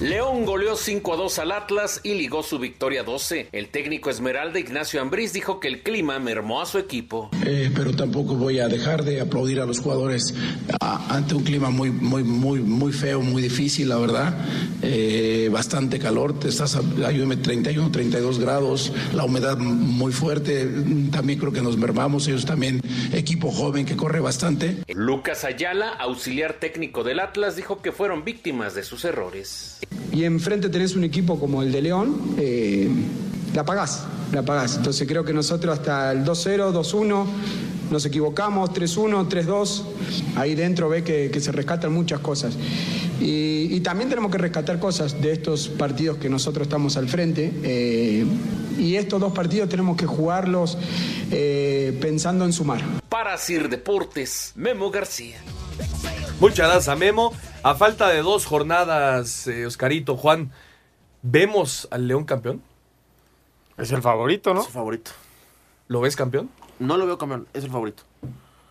León 0.00 0.44
goleó 0.44 0.76
5 0.76 1.14
a 1.14 1.16
2 1.16 1.38
al 1.38 1.52
Atlas 1.52 2.00
y 2.02 2.12
ligó 2.14 2.42
su 2.42 2.58
victoria 2.58 3.02
12. 3.02 3.48
El 3.52 3.68
técnico 3.68 4.10
Esmeralda 4.10 4.58
Ignacio 4.58 5.00
Ambriz 5.00 5.32
dijo 5.32 5.58
que 5.58 5.68
el 5.68 5.82
clima 5.82 6.18
mermó 6.18 6.60
a 6.60 6.66
su 6.66 6.76
equipo. 6.76 7.30
Eh, 7.46 7.70
pero 7.74 7.92
tampoco 7.96 8.34
voy 8.34 8.58
a 8.58 8.68
dejar 8.68 9.04
de 9.04 9.22
aplaudir 9.22 9.58
a 9.58 9.64
los 9.64 9.80
jugadores 9.80 10.34
a- 10.80 11.14
ante 11.16 11.34
un 11.34 11.44
clima 11.44 11.70
muy, 11.70 11.90
muy, 11.90 12.22
muy, 12.24 12.60
muy 12.60 12.92
feo, 12.92 13.22
muy 13.22 13.40
difícil, 13.40 13.88
la 13.88 13.96
verdad. 13.96 14.36
Eh, 14.82 15.48
bastante 15.50 15.98
calor, 15.98 16.38
te 16.38 16.48
estás 16.48 16.76
a, 16.76 16.80
ayúdame, 17.06 17.38
31, 17.38 17.90
32 17.90 18.38
grados, 18.38 18.92
la 19.14 19.24
humedad 19.24 19.56
muy 19.56 20.12
fuerte. 20.12 20.68
También 21.10 21.38
creo 21.38 21.52
que 21.52 21.62
nos 21.62 21.78
mermamos, 21.78 22.28
ellos 22.28 22.44
también, 22.44 22.82
equipo 23.14 23.50
joven 23.50 23.86
que 23.86 23.96
corre 23.96 24.20
bastante. 24.20 24.76
Lucas 24.88 25.44
Ayala, 25.44 25.88
auxiliar 25.88 26.52
técnico 26.60 27.02
del 27.02 27.18
Atlas, 27.18 27.56
dijo 27.56 27.80
que 27.80 27.92
fueron 27.92 28.24
víctimas 28.26 28.74
de 28.74 28.82
sus 28.82 29.06
errores. 29.06 29.78
Y 30.12 30.24
enfrente 30.24 30.68
tenés 30.68 30.96
un 30.96 31.04
equipo 31.04 31.38
como 31.38 31.62
el 31.62 31.72
de 31.72 31.82
León, 31.82 32.34
eh, 32.38 32.88
la 33.54 33.64
pagás, 33.64 34.04
la 34.32 34.42
pagás. 34.42 34.76
Entonces 34.76 35.06
creo 35.06 35.24
que 35.24 35.32
nosotros 35.32 35.78
hasta 35.78 36.12
el 36.12 36.24
2-0, 36.24 36.72
2-1, 36.72 37.26
nos 37.90 38.04
equivocamos, 38.04 38.70
3-1, 38.70 39.28
3-2, 39.28 39.82
ahí 40.36 40.54
dentro 40.54 40.88
ve 40.88 41.04
que, 41.04 41.30
que 41.30 41.40
se 41.40 41.52
rescatan 41.52 41.92
muchas 41.92 42.20
cosas. 42.20 42.56
Y, 43.20 43.68
y 43.70 43.80
también 43.80 44.08
tenemos 44.08 44.30
que 44.30 44.38
rescatar 44.38 44.78
cosas 44.78 45.20
de 45.20 45.32
estos 45.32 45.68
partidos 45.68 46.18
que 46.18 46.28
nosotros 46.28 46.66
estamos 46.66 46.96
al 46.96 47.08
frente. 47.08 47.52
eh, 47.62 48.24
y 48.78 48.96
estos 48.96 49.20
dos 49.20 49.32
partidos 49.32 49.68
tenemos 49.68 49.96
que 49.96 50.06
jugarlos 50.06 50.78
eh, 51.30 51.96
pensando 52.00 52.44
en 52.44 52.52
sumar. 52.52 52.82
Para 53.08 53.36
Sir 53.38 53.68
Deportes, 53.68 54.52
Memo 54.54 54.90
García. 54.90 55.38
Muchas 56.40 56.68
gracias 56.68 56.88
a 56.88 56.96
Memo. 56.96 57.32
A 57.62 57.74
falta 57.74 58.08
de 58.08 58.22
dos 58.22 58.44
jornadas, 58.44 59.46
eh, 59.46 59.66
Oscarito, 59.66 60.16
Juan, 60.16 60.52
¿vemos 61.22 61.88
al 61.90 62.06
León 62.06 62.24
campeón? 62.24 62.62
Es 63.78 63.90
el 63.92 64.02
favorito, 64.02 64.52
¿no? 64.54 64.60
Es 64.60 64.66
el 64.66 64.72
favorito. 64.72 65.10
¿Lo 65.88 66.00
ves 66.00 66.14
campeón? 66.16 66.50
No 66.78 66.96
lo 66.96 67.06
veo 67.06 67.16
campeón, 67.18 67.46
es 67.54 67.64
el 67.64 67.70
favorito. 67.70 68.02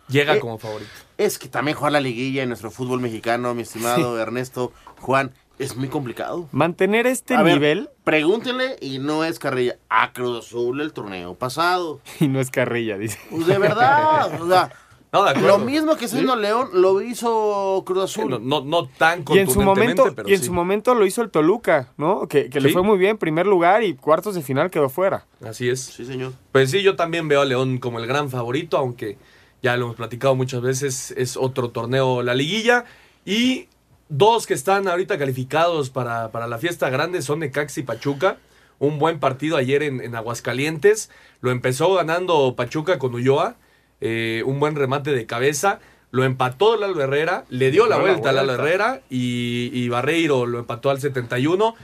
Llega 0.08 0.36
Eh, 0.36 0.40
como 0.40 0.58
favorito. 0.58 0.90
Es 1.18 1.38
que 1.38 1.48
también 1.48 1.76
jugar 1.76 1.92
la 1.92 2.00
liguilla 2.00 2.42
en 2.42 2.48
nuestro 2.50 2.70
fútbol 2.70 3.00
mexicano, 3.00 3.52
mi 3.54 3.62
estimado 3.62 4.18
Ernesto, 4.20 4.72
Juan, 5.00 5.32
es 5.58 5.74
muy 5.74 5.88
complicado. 5.88 6.48
Mantener 6.52 7.06
este 7.06 7.34
A 7.34 7.42
ver, 7.42 7.54
nivel 7.54 7.90
Pregúntele 8.04 8.76
y 8.80 8.98
no 9.00 9.24
es 9.24 9.40
carrilla. 9.40 9.76
A 9.88 10.12
Cruz 10.12 10.46
Azul 10.46 10.80
el 10.80 10.92
torneo 10.92 11.34
pasado. 11.34 12.00
y 12.20 12.28
no 12.28 12.40
es 12.40 12.50
carrilla, 12.52 12.96
dice. 12.96 13.18
Pues 13.30 13.46
de 13.48 13.58
verdad, 13.58 14.40
o 14.40 14.46
sea, 14.48 14.70
No, 15.16 15.24
de 15.24 15.30
acuerdo. 15.30 15.48
lo 15.48 15.64
mismo 15.64 15.96
que 15.96 16.04
haciendo 16.04 16.36
León 16.36 16.68
lo 16.74 17.00
hizo 17.00 17.82
Cruz 17.86 18.04
Azul. 18.04 18.30
No, 18.30 18.38
no, 18.38 18.60
no 18.62 18.86
tan 18.86 19.24
Y 19.30 19.38
en 19.38 19.50
su 19.50 19.62
momento, 19.62 20.12
pero 20.14 20.28
y 20.28 20.34
en 20.34 20.40
sí. 20.40 20.46
su 20.46 20.52
momento 20.52 20.94
lo 20.94 21.06
hizo 21.06 21.22
el 21.22 21.30
Toluca, 21.30 21.92
¿no? 21.96 22.28
Que, 22.28 22.50
que 22.50 22.60
le 22.60 22.70
fue 22.70 22.82
muy 22.82 22.98
bien, 22.98 23.16
primer 23.18 23.46
lugar 23.46 23.82
y 23.82 23.94
cuartos 23.94 24.34
de 24.34 24.42
final 24.42 24.70
quedó 24.70 24.88
fuera. 24.88 25.26
Así 25.44 25.68
es. 25.68 25.80
Sí, 25.80 26.04
señor. 26.04 26.32
Pues 26.52 26.70
sí, 26.70 26.82
yo 26.82 26.96
también 26.96 27.28
veo 27.28 27.40
a 27.40 27.44
León 27.44 27.78
como 27.78 27.98
el 27.98 28.06
gran 28.06 28.30
favorito, 28.30 28.76
aunque 28.76 29.16
ya 29.62 29.76
lo 29.76 29.86
hemos 29.86 29.96
platicado 29.96 30.34
muchas 30.34 30.60
veces, 30.60 31.12
es 31.16 31.36
otro 31.36 31.70
torneo 31.70 32.22
la 32.22 32.34
liguilla. 32.34 32.84
Y 33.24 33.68
dos 34.08 34.46
que 34.46 34.54
están 34.54 34.86
ahorita 34.86 35.18
calificados 35.18 35.90
para, 35.90 36.30
para 36.30 36.46
la 36.46 36.58
fiesta 36.58 36.90
grande 36.90 37.22
son 37.22 37.40
Necaxa 37.40 37.80
y 37.80 37.82
Pachuca. 37.82 38.36
Un 38.78 38.98
buen 38.98 39.18
partido 39.18 39.56
ayer 39.56 39.82
en, 39.82 40.00
en 40.02 40.14
Aguascalientes. 40.14 41.10
Lo 41.40 41.50
empezó 41.50 41.94
ganando 41.94 42.54
Pachuca 42.54 42.98
con 42.98 43.14
Ulloa. 43.14 43.56
Eh, 44.00 44.42
un 44.46 44.60
buen 44.60 44.74
remate 44.76 45.12
de 45.12 45.26
cabeza. 45.26 45.80
Lo 46.10 46.24
empató 46.24 46.76
Lalo 46.76 47.00
Herrera. 47.00 47.44
Le 47.48 47.70
dio 47.70 47.86
la 47.86 47.96
dio 47.96 48.06
la 48.06 48.12
vuelta 48.12 48.30
a 48.30 48.32
Lalo 48.32 48.46
vuelta. 48.54 48.62
Herrera. 48.62 49.00
Y, 49.10 49.70
y 49.72 49.88
Barreiro 49.88 50.46
lo 50.46 50.58
empató 50.58 50.90
al 50.90 51.00
71. 51.00 51.74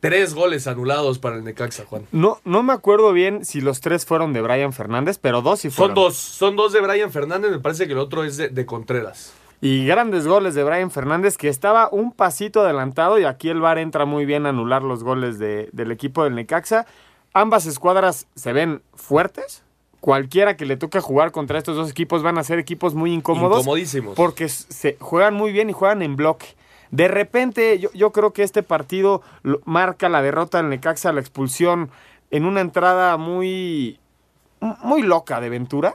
Tres 0.00 0.34
goles 0.34 0.66
anulados 0.66 1.18
para 1.18 1.36
el 1.36 1.44
Necaxa, 1.44 1.86
Juan. 1.86 2.06
No, 2.12 2.38
no 2.44 2.62
me 2.62 2.74
acuerdo 2.74 3.12
bien 3.14 3.44
si 3.46 3.62
los 3.62 3.80
tres 3.80 4.04
fueron 4.04 4.34
de 4.34 4.42
Brian 4.42 4.74
Fernández, 4.74 5.16
pero 5.18 5.40
dos 5.40 5.60
sí 5.60 5.70
Son 5.70 5.76
fueron. 5.76 5.94
dos, 5.94 6.16
son 6.16 6.56
dos 6.56 6.74
de 6.74 6.82
Brian 6.82 7.10
Fernández, 7.10 7.50
me 7.50 7.58
parece 7.58 7.86
que 7.86 7.94
el 7.94 7.98
otro 7.98 8.22
es 8.22 8.36
de, 8.36 8.50
de 8.50 8.66
Contreras. 8.66 9.32
Y 9.62 9.86
grandes 9.86 10.26
goles 10.26 10.54
de 10.54 10.62
Brian 10.62 10.90
Fernández, 10.90 11.38
que 11.38 11.48
estaba 11.48 11.88
un 11.90 12.12
pasito 12.12 12.60
adelantado 12.60 13.18
y 13.18 13.24
aquí 13.24 13.48
el 13.48 13.60
VAR 13.60 13.78
entra 13.78 14.04
muy 14.04 14.26
bien 14.26 14.44
a 14.44 14.50
anular 14.50 14.82
los 14.82 15.02
goles 15.02 15.38
de- 15.38 15.70
del 15.72 15.90
equipo 15.90 16.22
del 16.24 16.34
Necaxa. 16.34 16.84
Ambas 17.32 17.64
escuadras 17.64 18.26
se 18.34 18.52
ven 18.52 18.82
fuertes. 18.92 19.62
Cualquiera 20.04 20.54
que 20.54 20.66
le 20.66 20.76
toque 20.76 21.00
jugar 21.00 21.32
contra 21.32 21.56
estos 21.56 21.76
dos 21.76 21.90
equipos 21.90 22.22
van 22.22 22.36
a 22.36 22.44
ser 22.44 22.58
equipos 22.58 22.94
muy 22.94 23.10
incómodos. 23.14 23.60
Incomodísimos. 23.60 24.14
Porque 24.14 24.50
se 24.50 24.98
juegan 25.00 25.32
muy 25.32 25.50
bien 25.50 25.70
y 25.70 25.72
juegan 25.72 26.02
en 26.02 26.14
bloque. 26.14 26.44
De 26.90 27.08
repente, 27.08 27.78
yo, 27.78 27.88
yo 27.94 28.12
creo 28.12 28.34
que 28.34 28.42
este 28.42 28.62
partido 28.62 29.22
lo- 29.42 29.62
marca 29.64 30.10
la 30.10 30.20
derrota 30.20 30.58
del 30.58 30.68
Necaxa, 30.68 31.10
la 31.14 31.20
expulsión 31.22 31.88
en 32.30 32.44
una 32.44 32.60
entrada 32.60 33.16
muy, 33.16 33.98
muy 34.82 35.00
loca 35.00 35.40
de 35.40 35.48
Ventura. 35.48 35.94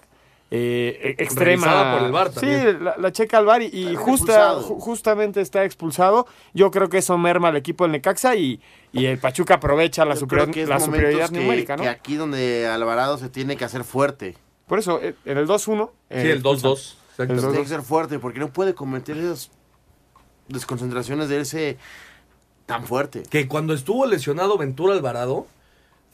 Eh, 0.52 1.16
e- 1.20 1.24
extrema. 1.24 1.66
Revisada 1.68 1.98
por 1.98 2.06
el 2.08 2.12
VAR 2.12 2.32
Sí, 2.34 2.48
la, 2.82 2.96
la 2.98 3.12
checa 3.12 3.38
al 3.38 3.46
VAR 3.46 3.62
y, 3.62 3.96
justa, 3.96 4.56
ju- 4.56 4.80
justamente 4.80 5.42
está 5.42 5.64
expulsado. 5.64 6.26
Yo 6.54 6.72
creo 6.72 6.90
que 6.90 6.98
eso 7.00 7.18
merma 7.18 7.50
al 7.50 7.56
equipo 7.56 7.84
del 7.84 7.92
Necaxa 7.92 8.36
y, 8.36 8.60
y 8.92 9.06
el 9.06 9.20
Pachuca 9.20 9.56
aprovecha 9.56 10.06
la, 10.06 10.16
superior- 10.16 10.52
superioridad 10.80 11.30
que- 11.30 11.40
numérica, 11.40 11.78
¿no? 11.78 11.84
que 11.84 11.90
aquí 11.90 12.16
donde 12.16 12.68
Alvarado 12.68 13.18
se 13.18 13.30
tiene 13.30 13.58
que 13.58 13.66
hacer 13.66 13.84
fuerte. 13.84 14.36
Por 14.68 14.80
eso, 14.80 15.00
eh, 15.02 15.16
en 15.26 15.38
el 15.38 15.48
2-1. 15.48 15.92
eh, 16.10 16.22
Sí, 16.24 16.30
el 16.30 16.42
2-2. 16.44 16.54
expulsan. 16.54 17.00
El 17.20 17.28
Tiene 17.28 17.42
2-2. 17.42 17.62
que 17.64 17.68
ser 17.68 17.82
fuerte 17.82 18.18
porque 18.20 18.40
no 18.40 18.50
puede 18.54 18.74
cometer 18.74 19.18
esas 19.18 19.52
desconcentraciones 20.48 21.30
de 21.30 21.42
ese 21.42 21.78
tan 22.66 22.86
fuerte. 22.86 23.24
Que 23.30 23.48
cuando 23.48 23.74
estuvo 23.74 24.06
lesionado 24.06 24.58
Ventura 24.58 24.94
Alvarado, 24.94 25.48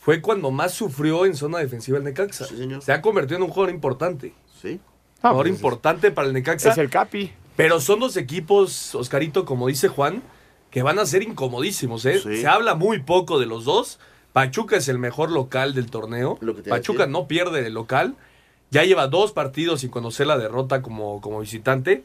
fue 0.06 0.22
cuando 0.22 0.52
más 0.52 0.72
sufrió 0.72 1.26
en 1.26 1.34
zona 1.36 1.58
defensiva 1.58 1.98
el 1.98 2.04
Necaxa. 2.04 2.46
Se 2.80 2.94
ha 2.94 3.02
convertido 3.02 3.38
en 3.38 3.44
un 3.44 3.50
jugador 3.50 3.74
importante. 3.74 4.34
Sí. 4.62 4.80
Ah, 5.24 5.30
jugador 5.30 5.48
pues, 5.48 5.56
importante 5.56 6.12
para 6.12 6.28
el 6.28 6.34
Necaxa. 6.36 6.70
Es 6.70 6.78
el 6.78 6.92
Capi. 6.92 7.34
Pero 7.56 7.82
son 7.82 8.00
dos 8.02 8.16
equipos, 8.16 8.94
Oscarito, 8.94 9.46
como 9.46 9.68
dice 9.68 9.88
Juan, 9.88 10.22
que 10.70 10.84
van 10.84 11.00
a 11.00 11.08
ser 11.08 11.24
incomodísimos. 11.24 12.06
¿eh? 12.06 12.20
Sí. 12.22 12.42
Se 12.42 12.48
habla 12.48 12.76
muy 12.76 13.02
poco 13.02 13.40
de 13.40 13.48
los 13.48 13.66
dos. 13.66 13.98
Pachuca 14.32 14.78
es 14.78 14.88
el 14.90 15.00
mejor 15.00 15.32
local 15.32 15.74
del 15.74 15.90
torneo. 15.90 16.38
Lo 16.42 16.56
que 16.56 16.62
te 16.62 16.70
iba 16.70 16.76
a 16.76 16.80
Pachuca 16.80 17.08
no 17.08 17.28
pierde 17.28 17.64
de 17.64 17.72
local. 17.72 18.16
Ya 18.70 18.84
lleva 18.84 19.08
dos 19.08 19.32
partidos 19.32 19.82
sin 19.82 19.90
conocer 19.90 20.28
la 20.28 20.38
derrota 20.38 20.84
como, 20.84 21.20
como 21.22 21.40
visitante. 21.40 22.04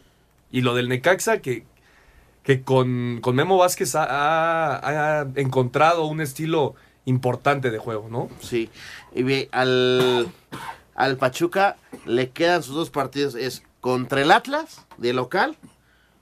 Y 0.51 0.63
lo 0.63 0.75
del 0.75 0.89
Necaxa, 0.89 1.39
que, 1.43 1.65
que 2.45 2.63
con, 2.63 3.19
con 3.21 3.37
Memo 3.37 3.59
Vázquez 3.59 3.95
ha, 3.95 4.05
ha- 4.05 5.21
ha 5.21 5.27
encontrado 5.35 6.07
un 6.07 6.21
estilo 6.23 6.75
importante 7.05 7.71
de 7.71 7.79
juego, 7.79 8.09
¿no? 8.11 8.29
Sí. 8.41 8.71
Y 9.15 9.23
ve, 9.23 9.49
al, 9.53 10.29
al 10.95 11.17
Pachuca 11.17 11.77
le 12.07 12.31
quedan 12.31 12.63
sus 12.63 12.75
dos 12.75 12.91
partidos. 12.91 13.35
Es 13.35 13.63
contra 13.81 14.21
el 14.23 14.31
Atlas, 14.31 14.85
de 14.99 15.13
local. 15.13 15.57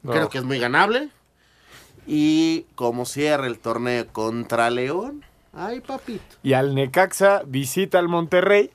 No. 0.02 0.12
Creo 0.12 0.28
que 0.28 0.38
es 0.38 0.44
muy 0.44 0.58
ganable. 0.58 1.10
Y 2.06 2.64
como 2.74 3.04
cierra 3.04 3.46
el 3.46 3.58
torneo 3.58 4.06
contra 4.08 4.70
León. 4.70 5.24
Ay, 5.52 5.80
papito. 5.80 6.36
Y 6.42 6.52
al 6.54 6.74
Necaxa 6.74 7.42
visita 7.46 7.98
al 7.98 8.08
Monterrey. 8.08 8.70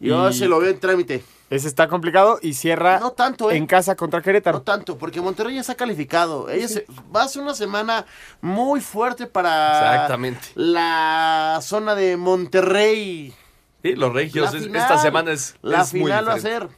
Yo 0.00 0.30
Y- 0.30 0.34
se 0.34 0.46
lo 0.46 0.60
veo 0.60 0.70
en 0.70 0.78
trámite. 0.80 1.24
Ese 1.52 1.68
está 1.68 1.86
complicado 1.86 2.38
y 2.40 2.54
cierra 2.54 2.98
No 2.98 3.10
tanto, 3.12 3.50
¿eh? 3.50 3.56
en 3.58 3.66
casa 3.66 3.94
contra 3.94 4.22
Querétaro. 4.22 4.58
No 4.58 4.62
tanto, 4.64 4.96
porque 4.96 5.20
Monterrey 5.20 5.54
ya 5.56 5.60
está 5.60 5.74
calificado. 5.74 6.48
Ella 6.48 6.66
se- 6.66 6.86
va 7.14 7.24
a 7.24 7.28
ser 7.28 7.42
una 7.42 7.54
semana 7.54 8.06
muy 8.40 8.80
fuerte 8.80 9.26
para 9.26 9.90
Exactamente. 9.92 10.48
la 10.54 11.58
zona 11.60 11.94
de 11.94 12.16
Monterrey. 12.16 13.34
Sí, 13.82 13.94
los 13.96 14.14
regios, 14.14 14.50
La 14.52 14.58
es- 14.58 14.64
final, 14.64 14.80
esta 14.82 14.96
semana 14.98 15.32
es, 15.32 15.54
La 15.60 15.82
es 15.82 15.92
muy 15.92 16.02
final 16.04 16.26
va 16.28 16.34
a 16.34 16.40
ser. 16.40 16.68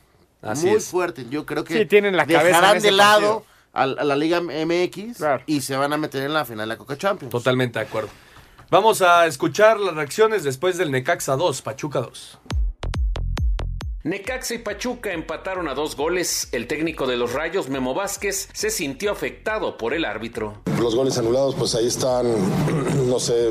Así 0.42 0.66
muy 0.66 0.76
es. 0.76 0.86
fuerte. 0.88 1.24
Yo 1.30 1.46
creo 1.46 1.62
que 1.62 1.78
Sí, 1.78 1.86
tienen 1.86 2.16
la 2.16 2.26
dejarán 2.26 2.80
de 2.80 2.90
lado 2.90 3.44
a 3.72 3.86
la 3.86 4.16
Liga 4.16 4.40
MX 4.40 5.22
y 5.46 5.60
se 5.60 5.76
van 5.76 5.92
a 5.92 5.96
meter 5.96 6.24
en 6.24 6.32
la 6.32 6.44
final 6.44 6.68
de 6.68 6.74
la 6.74 6.78
Coca 6.78 6.96
Champions. 6.98 7.30
Totalmente 7.30 7.78
de 7.78 7.84
acuerdo. 7.86 8.08
Vamos 8.70 9.02
a 9.02 9.26
escuchar 9.26 9.78
las 9.78 9.94
reacciones 9.94 10.42
después 10.42 10.76
del 10.78 10.90
Necaxa 10.90 11.36
2, 11.36 11.62
Pachuca 11.62 12.00
2. 12.00 12.38
Necaxa 14.05 14.52
y 14.52 14.59
Pachuca 14.59 15.14
empataron 15.14 15.66
a 15.66 15.72
dos 15.72 15.96
goles. 15.96 16.48
El 16.52 16.66
técnico 16.66 17.07
de 17.07 17.16
los 17.16 17.32
Rayos, 17.32 17.70
Memo 17.70 17.94
Vázquez, 17.94 18.50
se 18.52 18.68
sintió 18.68 19.11
afectado 19.11 19.78
por 19.78 19.94
el 19.94 20.05
árbitro. 20.05 20.59
Los 20.78 20.94
goles 20.94 21.16
anulados, 21.16 21.55
pues 21.55 21.74
ahí 21.74 21.86
están, 21.86 22.26
no 23.09 23.18
sé 23.18 23.48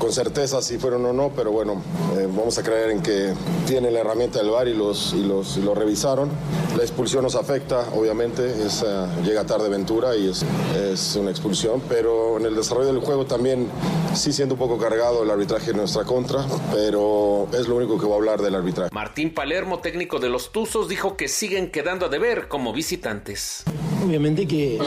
con 0.00 0.12
certeza 0.12 0.60
si 0.60 0.78
fueron 0.78 1.06
o 1.06 1.12
no, 1.12 1.30
pero 1.36 1.52
bueno, 1.52 1.80
eh, 2.18 2.26
vamos 2.28 2.58
a 2.58 2.64
creer 2.64 2.90
en 2.90 3.00
que 3.00 3.32
tiene 3.64 3.92
la 3.92 4.00
herramienta 4.00 4.40
del 4.40 4.50
VAR 4.50 4.66
y 4.66 4.74
los, 4.74 5.14
y 5.14 5.22
los, 5.22 5.56
y 5.56 5.62
los 5.62 5.78
revisaron. 5.78 6.30
La 6.76 6.82
expulsión 6.82 7.22
nos 7.22 7.36
afecta, 7.36 7.90
obviamente, 7.94 8.44
es, 8.44 8.82
eh, 8.84 9.06
llega 9.22 9.46
tarde 9.46 9.68
Ventura 9.68 10.16
y 10.16 10.30
es, 10.30 10.44
es 10.74 11.14
una 11.14 11.30
expulsión, 11.30 11.80
pero 11.88 12.38
en 12.38 12.46
el 12.46 12.56
desarrollo 12.56 12.88
del 12.88 12.98
juego 12.98 13.24
también 13.26 13.68
sí 14.14 14.32
siendo 14.32 14.56
un 14.56 14.58
poco 14.58 14.78
cargado 14.78 15.22
el 15.22 15.30
arbitraje 15.30 15.70
en 15.70 15.76
nuestra 15.76 16.02
contra, 16.02 16.44
pero 16.72 17.46
es 17.52 17.68
lo 17.68 17.76
único 17.76 18.00
que 18.00 18.06
voy 18.06 18.14
a 18.14 18.16
hablar 18.16 18.42
del 18.42 18.56
arbitraje. 18.56 18.90
Martín 18.92 19.32
Palermo, 19.32 19.78
técnico 19.92 20.18
de 20.18 20.30
los 20.30 20.52
Tuzos, 20.52 20.88
dijo 20.88 21.18
que 21.18 21.28
siguen 21.28 21.70
quedando 21.70 22.06
a 22.06 22.08
deber 22.08 22.48
como 22.48 22.72
visitantes. 22.72 23.62
Obviamente 24.02 24.46
que, 24.46 24.78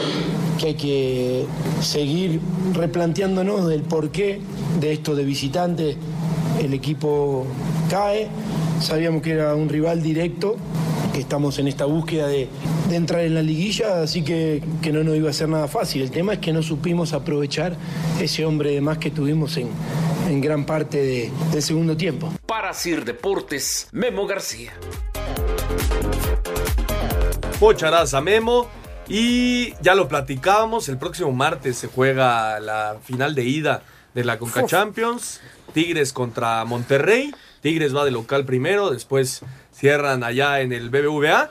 que 0.58 0.66
hay 0.66 0.74
que 0.74 1.46
seguir 1.80 2.40
replanteándonos 2.72 3.68
del 3.68 3.82
porqué 3.82 4.40
de 4.80 4.92
esto 4.92 5.14
de 5.14 5.22
visitante. 5.22 5.96
El 6.60 6.74
equipo 6.74 7.46
cae, 7.88 8.26
sabíamos 8.80 9.22
que 9.22 9.30
era 9.30 9.54
un 9.54 9.68
rival 9.68 10.02
directo, 10.02 10.56
que 11.14 11.20
estamos 11.20 11.56
en 11.60 11.68
esta 11.68 11.84
búsqueda 11.84 12.26
de, 12.26 12.48
de 12.90 12.96
entrar 12.96 13.20
en 13.20 13.36
la 13.36 13.42
liguilla, 13.42 14.02
así 14.02 14.22
que, 14.22 14.60
que 14.82 14.90
no 14.90 15.04
nos 15.04 15.14
iba 15.14 15.30
a 15.30 15.32
ser 15.32 15.48
nada 15.48 15.68
fácil. 15.68 16.02
El 16.02 16.10
tema 16.10 16.32
es 16.32 16.40
que 16.40 16.52
no 16.52 16.64
supimos 16.64 17.12
aprovechar 17.12 17.76
ese 18.20 18.44
hombre 18.44 18.72
de 18.72 18.80
más 18.80 18.98
que 18.98 19.12
tuvimos 19.12 19.56
en, 19.56 19.68
en 20.30 20.40
gran 20.40 20.64
parte 20.66 20.98
de- 20.98 21.32
del 21.52 21.62
segundo 21.62 21.96
tiempo. 21.96 22.32
Para 22.46 22.72
Sir 22.72 23.04
Deportes, 23.04 23.88
Memo 23.92 24.26
García. 24.26 24.72
Muchas 27.60 28.14
a 28.14 28.20
Memo. 28.20 28.68
Y 29.08 29.74
ya 29.82 29.94
lo 29.94 30.08
platicábamos, 30.08 30.88
el 30.88 30.98
próximo 30.98 31.30
martes 31.30 31.78
se 31.78 31.86
juega 31.86 32.58
la 32.58 32.96
final 33.02 33.36
de 33.36 33.44
ida 33.44 33.82
de 34.14 34.24
la 34.24 34.36
Conca 34.38 34.64
Uf. 34.64 34.70
Champions. 34.70 35.40
Tigres 35.72 36.12
contra 36.12 36.64
Monterrey. 36.64 37.32
Tigres 37.60 37.94
va 37.94 38.04
de 38.04 38.10
local 38.10 38.44
primero, 38.44 38.90
después 38.90 39.42
cierran 39.72 40.24
allá 40.24 40.60
en 40.60 40.72
el 40.72 40.90
BBVA. 40.90 41.50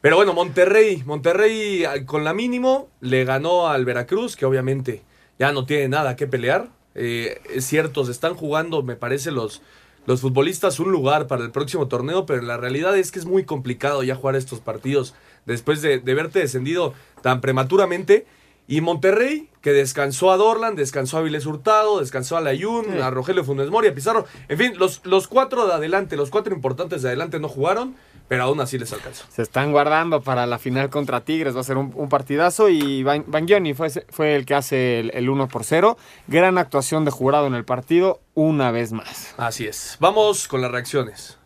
Pero 0.00 0.16
bueno, 0.16 0.32
Monterrey, 0.32 1.02
Monterrey 1.04 1.84
ah, 1.84 2.04
con 2.04 2.24
la 2.24 2.32
mínimo 2.32 2.88
le 3.00 3.24
ganó 3.24 3.68
al 3.68 3.84
Veracruz, 3.84 4.36
que 4.36 4.46
obviamente 4.46 5.02
ya 5.38 5.52
no 5.52 5.66
tiene 5.66 5.88
nada 5.88 6.16
que 6.16 6.26
pelear. 6.26 6.68
Eh, 7.00 7.40
es 7.54 7.64
cierto, 7.66 8.04
se 8.04 8.10
están 8.12 8.34
jugando, 8.34 8.82
me 8.82 8.96
parece, 8.96 9.30
los, 9.30 9.62
los 10.06 10.20
futbolistas 10.20 10.80
un 10.80 10.90
lugar 10.90 11.26
para 11.28 11.44
el 11.44 11.50
próximo 11.52 11.86
torneo, 11.86 12.26
pero 12.26 12.42
la 12.42 12.56
realidad 12.56 12.96
es 12.98 13.12
que 13.12 13.18
es 13.20 13.24
muy 13.24 13.44
complicado 13.44 14.02
ya 14.02 14.16
jugar 14.16 14.34
estos 14.36 14.60
partidos 14.60 15.14
después 15.46 15.80
de, 15.80 15.98
de 16.00 16.14
verte 16.14 16.40
descendido 16.40 16.94
tan 17.22 17.40
prematuramente. 17.40 18.26
Y 18.70 18.82
Monterrey, 18.82 19.48
que 19.62 19.72
descansó 19.72 20.30
a 20.30 20.36
Dorlan, 20.36 20.76
descansó 20.76 21.16
a 21.16 21.22
Viles 21.22 21.46
Hurtado, 21.46 22.00
descansó 22.00 22.36
a 22.36 22.42
Layun, 22.42 22.84
Sí. 22.84 22.98
a 23.00 23.08
Rogelio 23.10 23.42
Funes 23.42 23.70
Mori, 23.70 23.88
a 23.88 23.94
Pizarro. 23.94 24.26
En 24.48 24.58
fin, 24.58 24.72
los, 24.76 25.00
los 25.06 25.26
cuatro 25.26 25.66
de 25.66 25.72
adelante, 25.72 26.16
los 26.18 26.28
cuatro 26.28 26.54
importantes 26.54 27.00
de 27.00 27.08
adelante 27.08 27.40
no 27.40 27.48
jugaron, 27.48 27.94
pero 28.28 28.44
aún 28.44 28.60
así 28.60 28.78
les 28.78 28.92
alcanzó. 28.92 29.24
Se 29.30 29.42
están 29.42 29.72
guardando 29.72 30.20
para 30.22 30.46
la 30.46 30.58
final 30.58 30.90
contra 30.90 31.22
Tigres. 31.22 31.56
Va 31.56 31.60
a 31.60 31.64
ser 31.64 31.78
un, 31.78 31.92
un 31.94 32.08
partidazo. 32.10 32.68
Y 32.68 33.02
Ban- 33.02 33.24
Bangioni 33.26 33.72
fue, 33.74 33.88
fue 34.10 34.36
el 34.36 34.44
que 34.44 34.54
hace 34.54 35.00
el, 35.00 35.10
el 35.14 35.30
1 35.30 35.48
por 35.48 35.64
0. 35.64 35.96
Gran 36.26 36.58
actuación 36.58 37.04
de 37.06 37.10
jurado 37.10 37.46
en 37.46 37.54
el 37.54 37.64
partido, 37.64 38.20
una 38.34 38.70
vez 38.70 38.92
más. 38.92 39.34
Así 39.38 39.66
es. 39.66 39.96
Vamos 39.98 40.46
con 40.46 40.60
las 40.60 40.70
reacciones. 40.70 41.37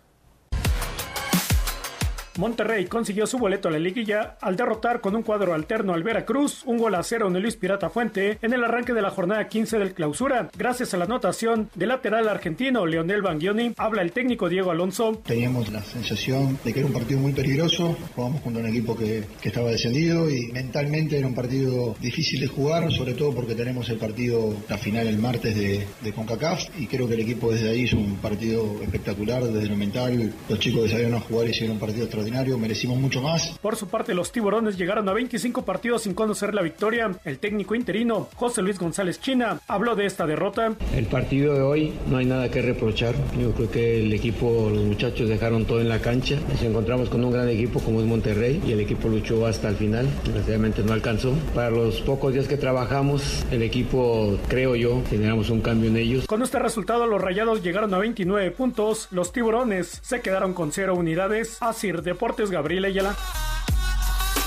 Monterrey 2.39 2.87
consiguió 2.87 3.27
su 3.27 3.39
boleto 3.39 3.69
a 3.69 3.71
la 3.71 3.79
liguilla 3.79 4.37
al 4.41 4.57
derrotar 4.57 5.01
con 5.01 5.15
un 5.15 5.23
cuadro 5.23 5.55
alterno 5.55 5.93
al 5.93 6.03
Veracruz, 6.03 6.63
un 6.65 6.79
gol 6.79 6.95
a 6.95 7.03
cero 7.03 7.29
en 7.29 7.41
Luis 7.41 7.57
Pirata 7.57 7.91
Fuente 7.91 8.39
en 8.41 8.53
el 8.53 8.65
arranque 8.65 8.95
de 8.95 9.03
la 9.03 9.11
jornada 9.11 9.49
15 9.49 9.79
del 9.79 9.95
clausura. 9.95 10.51
Gracias 10.57 10.95
a 10.95 10.97
la 10.97 11.05
anotación 11.05 11.69
del 11.75 11.91
lateral 11.91 12.29
argentino 12.29 12.87
Leonel 12.87 13.23
Bangioni, 13.23 13.75
habla 13.77 14.03
el 14.03 14.13
técnico 14.13 14.49
Diego 14.49 14.71
Alonso. 14.71 15.21
Teníamos 15.27 15.71
la 15.71 15.83
sensación 15.83 16.59
de 16.65 16.73
que 16.73 16.81
era 16.81 16.87
un 16.87 16.95
partido 16.95 17.21
muy 17.21 17.33
peligroso, 17.33 17.97
jugamos 18.15 18.41
contra 18.41 18.63
un 18.63 18.69
equipo 18.69 18.97
que, 18.97 19.25
que 19.41 19.49
estaba 19.49 19.71
descendido 19.71 20.31
y 20.31 20.51
mentalmente 20.53 21.19
era 21.19 21.27
un 21.27 21.35
partido 21.35 21.95
difícil 22.01 22.41
de 22.41 22.47
jugar, 22.47 22.91
sobre 22.93 23.15
todo 23.15 23.35
porque 23.35 23.55
tenemos 23.55 23.89
el 23.91 23.99
partido, 23.99 24.57
la 24.69 24.79
final 24.79 25.07
el 25.07 25.19
martes 25.19 25.55
de, 25.55 26.13
CONCACAF 26.13 26.79
y 26.79 26.87
creo 26.87 27.09
que 27.09 27.15
el 27.15 27.21
equipo 27.21 27.51
desde 27.51 27.71
ahí 27.71 27.83
hizo 27.83 27.97
un 27.97 28.17
partido 28.17 28.77
espectacular 28.83 29.43
desde 29.45 29.69
lo 29.69 29.77
mental, 29.77 30.33
los 30.49 30.59
chicos 30.59 30.91
que 30.91 31.07
a 31.07 31.21
jugar 31.21 31.49
hicieron 31.49 31.75
un 31.75 31.81
partido 31.81 32.05
extraordinario, 32.05 32.22
merecimos 32.59 32.99
mucho 32.99 33.23
más. 33.23 33.59
Por 33.61 33.77
su 33.77 33.89
parte, 33.89 34.15
los 34.15 34.33
tiburones 34.33 34.77
llegaron 34.77 35.09
a 35.09 35.13
25 35.13 35.65
partidos 35.65 36.03
sin 36.03 36.15
conocer 36.15 36.55
la 36.55 36.63
victoria. 36.63 37.11
El 37.25 37.39
técnico 37.39 37.75
interino, 37.75 38.29
José 38.37 38.63
Luis 38.63 38.79
González 38.79 39.21
China, 39.21 39.61
habló 39.69 39.97
de 39.97 40.07
esta 40.07 40.27
derrota. 40.27 40.75
El 40.95 41.07
partido 41.07 41.55
de 41.55 41.63
hoy 41.63 41.93
no 42.09 42.17
hay 42.19 42.27
nada 42.27 42.51
que 42.51 42.63
reprochar. 42.63 43.15
Yo 43.39 43.53
creo 43.53 43.71
que 43.71 44.01
el 44.01 44.13
equipo, 44.13 44.71
los 44.73 44.85
muchachos 44.85 45.29
dejaron 45.29 45.65
todo 45.65 45.81
en 45.81 45.89
la 45.89 46.01
cancha. 46.01 46.39
Nos 46.49 46.63
encontramos 46.63 47.09
con 47.09 47.25
un 47.25 47.33
gran 47.33 47.49
equipo 47.49 47.81
como 47.81 48.01
es 48.01 48.07
Monterrey 48.07 48.63
y 48.67 48.73
el 48.73 48.81
equipo 48.81 49.09
luchó 49.09 49.47
hasta 49.47 49.69
el 49.69 49.77
final. 49.77 50.09
Desgraciadamente 50.25 50.83
no 50.83 50.93
alcanzó. 50.93 51.35
Para 51.55 51.71
los 51.71 52.01
pocos 52.01 52.33
días 52.33 52.49
que 52.49 52.57
trabajamos, 52.57 53.45
el 53.51 53.63
equipo, 53.63 54.39
creo 54.49 54.77
yo, 54.77 55.03
generamos 55.09 55.51
un 55.51 55.61
cambio 55.61 55.91
en 55.91 55.97
ellos. 55.97 56.27
Con 56.27 56.43
este 56.43 56.59
resultado, 56.59 57.07
los 57.07 57.21
rayados 57.21 57.63
llegaron 57.63 57.93
a 57.95 57.99
29 57.99 58.51
puntos. 58.53 59.09
Los 59.11 59.33
tiburones 59.33 60.01
se 60.03 60.21
quedaron 60.21 60.55
con 60.55 60.73
0 60.73 60.95
unidades. 60.95 61.59
Asir 61.61 62.03
Deportes 62.13 62.51
Gabriel 62.51 62.85
Ayala. 62.85 63.17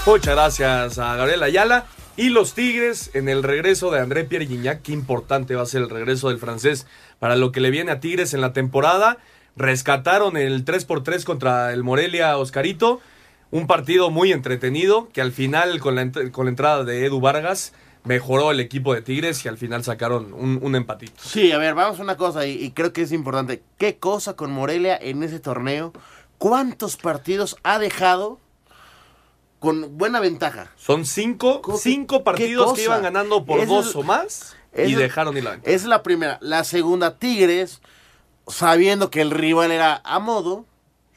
Muchas 0.05 0.35
gracias 0.35 0.99
a 0.99 1.15
Gabriel 1.15 1.41
Ayala. 1.41 1.85
Y 2.15 2.29
los 2.29 2.53
Tigres 2.53 3.09
en 3.15 3.27
el 3.27 3.41
regreso 3.41 3.89
de 3.89 3.99
André 3.99 4.23
Pierre 4.23 4.45
Gignac. 4.45 4.83
Qué 4.83 4.91
importante 4.91 5.55
va 5.55 5.63
a 5.63 5.65
ser 5.65 5.81
el 5.81 5.89
regreso 5.89 6.29
del 6.29 6.37
francés 6.37 6.85
para 7.17 7.35
lo 7.35 7.51
que 7.51 7.59
le 7.59 7.71
viene 7.71 7.91
a 7.91 7.99
Tigres 7.99 8.35
en 8.35 8.41
la 8.41 8.53
temporada. 8.53 9.17
Rescataron 9.55 10.37
el 10.37 10.63
3x3 10.63 11.23
contra 11.23 11.73
el 11.73 11.83
Morelia 11.83 12.37
Oscarito. 12.37 13.01
Un 13.49 13.65
partido 13.65 14.11
muy 14.11 14.31
entretenido 14.31 15.09
que 15.11 15.21
al 15.21 15.31
final 15.31 15.79
con 15.79 15.95
la, 15.95 16.11
con 16.31 16.45
la 16.45 16.51
entrada 16.51 16.83
de 16.83 17.05
Edu 17.05 17.19
Vargas 17.19 17.73
mejoró 18.03 18.51
el 18.51 18.59
equipo 18.59 18.93
de 18.93 19.01
Tigres 19.01 19.43
y 19.43 19.47
al 19.47 19.57
final 19.57 19.83
sacaron 19.83 20.33
un, 20.33 20.59
un 20.61 20.75
empatito. 20.75 21.13
Sí, 21.17 21.51
a 21.51 21.57
ver, 21.57 21.73
vamos 21.73 21.99
a 21.99 22.03
una 22.03 22.15
cosa 22.15 22.45
y, 22.45 22.63
y 22.63 22.71
creo 22.71 22.93
que 22.93 23.01
es 23.01 23.11
importante. 23.11 23.63
¿Qué 23.79 23.97
cosa 23.97 24.35
con 24.35 24.51
Morelia 24.51 24.95
en 24.95 25.23
ese 25.23 25.39
torneo? 25.39 25.91
¿Cuántos 26.37 26.97
partidos 26.97 27.57
ha 27.63 27.79
dejado 27.79 28.39
con 29.59 29.97
buena 29.97 30.19
ventaja? 30.19 30.71
Son 30.75 31.05
cinco, 31.05 31.61
cinco 31.77 32.23
partidos 32.23 32.73
que 32.73 32.83
iban 32.83 33.01
ganando 33.01 33.45
por 33.45 33.65
dos 33.65 33.95
o 33.95 34.03
más 34.03 34.55
y 34.75 34.95
dejaron 34.95 35.37
ir 35.37 35.43
la 35.43 35.51
ventaja. 35.51 35.73
Esa 35.73 35.83
es 35.85 35.89
la 35.89 36.03
primera. 36.03 36.37
La 36.41 36.63
segunda, 36.63 37.17
Tigres, 37.17 37.81
sabiendo 38.47 39.09
que 39.09 39.21
el 39.21 39.31
rival 39.31 39.71
era 39.71 40.01
a 40.03 40.19
modo, 40.19 40.65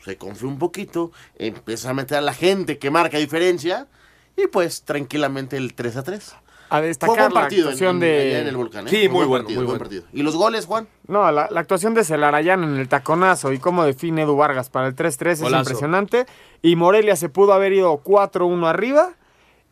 se 0.04 0.16
confió 0.16 0.48
un 0.48 0.58
poquito, 0.58 1.12
empieza 1.36 1.90
a 1.90 1.94
meter 1.94 2.18
a 2.18 2.22
la 2.22 2.34
gente 2.34 2.78
que 2.78 2.90
marca 2.90 3.18
diferencia 3.18 3.88
y 4.36 4.46
pues 4.46 4.82
tranquilamente 4.82 5.56
el 5.56 5.74
3 5.74 5.96
a 5.96 6.02
3. 6.02 6.34
A 6.70 6.80
destacar 6.80 7.14
Fue 7.16 7.22
buen 7.24 7.34
la 7.34 7.40
partido 7.40 7.64
actuación 7.68 7.96
en- 7.96 8.00
de... 8.00 8.28
allá 8.28 8.38
en 8.40 8.46
el 8.48 8.56
Volcán, 8.56 8.86
¿eh? 8.86 8.90
Sí, 8.90 8.96
Fue 8.96 9.08
muy 9.08 9.14
buen 9.18 9.28
bueno, 9.28 9.44
partido, 9.44 9.60
muy 9.60 9.66
buen 9.66 9.78
partido. 9.78 10.02
¿Y 10.12 10.22
los 10.22 10.36
goles, 10.36 10.66
Juan? 10.66 10.86
No, 11.06 11.30
la, 11.32 11.48
la 11.50 11.60
actuación 11.60 11.94
de 11.94 12.04
Celarayán 12.04 12.62
en 12.64 12.76
el 12.76 12.88
taconazo 12.88 13.52
y 13.52 13.58
cómo 13.58 13.84
define 13.84 14.22
Edu 14.22 14.36
Vargas 14.36 14.68
para 14.70 14.86
el 14.88 14.94
3-3 14.94 15.30
es 15.30 15.40
Golazo. 15.42 15.62
impresionante. 15.62 16.26
Y 16.62 16.76
Morelia 16.76 17.16
se 17.16 17.28
pudo 17.28 17.52
haber 17.54 17.72
ido 17.72 18.02
4-1 18.04 18.66
arriba 18.68 19.10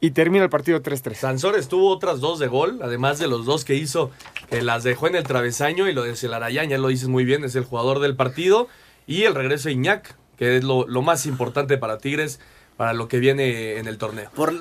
y 0.01 0.11
termina 0.13 0.45
el 0.45 0.51
partido 0.51 0.83
3-3. 0.83 1.15
Sansores 1.15 1.69
tuvo 1.69 1.91
otras 1.91 2.21
dos 2.21 2.39
de 2.39 2.47
gol, 2.47 2.81
además 2.83 3.19
de 3.19 3.29
los 3.29 3.45
dos 3.47 3.65
que 3.65 3.75
hizo, 3.75 4.11
que 4.51 4.63
las 4.63 4.83
dejó 4.85 5.07
en 5.07 5.17
el 5.17 5.25
travesaño 5.25 5.89
y 5.89 5.93
lo 5.95 6.03
de 6.03 6.17
Celarayán, 6.17 6.69
ya 6.69 6.79
lo 6.79 6.89
dices 6.89 7.09
muy 7.09 7.25
bien, 7.25 7.45
es 7.45 7.55
el 7.57 7.65
jugador 7.65 8.01
del 8.01 8.15
partido. 8.17 8.69
Y 9.07 9.23
el 9.23 9.35
regreso 9.35 9.69
de 9.69 9.75
Iñak, 9.75 10.17
que 10.37 10.57
es 10.57 10.65
lo, 10.65 10.87
lo 10.87 11.01
más 11.03 11.27
importante 11.27 11.79
para 11.79 11.99
Tigres, 11.99 12.41
para 12.77 12.93
lo 12.93 13.09
que 13.09 13.19
viene 13.21 13.77
en 13.79 13.87
el 13.87 13.97
torneo. 13.99 14.31
Por, 14.35 14.53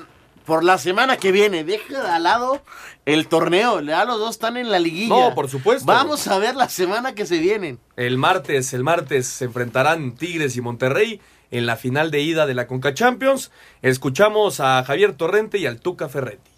por 0.46 0.64
la 0.64 0.78
semana 0.78 1.18
que 1.18 1.32
viene, 1.32 1.64
deja 1.64 2.14
al 2.14 2.22
lado 2.22 2.62
el 3.04 3.28
torneo. 3.28 3.80
Ya 3.80 4.04
los 4.04 4.18
dos 4.18 4.30
están 4.30 4.56
en 4.56 4.70
la 4.70 4.78
liguilla. 4.78 5.28
No, 5.28 5.34
por 5.34 5.50
supuesto. 5.50 5.84
Vamos 5.84 6.26
a 6.28 6.38
ver 6.38 6.56
la 6.56 6.68
semana 6.68 7.14
que 7.14 7.26
se 7.26 7.38
vienen. 7.38 7.78
El 7.96 8.16
martes, 8.16 8.72
el 8.72 8.82
martes 8.82 9.26
se 9.26 9.44
enfrentarán 9.44 10.14
Tigres 10.14 10.56
y 10.56 10.62
Monterrey 10.62 11.20
en 11.50 11.66
la 11.66 11.76
final 11.76 12.10
de 12.10 12.20
ida 12.20 12.46
de 12.46 12.54
la 12.54 12.66
Conca 12.66 12.94
Champions. 12.94 13.50
Escuchamos 13.82 14.60
a 14.60 14.82
Javier 14.84 15.12
Torrente 15.12 15.58
y 15.58 15.66
al 15.66 15.80
Tuca 15.80 16.08
Ferretti. 16.08 16.55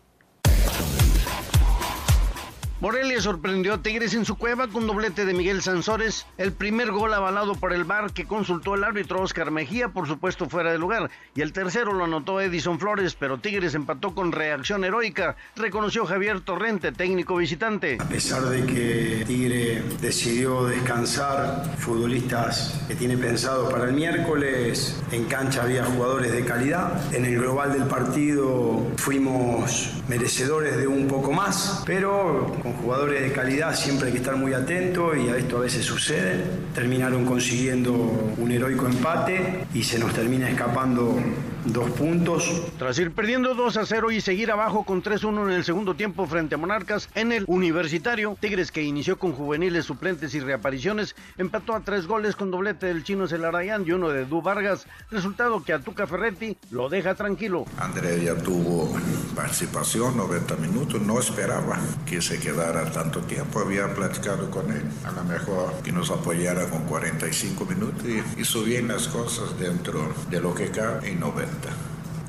Morelia 2.80 3.20
sorprendió 3.20 3.74
a 3.74 3.82
Tigres 3.82 4.14
en 4.14 4.24
su 4.24 4.36
cueva 4.36 4.68
con 4.68 4.86
doblete 4.86 5.24
de 5.24 5.34
Miguel 5.34 5.62
Sansores. 5.62 6.26
El 6.36 6.52
primer 6.52 6.92
gol 6.92 7.12
avalado 7.12 7.56
por 7.56 7.72
el 7.72 7.82
VAR 7.82 8.12
que 8.12 8.24
consultó 8.24 8.76
el 8.76 8.84
árbitro 8.84 9.20
Oscar 9.20 9.50
Mejía, 9.50 9.88
por 9.88 10.06
supuesto 10.06 10.48
fuera 10.48 10.70
de 10.70 10.78
lugar. 10.78 11.10
Y 11.34 11.40
el 11.40 11.52
tercero 11.52 11.92
lo 11.92 12.04
anotó 12.04 12.40
Edison 12.40 12.78
Flores, 12.78 13.16
pero 13.16 13.38
Tigres 13.38 13.74
empató 13.74 14.14
con 14.14 14.30
reacción 14.30 14.84
heroica, 14.84 15.34
reconoció 15.56 16.06
Javier 16.06 16.40
Torrente, 16.42 16.92
técnico 16.92 17.34
visitante. 17.34 17.98
A 18.00 18.08
pesar 18.08 18.42
de 18.42 18.64
que 18.64 19.24
Tigre 19.26 19.82
decidió 20.00 20.64
descansar 20.66 21.64
futbolistas 21.78 22.80
que 22.86 22.94
tiene 22.94 23.16
pensado 23.16 23.68
para 23.70 23.86
el 23.86 23.92
miércoles, 23.92 25.02
en 25.10 25.24
cancha 25.24 25.64
había 25.64 25.84
jugadores 25.84 26.30
de 26.30 26.44
calidad. 26.44 27.12
En 27.12 27.24
el 27.24 27.40
global 27.40 27.72
del 27.72 27.88
partido 27.88 28.86
fuimos 28.98 29.94
merecedores 30.06 30.76
de 30.76 30.86
un 30.86 31.08
poco 31.08 31.32
más, 31.32 31.82
pero 31.84 32.52
con 32.68 32.82
jugadores 32.82 33.22
de 33.22 33.32
calidad 33.32 33.74
siempre 33.74 34.08
hay 34.08 34.12
que 34.12 34.18
estar 34.18 34.36
muy 34.36 34.52
atento 34.52 35.16
y 35.16 35.28
a 35.28 35.36
esto 35.36 35.56
a 35.56 35.60
veces 35.60 35.84
sucede. 35.84 36.44
Terminaron 36.74 37.24
consiguiendo 37.24 37.92
un 37.92 38.50
heroico 38.50 38.86
empate 38.86 39.64
y 39.72 39.82
se 39.82 39.98
nos 39.98 40.12
termina 40.12 40.50
escapando 40.50 41.18
dos 41.64 41.90
puntos. 41.90 42.62
Tras 42.78 42.98
ir 42.98 43.12
perdiendo 43.12 43.54
2 43.54 43.76
a 43.76 43.86
0 43.86 44.10
y 44.10 44.20
seguir 44.20 44.50
abajo 44.50 44.84
con 44.84 45.02
3-1 45.02 45.48
en 45.48 45.52
el 45.52 45.64
segundo 45.64 45.94
tiempo 45.94 46.26
frente 46.26 46.54
a 46.54 46.58
Monarcas 46.58 47.08
en 47.14 47.32
el 47.32 47.44
Universitario, 47.46 48.36
Tigres 48.40 48.70
que 48.70 48.82
inició 48.82 49.18
con 49.18 49.32
juveniles 49.32 49.84
suplentes 49.84 50.34
y 50.34 50.40
reapariciones, 50.40 51.14
empató 51.36 51.74
a 51.74 51.80
tres 51.80 52.06
goles 52.06 52.36
con 52.36 52.50
doblete 52.50 52.86
del 52.86 53.04
chino 53.04 53.26
Celarayán 53.26 53.84
y 53.86 53.92
uno 53.92 54.10
de 54.10 54.24
Du 54.24 54.42
Vargas, 54.42 54.86
resultado 55.10 55.62
que 55.62 55.72
a 55.72 55.80
Tuca 55.80 56.06
Ferretti 56.06 56.56
lo 56.70 56.88
deja 56.88 57.14
tranquilo. 57.14 57.64
André 57.78 58.22
ya 58.24 58.34
tuvo 58.34 58.96
participación 59.34 60.16
90 60.16 60.56
minutos, 60.56 61.00
no 61.02 61.18
esperaba 61.18 61.78
que 62.06 62.20
se 62.20 62.38
quedara 62.38 62.57
tanto 62.92 63.20
tiempo, 63.20 63.60
había 63.60 63.92
platicado 63.94 64.50
con 64.50 64.70
él, 64.70 64.82
a 65.04 65.12
lo 65.12 65.24
mejor 65.24 65.72
que 65.82 65.92
nos 65.92 66.10
apoyara 66.10 66.68
con 66.68 66.84
45 66.84 67.64
minutos 67.64 68.04
y 68.04 68.40
hizo 68.40 68.62
bien 68.62 68.88
las 68.88 69.08
cosas 69.08 69.58
dentro 69.58 70.12
de 70.30 70.40
lo 70.40 70.54
que 70.54 70.70
cabe 70.70 71.10
en 71.10 71.20
90. 71.20 71.48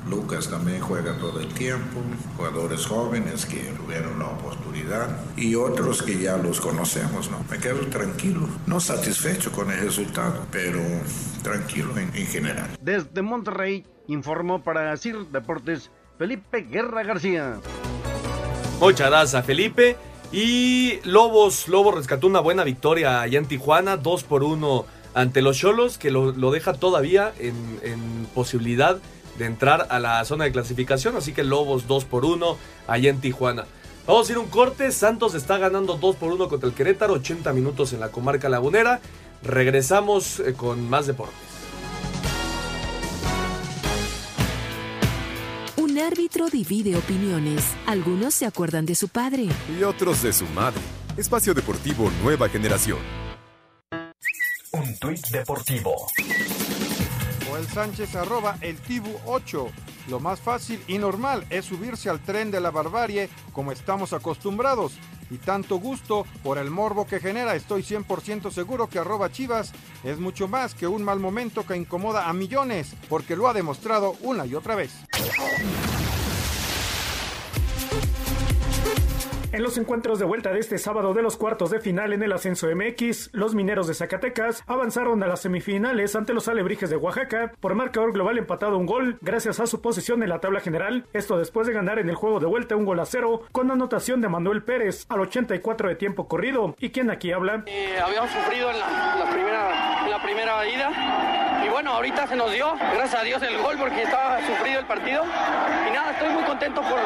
Lucas 0.08 0.48
también 0.48 0.80
juega 0.80 1.16
todo 1.18 1.40
el 1.40 1.48
tiempo, 1.48 2.00
jugadores 2.36 2.86
jóvenes 2.86 3.46
que 3.46 3.58
tuvieron 3.76 4.18
la 4.18 4.26
oportunidad 4.26 5.08
y 5.36 5.54
otros 5.54 6.02
que 6.02 6.18
ya 6.18 6.36
los 6.36 6.60
conocemos, 6.60 7.30
¿no? 7.30 7.44
Me 7.50 7.58
quedo 7.58 7.86
tranquilo, 7.86 8.48
no 8.66 8.80
satisfecho 8.80 9.52
con 9.52 9.70
el 9.70 9.80
resultado, 9.80 10.46
pero 10.50 10.80
tranquilo 11.42 11.96
en, 11.98 12.10
en 12.14 12.26
general. 12.26 12.68
Desde 12.80 13.22
Monterrey 13.22 13.86
informó 14.08 14.62
para 14.62 14.96
CIR 14.96 15.26
Deportes 15.26 15.90
Felipe 16.18 16.62
Guerra 16.62 17.02
García. 17.04 17.60
Muchas 18.80 19.10
gracias, 19.10 19.44
Felipe. 19.44 19.96
Y 20.32 21.00
Lobos, 21.02 21.66
Lobos 21.66 21.94
rescató 21.94 22.28
una 22.28 22.40
buena 22.40 22.62
victoria 22.62 23.20
allá 23.20 23.38
en 23.38 23.46
Tijuana, 23.46 23.96
2 23.96 24.22
por 24.24 24.44
1 24.44 24.86
ante 25.14 25.42
los 25.42 25.58
Cholos, 25.58 25.98
que 25.98 26.10
lo, 26.10 26.30
lo 26.32 26.52
deja 26.52 26.74
todavía 26.74 27.32
en, 27.38 27.80
en, 27.82 28.26
posibilidad 28.32 28.98
de 29.38 29.46
entrar 29.46 29.88
a 29.90 29.98
la 29.98 30.24
zona 30.24 30.44
de 30.44 30.52
clasificación. 30.52 31.16
Así 31.16 31.32
que 31.32 31.42
Lobos 31.42 31.88
2 31.88 32.04
por 32.04 32.24
1 32.24 32.56
allá 32.86 33.10
en 33.10 33.20
Tijuana. 33.20 33.64
Vamos 34.06 34.28
a 34.28 34.32
ir 34.32 34.38
un 34.38 34.46
corte. 34.46 34.92
Santos 34.92 35.34
está 35.34 35.58
ganando 35.58 35.94
2 35.94 36.16
por 36.16 36.32
1 36.32 36.48
contra 36.48 36.68
el 36.68 36.74
Querétaro, 36.74 37.14
80 37.14 37.52
minutos 37.52 37.92
en 37.92 37.98
la 37.98 38.10
comarca 38.10 38.48
lagunera. 38.48 39.00
Regresamos 39.42 40.38
eh, 40.40 40.54
con 40.54 40.88
más 40.88 41.08
deportes. 41.08 41.49
Un 46.00 46.06
árbitro 46.06 46.48
divide 46.48 46.96
opiniones. 46.96 47.62
Algunos 47.86 48.34
se 48.34 48.46
acuerdan 48.46 48.86
de 48.86 48.94
su 48.94 49.08
padre. 49.08 49.48
Y 49.78 49.82
otros 49.82 50.22
de 50.22 50.32
su 50.32 50.46
madre. 50.46 50.80
Espacio 51.16 51.52
Deportivo 51.52 52.10
Nueva 52.22 52.48
Generación. 52.48 52.98
Un 54.72 54.98
tuit 54.98 55.26
deportivo. 55.28 56.06
Joel 57.46 57.66
Sánchez 57.66 58.16
arroba 58.16 58.56
el 58.62 58.78
Tibu 58.78 59.14
8. 59.26 59.66
Lo 60.10 60.18
más 60.18 60.40
fácil 60.40 60.82
y 60.88 60.98
normal 60.98 61.46
es 61.50 61.66
subirse 61.66 62.10
al 62.10 62.18
tren 62.18 62.50
de 62.50 62.60
la 62.60 62.72
barbarie 62.72 63.30
como 63.52 63.70
estamos 63.70 64.12
acostumbrados. 64.12 64.94
Y 65.30 65.38
tanto 65.38 65.76
gusto 65.76 66.26
por 66.42 66.58
el 66.58 66.68
morbo 66.68 67.06
que 67.06 67.20
genera, 67.20 67.54
estoy 67.54 67.82
100% 67.82 68.50
seguro 68.50 68.88
que 68.88 68.98
arroba 68.98 69.30
Chivas 69.30 69.72
es 70.02 70.18
mucho 70.18 70.48
más 70.48 70.74
que 70.74 70.88
un 70.88 71.04
mal 71.04 71.20
momento 71.20 71.64
que 71.64 71.76
incomoda 71.76 72.28
a 72.28 72.32
millones, 72.32 72.96
porque 73.08 73.36
lo 73.36 73.48
ha 73.48 73.54
demostrado 73.54 74.16
una 74.22 74.46
y 74.46 74.56
otra 74.56 74.74
vez. 74.74 74.90
En 79.52 79.64
los 79.64 79.76
encuentros 79.78 80.20
de 80.20 80.24
vuelta 80.24 80.52
de 80.52 80.60
este 80.60 80.78
sábado 80.78 81.12
de 81.12 81.22
los 81.22 81.36
cuartos 81.36 81.70
de 81.70 81.80
final 81.80 82.12
en 82.12 82.22
el 82.22 82.32
ascenso 82.32 82.68
MX, 82.72 83.30
los 83.32 83.52
mineros 83.52 83.88
de 83.88 83.94
Zacatecas 83.94 84.62
avanzaron 84.68 85.20
a 85.24 85.26
las 85.26 85.40
semifinales 85.40 86.14
ante 86.14 86.32
los 86.34 86.46
alebrijes 86.46 86.88
de 86.88 86.94
Oaxaca 86.94 87.50
por 87.58 87.74
marcador 87.74 88.12
global 88.12 88.38
empatado 88.38 88.78
un 88.78 88.86
gol 88.86 89.18
gracias 89.22 89.58
a 89.58 89.66
su 89.66 89.80
posición 89.80 90.22
en 90.22 90.28
la 90.28 90.38
tabla 90.38 90.60
general. 90.60 91.06
Esto 91.12 91.36
después 91.36 91.66
de 91.66 91.72
ganar 91.72 91.98
en 91.98 92.08
el 92.08 92.14
juego 92.14 92.38
de 92.38 92.46
vuelta 92.46 92.76
un 92.76 92.84
gol 92.84 93.00
a 93.00 93.04
cero 93.06 93.42
con 93.50 93.72
anotación 93.72 94.20
de 94.20 94.28
Manuel 94.28 94.62
Pérez 94.62 95.04
al 95.08 95.20
84 95.20 95.88
de 95.88 95.96
tiempo 95.96 96.28
corrido. 96.28 96.76
¿Y 96.78 96.90
quién 96.90 97.10
aquí 97.10 97.32
habla? 97.32 97.64
Eh, 97.66 97.98
habíamos 98.00 98.30
sufrido 98.30 98.70
en 98.70 98.78
la, 98.78 99.28
primera, 99.32 100.04
en 100.04 100.10
la 100.12 100.22
primera 100.22 100.68
ida 100.68 101.62
y 101.66 101.68
bueno, 101.68 101.90
ahorita 101.94 102.28
se 102.28 102.36
nos 102.36 102.52
dio, 102.52 102.72
gracias 102.94 103.20
a 103.20 103.24
Dios, 103.24 103.42
el 103.42 103.58
gol 103.58 103.76
porque 103.78 104.04
estaba 104.04 104.38
sufrido 104.46 104.78
el 104.78 104.86
partido. 104.86 105.24
Y 105.88 105.92
nada, 105.92 106.12
estoy 106.12 106.28
muy 106.28 106.44
contento 106.44 106.80
por 106.82 106.98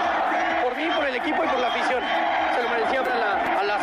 mí, 0.76 0.88
por 0.94 1.06
el 1.06 1.16
equipo 1.16 1.44
y 1.44 1.48
por 1.48 1.58
la 1.58 1.68
afición. 1.68 2.02
Se 2.54 2.62
lo 2.62 2.68
merecía 2.68 3.00
a 3.00 3.18
la, 3.18 3.60
a 3.60 3.64
la 3.64 3.78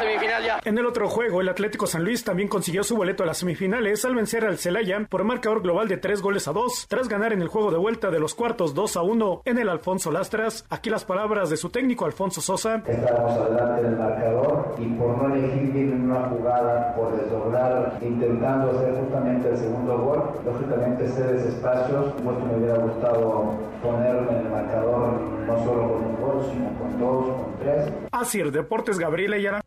En 0.65 0.77
el 0.77 0.85
otro 0.85 1.07
juego, 1.09 1.41
el 1.41 1.49
Atlético 1.49 1.87
San 1.87 2.03
Luis 2.03 2.23
también 2.23 2.49
consiguió 2.49 2.83
su 2.83 2.95
boleto 2.95 3.23
a 3.23 3.25
las 3.25 3.37
semifinales 3.37 4.05
al 4.05 4.15
vencer 4.15 4.45
al 4.45 4.57
Celaya 4.57 5.05
por 5.09 5.23
marcador 5.23 5.61
global 5.61 5.87
de 5.87 5.97
3 5.97 6.21
goles 6.21 6.47
a 6.47 6.53
2, 6.53 6.87
tras 6.87 7.07
ganar 7.07 7.33
en 7.33 7.41
el 7.41 7.47
juego 7.47 7.71
de 7.71 7.77
vuelta 7.77 8.11
de 8.11 8.19
los 8.19 8.35
cuartos 8.35 8.73
2 8.73 8.97
a 8.97 9.01
1 9.01 9.41
en 9.45 9.57
el 9.57 9.69
Alfonso 9.69 10.11
Lastras. 10.11 10.65
Aquí 10.69 10.89
las 10.89 11.05
palabras 11.05 11.49
de 11.49 11.57
su 11.57 11.69
técnico 11.69 12.05
Alfonso 12.05 12.41
Sosa. 12.41 12.83
Estábamos 12.87 13.31
adelante 13.31 13.83
del 13.83 13.97
marcador 13.97 14.75
y 14.79 14.85
por 14.87 15.17
no 15.17 15.35
elegir 15.35 15.71
bien 15.71 16.09
una 16.09 16.29
jugada, 16.29 16.95
por 16.95 17.15
desdoblar, 17.15 17.97
intentando 18.01 18.71
hacer 18.71 18.95
justamente 18.95 19.49
el 19.49 19.57
segundo 19.57 19.97
gol, 19.97 20.23
lógicamente 20.45 21.07
cedes 21.07 21.45
espacios. 21.45 22.13
Mucho 22.23 22.45
me 22.45 22.57
hubiera 22.57 22.77
gustado 22.77 23.53
ponerme 23.81 24.31
en 24.31 24.45
el 24.45 24.51
marcador 24.51 25.19
no 25.47 25.63
solo 25.63 25.89
con 25.89 26.03
un 26.03 26.21
gol, 26.21 26.45
sino 26.51 26.69
con 26.77 26.99
dos, 26.99 27.25
con 27.25 27.59
tres. 27.59 27.93
Así, 28.11 28.41
Deportes 28.41 28.99
Gabriela 28.99 29.37
Yara. 29.37 29.61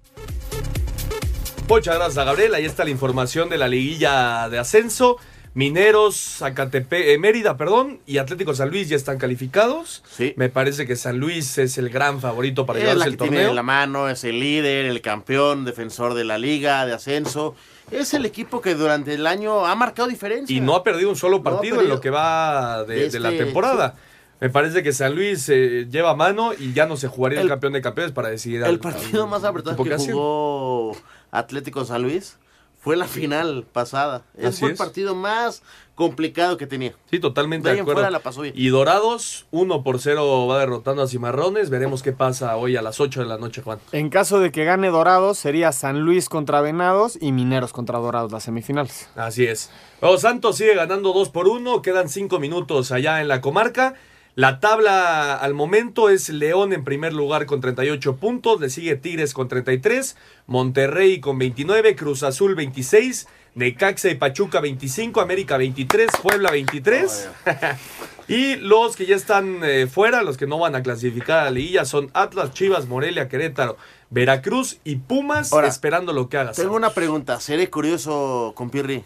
Muchas 1.69 1.97
gracias 1.97 2.19
a 2.19 2.25
Gabriel. 2.25 2.55
Ahí 2.55 2.65
está 2.65 2.85
la 2.85 2.91
información 2.91 3.49
de 3.49 3.59
la 3.59 3.69
liguilla 3.69 4.49
de 4.49 4.59
ascenso. 4.59 5.17
Mineros, 5.55 6.43
eh, 6.91 7.19
Mérida, 7.19 7.57
perdón, 7.57 8.01
y 8.07 8.19
Atlético 8.19 8.55
San 8.55 8.71
Luis 8.71 8.89
ya 8.89 8.97
están 8.97 9.19
calificados. 9.19 10.03
Sí. 10.11 10.35
Me 10.37 10.49
parece 10.49 10.85
que 10.85 10.97
San 10.97 11.19
Luis 11.19 11.59
es 11.59 11.79
el 11.79 11.91
gran 11.91 12.21
favorito 12.21 12.67
para 12.67 12.81
es 12.81 12.85
llevarse 12.85 12.99
la 13.07 13.11
el 13.13 13.17
torneo. 13.17 13.39
Tiene 13.41 13.55
la 13.55 13.63
mano, 13.63 14.09
es 14.09 14.25
el 14.25 14.41
líder, 14.41 14.87
el 14.87 15.01
campeón, 15.01 15.65
defensor 15.65 16.15
de 16.15 16.25
la 16.25 16.39
liga, 16.39 16.85
de 16.87 16.93
ascenso. 16.93 17.55
Es 17.93 18.15
el 18.15 18.25
equipo 18.27 18.61
que 18.61 18.75
durante 18.75 19.15
el 19.15 19.27
año 19.29 19.65
ha 19.65 19.75
marcado 19.77 20.09
diferencia. 20.09 20.55
Y 20.57 20.61
no 20.61 20.75
ha 20.75 20.83
perdido 20.83 21.09
un 21.09 21.17
solo 21.17 21.43
partido 21.45 21.77
no 21.77 21.83
en 21.83 21.89
lo 21.89 22.01
que 22.01 22.11
va 22.11 22.83
de, 22.85 23.09
de 23.11 23.21
la 23.21 23.31
Este, 23.31 23.45
temporada. 23.45 23.95
sí. 23.97 24.01
Me 24.41 24.51
parece 24.51 24.83
que 24.83 24.93
San 24.93 25.15
Luis 25.15 25.49
eh, 25.49 25.87
lleva 25.89 26.15
mano 26.17 26.53
y 26.53 26.73
ya 26.73 26.85
no 26.87 26.97
se 26.97 27.07
jugaría 27.07 27.39
el, 27.39 27.45
El- 27.47 27.49
campeón 27.51 27.73
de 27.75 27.81
campeones 27.81 28.13
para 28.13 28.29
decidir 28.29 28.59
El 28.59 28.65
al- 28.65 28.79
partido 28.81 29.23
al 29.25 29.31
más 29.31 29.45
apretado 29.45 29.77
que 29.83 29.97
jugó 29.97 30.97
Atlético 31.39 31.85
San 31.85 32.03
Luis 32.03 32.39
fue 32.81 32.97
la 32.97 33.07
final 33.07 33.65
pasada. 33.73 34.25
Es 34.37 34.47
Así 34.47 34.61
fue 34.61 34.71
el 34.73 34.77
partido 34.77 35.15
más 35.15 35.63
complicado 35.95 36.59
que 36.59 36.67
tenía. 36.67 36.93
Sí, 37.11 37.19
totalmente 37.19 37.69
De 37.69 37.81
acuerdo. 37.81 37.95
fuera 38.01 38.11
la 38.11 38.19
pasó 38.21 38.43
bien. 38.43 38.53
Y 38.57 38.69
Dorados, 38.69 39.47
1 39.53 39.83
por 39.83 40.01
0 40.01 40.47
va 40.47 40.59
derrotando 40.59 41.01
a 41.03 41.09
Cimarrones. 41.09 41.71
Veremos 41.71 42.03
qué 42.03 42.13
pasa 42.13 42.55
hoy 42.57 42.77
a 42.77 42.83
las 42.83 43.01
8 43.01 43.21
de 43.21 43.27
la 43.27 43.39
noche, 43.39 43.63
Juan. 43.63 43.79
En 43.93 44.11
caso 44.11 44.39
de 44.39 44.53
que 44.53 44.65
gane 44.65 44.91
Dorados, 44.91 45.39
sería 45.39 45.73
San 45.73 46.01
Luis 46.01 46.29
contra 46.29 46.61
Venados 46.61 47.17
y 47.19 47.33
Mineros 47.33 47.73
contra 47.73 47.99
Dorados 48.01 48.31
las 48.33 48.45
semifinales. 48.45 49.09
Así 49.17 49.47
es. 49.47 49.71
Luego 50.03 50.19
Santos 50.19 50.57
sigue 50.57 50.75
ganando 50.75 51.15
2 51.15 51.31
por 51.31 51.49
1. 51.49 51.81
Quedan 51.81 52.11
5 52.11 52.39
minutos 52.39 52.93
allá 52.93 53.23
en 53.23 53.29
la 53.29 53.41
comarca. 53.41 53.95
La 54.37 54.59
tabla 54.59 55.37
al 55.37 55.55
momento 55.55 56.09
es 56.09 56.29
León 56.29 56.73
en 56.73 56.83
primer 56.83 57.13
lugar 57.13 57.47
con 57.47 57.61
38 57.61 58.17
puntos. 58.17 58.61
Le 58.61 58.69
sigue 58.69 58.97
Tigres 58.97 59.33
con 59.33 59.47
33. 59.47 60.17
Monterrey 60.49 61.21
con 61.21 61.39
29. 61.39 61.95
Cruz 61.95 62.25
Azul 62.25 62.57
26. 62.57 63.29
Necaxa 63.55 64.11
y 64.11 64.17
Pachuca 64.17 64.59
25. 64.59 65.21
América 65.21 65.57
23. 65.57 66.11
Puebla 66.21 66.51
23. 66.51 67.31
y 68.29 68.57
los 68.57 68.97
que 68.97 69.07
ya 69.07 69.15
están 69.15 69.61
eh, 69.63 69.87
fuera, 69.87 70.25
los 70.25 70.37
que 70.37 70.49
no 70.49 70.59
van 70.59 70.75
a 70.75 70.83
clasificar 70.83 71.39
a 71.39 71.45
la 71.45 71.51
liguilla, 71.53 71.85
son 71.85 72.11
Atlas, 72.13 72.53
Chivas, 72.53 72.89
Morelia, 72.89 73.29
Querétaro, 73.29 73.77
Veracruz 74.11 74.79
y 74.83 74.97
Pumas 74.97 75.53
Ahora, 75.53 75.69
esperando 75.69 76.13
lo 76.13 76.29
que 76.29 76.39
haga. 76.39 76.51
Tengo 76.51 76.75
una 76.75 76.91
pregunta, 76.91 77.39
seré 77.39 77.71
curioso 77.71 78.53
con 78.57 78.71
Pirri. 78.71 79.05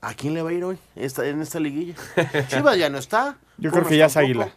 ¿A 0.00 0.14
quién 0.14 0.32
le 0.32 0.40
va 0.40 0.48
a 0.48 0.52
ir 0.54 0.64
hoy 0.64 0.78
esta, 0.96 1.26
en 1.26 1.42
esta 1.42 1.60
liguilla? 1.60 1.94
Chivas 2.48 2.78
ya 2.78 2.88
no 2.88 2.96
está. 2.96 3.36
Yo 3.58 3.70
creo 3.70 3.86
que 3.86 3.98
ya 3.98 4.06
es. 4.06 4.16
Águila. 4.16 4.52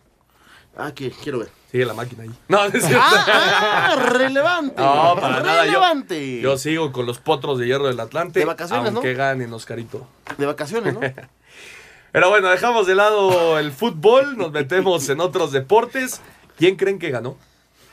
Ah, 0.78 0.92
que 0.94 1.10
quiero 1.12 1.40
ver. 1.40 1.50
Sigue 1.72 1.86
la 1.86 1.94
máquina 1.94 2.24
ahí. 2.24 2.32
No, 2.48 2.68
no 2.70 2.78
es 2.78 2.86
cierto. 2.86 3.06
Ah, 3.08 3.96
relevante. 4.10 4.82
No, 4.82 5.16
para 5.20 5.40
nada. 5.42 5.66
Yo, 5.66 5.72
Relevante. 5.74 6.42
yo 6.42 6.58
sigo 6.58 6.92
con 6.92 7.06
los 7.06 7.18
potros 7.20 7.60
de 7.60 7.68
hierro 7.68 7.88
del 7.88 8.00
Atlante. 8.00 8.40
De 8.40 8.46
vacaciones, 8.46 8.92
¿no? 8.92 9.00
aunque 9.00 9.14
ganen, 9.14 9.52
Oscarito. 9.54 10.08
De 10.38 10.46
vacaciones, 10.46 10.94
¿no? 10.94 11.00
Pero 12.12 12.30
bueno, 12.30 12.50
dejamos 12.50 12.88
de 12.88 12.96
lado 12.96 13.60
el 13.60 13.72
fútbol, 13.74 14.38
nos 14.38 14.52
metemos 14.52 15.10
en 15.10 15.20
otros 15.20 15.52
deportes. 15.52 16.22
¿Quién 16.58 16.78
creen 16.78 16.98
que 16.98 17.10
ganó? 17.12 17.38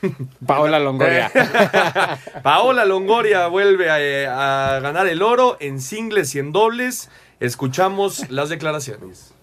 Paola 0.45 0.79
Longoria. 0.79 1.29
Paola 2.43 2.85
Longoria 2.85 3.47
vuelve 3.47 3.89
a, 4.27 4.75
a 4.75 4.79
ganar 4.79 5.07
el 5.07 5.21
oro 5.21 5.57
en 5.59 5.81
singles 5.81 6.35
y 6.35 6.39
en 6.39 6.51
dobles. 6.53 7.09
Escuchamos 7.41 8.29
las 8.29 8.47
declaraciones. 8.47 9.33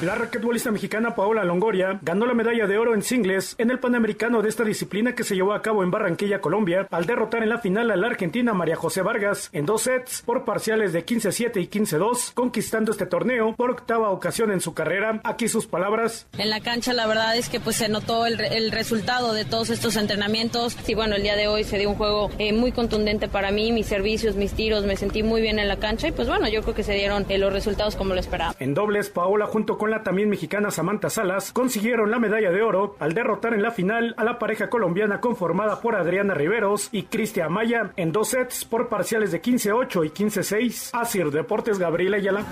La 0.00 0.14
raquetbolista 0.14 0.70
mexicana 0.70 1.14
Paola 1.14 1.44
Longoria 1.44 1.98
ganó 2.00 2.24
la 2.24 2.32
medalla 2.32 2.66
de 2.66 2.78
oro 2.78 2.94
en 2.94 3.02
singles 3.02 3.54
en 3.58 3.70
el 3.70 3.80
Panamericano 3.80 4.40
de 4.40 4.48
esta 4.48 4.64
disciplina 4.64 5.14
que 5.14 5.24
se 5.24 5.34
llevó 5.34 5.52
a 5.52 5.60
cabo 5.60 5.82
en 5.82 5.90
Barranquilla, 5.90 6.40
Colombia, 6.40 6.88
al 6.90 7.04
derrotar 7.04 7.42
en 7.42 7.50
la 7.50 7.58
final 7.58 7.90
a 7.90 7.96
la 7.96 8.06
argentina 8.06 8.54
María 8.54 8.76
José 8.76 9.02
Vargas 9.02 9.50
en 9.52 9.66
dos 9.66 9.82
sets 9.82 10.22
por 10.22 10.46
parciales 10.46 10.94
de 10.94 11.04
15-7 11.04 11.60
y 11.60 11.68
15-2, 11.68 12.32
conquistando 12.32 12.92
este 12.92 13.04
torneo 13.04 13.54
por 13.54 13.72
octava 13.72 14.08
ocasión 14.08 14.50
en 14.52 14.62
su 14.62 14.72
carrera. 14.72 15.20
Aquí 15.22 15.48
sus 15.48 15.66
palabras. 15.66 16.26
En 16.38 16.48
la 16.48 16.60
cancha 16.60 16.94
la 16.94 17.06
verdad 17.06 17.36
es 17.36 17.50
que 17.50 17.60
pues 17.60 17.76
se 17.76 17.90
notó 17.90 18.24
el, 18.24 18.40
el 18.40 18.72
resultado 18.72 19.34
de 19.34 19.44
todos 19.44 19.68
estos 19.68 19.96
entrenamientos 19.96 20.78
y 20.88 20.94
bueno, 20.94 21.16
el 21.16 21.22
día 21.22 21.36
de 21.36 21.46
hoy 21.48 21.62
se 21.62 21.76
dio 21.76 21.90
un 21.90 21.96
juego 21.96 22.30
eh, 22.38 22.54
muy 22.54 22.72
contundente 22.72 23.28
para 23.28 23.50
mí, 23.50 23.70
mis 23.70 23.88
servicios, 23.88 24.34
mis 24.34 24.54
tiros, 24.54 24.86
me 24.86 24.96
sentí 24.96 25.22
muy 25.22 25.42
bien 25.42 25.58
en 25.58 25.68
la 25.68 25.76
cancha 25.76 26.08
y 26.08 26.12
pues 26.12 26.26
bueno, 26.26 26.48
yo 26.48 26.62
creo 26.62 26.74
que 26.74 26.84
se 26.84 26.94
dieron 26.94 27.26
eh, 27.28 27.36
los 27.36 27.52
resultados 27.52 27.96
como 27.96 28.14
lo 28.14 28.20
esperaba. 28.20 28.54
En 28.60 28.72
dobles, 28.72 29.10
Paola 29.10 29.44
junto 29.44 29.76
con 29.76 29.89
la 29.90 30.02
también 30.02 30.30
mexicana 30.30 30.70
Samantha 30.70 31.10
Salas 31.10 31.52
consiguieron 31.52 32.10
la 32.10 32.18
medalla 32.18 32.50
de 32.50 32.62
oro 32.62 32.96
al 33.00 33.12
derrotar 33.12 33.54
en 33.54 33.62
la 33.62 33.70
final 33.70 34.14
a 34.16 34.24
la 34.24 34.38
pareja 34.38 34.70
colombiana 34.70 35.20
conformada 35.20 35.80
por 35.80 35.96
Adriana 35.96 36.34
Riveros 36.34 36.88
y 36.92 37.04
Cristian 37.04 37.48
Amaya 37.48 37.92
en 37.96 38.12
dos 38.12 38.28
sets 38.28 38.64
por 38.64 38.88
parciales 38.88 39.32
de 39.32 39.42
15-8 39.42 40.06
y 40.06 40.10
15-6. 40.10 40.90
Asir 40.92 41.30
Deportes 41.30 41.78
Gabriela 41.78 42.16
Ayala. 42.18 42.44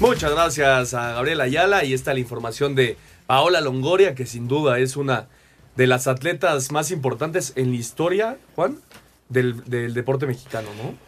Muchas 0.00 0.32
gracias 0.32 0.94
a 0.94 1.12
Gabriela 1.12 1.44
Ayala 1.44 1.84
y 1.84 1.92
está 1.92 2.14
la 2.14 2.20
información 2.20 2.74
de 2.74 2.96
Paola 3.26 3.60
Longoria, 3.60 4.14
que 4.14 4.26
sin 4.26 4.48
duda 4.48 4.78
es 4.78 4.96
una 4.96 5.26
de 5.76 5.86
las 5.86 6.06
atletas 6.06 6.72
más 6.72 6.90
importantes 6.90 7.52
en 7.56 7.70
la 7.70 7.76
historia, 7.76 8.38
Juan, 8.56 8.78
del 9.28 9.92
deporte 9.94 10.26
mexicano, 10.26 10.68
¿no? 10.82 11.07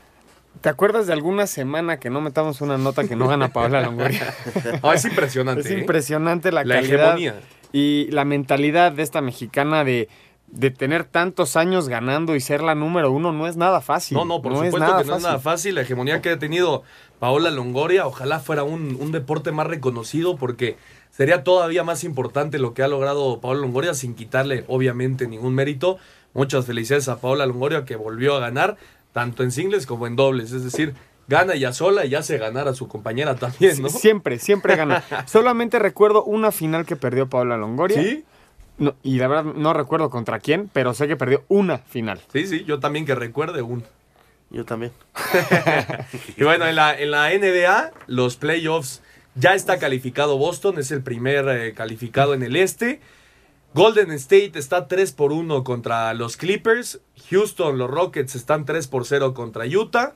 ¿Te 0.60 0.68
acuerdas 0.68 1.06
de 1.06 1.14
alguna 1.14 1.46
semana 1.46 1.98
que 1.98 2.10
no 2.10 2.20
metamos 2.20 2.60
una 2.60 2.76
nota 2.76 3.06
que 3.08 3.16
no 3.16 3.28
gana 3.28 3.48
Paola 3.52 3.80
Longoria? 3.80 4.34
Ah, 4.82 4.94
es 4.94 5.04
impresionante. 5.04 5.62
Es 5.62 5.70
¿eh? 5.70 5.78
impresionante 5.78 6.52
la, 6.52 6.64
La 6.64 6.76
calidad 6.76 7.04
hegemonía. 7.18 7.34
y 7.72 8.08
la 8.10 8.24
mentalidad 8.26 8.92
de 8.92 9.02
esta 9.02 9.22
mexicana 9.22 9.84
de, 9.84 10.08
de 10.48 10.70
tener 10.70 11.04
tantos 11.04 11.56
años 11.56 11.88
ganando 11.88 12.36
y 12.36 12.40
ser 12.40 12.62
la 12.62 12.74
número 12.74 13.10
uno 13.10 13.32
no 13.32 13.46
es 13.46 13.56
nada 13.56 13.80
fácil. 13.80 14.18
No, 14.18 14.26
no, 14.26 14.42
por 14.42 14.52
es 14.52 14.58
supuesto 14.58 14.78
nada 14.80 15.02
que 15.02 15.08
no 15.08 15.16
es 15.16 15.22
nada 15.22 15.38
fácil. 15.38 15.76
La 15.76 15.80
hegemonía 15.82 16.20
que 16.20 16.28
ha 16.30 16.38
tenido 16.38 16.82
Paola 17.20 17.50
Longoria, 17.50 18.06
ojalá 18.06 18.38
fuera 18.40 18.62
un, 18.62 18.98
un 19.00 19.12
deporte 19.12 19.52
más 19.52 19.66
reconocido 19.66 20.36
porque 20.36 20.76
sería 21.10 21.42
todavía 21.42 21.84
más 21.84 22.04
importante 22.04 22.58
lo 22.58 22.74
que 22.74 22.82
ha 22.82 22.88
logrado 22.88 23.40
Paola 23.40 23.60
Longoria 23.60 23.94
sin 23.94 24.14
quitarle 24.14 24.64
obviamente 24.68 25.26
ningún 25.26 25.54
mérito. 25.54 25.96
Muchas 26.34 26.66
felicidades 26.66 27.08
a 27.08 27.18
Paola 27.18 27.46
Longoria 27.46 27.84
que 27.86 27.96
volvió 27.96 28.36
a 28.36 28.40
ganar 28.40 28.76
tanto 29.12 29.42
en 29.42 29.50
singles 29.50 29.86
como 29.86 30.06
en 30.06 30.16
dobles. 30.16 30.52
Es 30.52 30.64
decir, 30.64 30.94
gana 31.28 31.54
ya 31.54 31.72
sola 31.72 32.04
y 32.04 32.14
hace 32.14 32.38
ganar 32.38 32.68
a 32.68 32.74
su 32.74 32.88
compañera 32.88 33.36
también, 33.36 33.80
¿no? 33.82 33.88
Siempre, 33.88 34.38
siempre 34.38 34.76
gana. 34.76 35.04
Solamente 35.26 35.78
recuerdo 35.78 36.24
una 36.24 36.52
final 36.52 36.84
que 36.84 36.96
perdió 36.96 37.28
Paola 37.28 37.56
Longoria. 37.56 38.02
¿Sí? 38.02 38.24
No, 38.78 38.94
y 39.02 39.18
la 39.18 39.28
verdad 39.28 39.52
no 39.54 39.74
recuerdo 39.74 40.10
contra 40.10 40.40
quién, 40.40 40.70
pero 40.72 40.94
sé 40.94 41.06
que 41.06 41.16
perdió 41.16 41.44
una 41.48 41.78
final. 41.78 42.20
Sí, 42.32 42.46
sí, 42.46 42.64
yo 42.64 42.80
también 42.80 43.04
que 43.04 43.14
recuerde 43.14 43.62
un. 43.62 43.84
Yo 44.50 44.64
también. 44.64 44.92
Y 46.36 46.44
bueno, 46.44 46.66
en 46.66 46.74
la, 46.74 46.98
en 46.98 47.10
la 47.10 47.28
NBA, 47.30 47.92
los 48.06 48.36
playoffs, 48.36 49.02
ya 49.34 49.54
está 49.54 49.78
calificado 49.78 50.38
Boston, 50.38 50.78
es 50.78 50.90
el 50.90 51.02
primer 51.02 51.46
eh, 51.48 51.74
calificado 51.74 52.34
en 52.34 52.42
el 52.42 52.56
este. 52.56 53.00
Golden 53.72 54.10
State 54.10 54.58
está 54.58 54.88
3 54.88 55.12
por 55.12 55.30
1 55.30 55.62
contra 55.62 56.12
los 56.14 56.36
Clippers. 56.36 57.00
Houston, 57.30 57.78
los 57.78 57.88
Rockets 57.88 58.34
están 58.34 58.64
3 58.64 58.88
por 58.88 59.06
0 59.06 59.32
contra 59.32 59.64
Utah. 59.64 60.14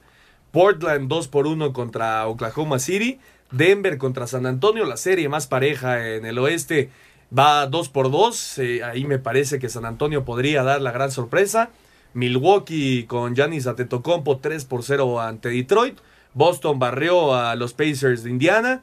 Portland 0.50 1.08
2 1.08 1.28
por 1.28 1.46
1 1.46 1.72
contra 1.72 2.26
Oklahoma 2.26 2.80
City. 2.80 3.20
Denver 3.52 3.96
contra 3.96 4.26
San 4.26 4.46
Antonio, 4.46 4.84
la 4.84 4.96
serie 4.96 5.28
más 5.28 5.46
pareja 5.46 6.14
en 6.14 6.26
el 6.26 6.38
oeste 6.40 6.90
va 7.36 7.68
2 7.68 7.88
por 7.90 8.10
2. 8.10 8.58
Eh, 8.58 8.82
ahí 8.82 9.04
me 9.04 9.20
parece 9.20 9.60
que 9.60 9.68
San 9.68 9.84
Antonio 9.84 10.24
podría 10.24 10.64
dar 10.64 10.80
la 10.80 10.90
gran 10.90 11.12
sorpresa. 11.12 11.70
Milwaukee 12.12 13.06
con 13.06 13.36
Giannis 13.36 13.68
Antetokounmpo 13.68 14.38
3 14.38 14.64
por 14.64 14.82
0 14.82 15.20
ante 15.20 15.50
Detroit. 15.50 15.98
Boston 16.32 16.80
barrió 16.80 17.36
a 17.36 17.54
los 17.54 17.72
Pacers 17.72 18.24
de 18.24 18.30
Indiana. 18.30 18.82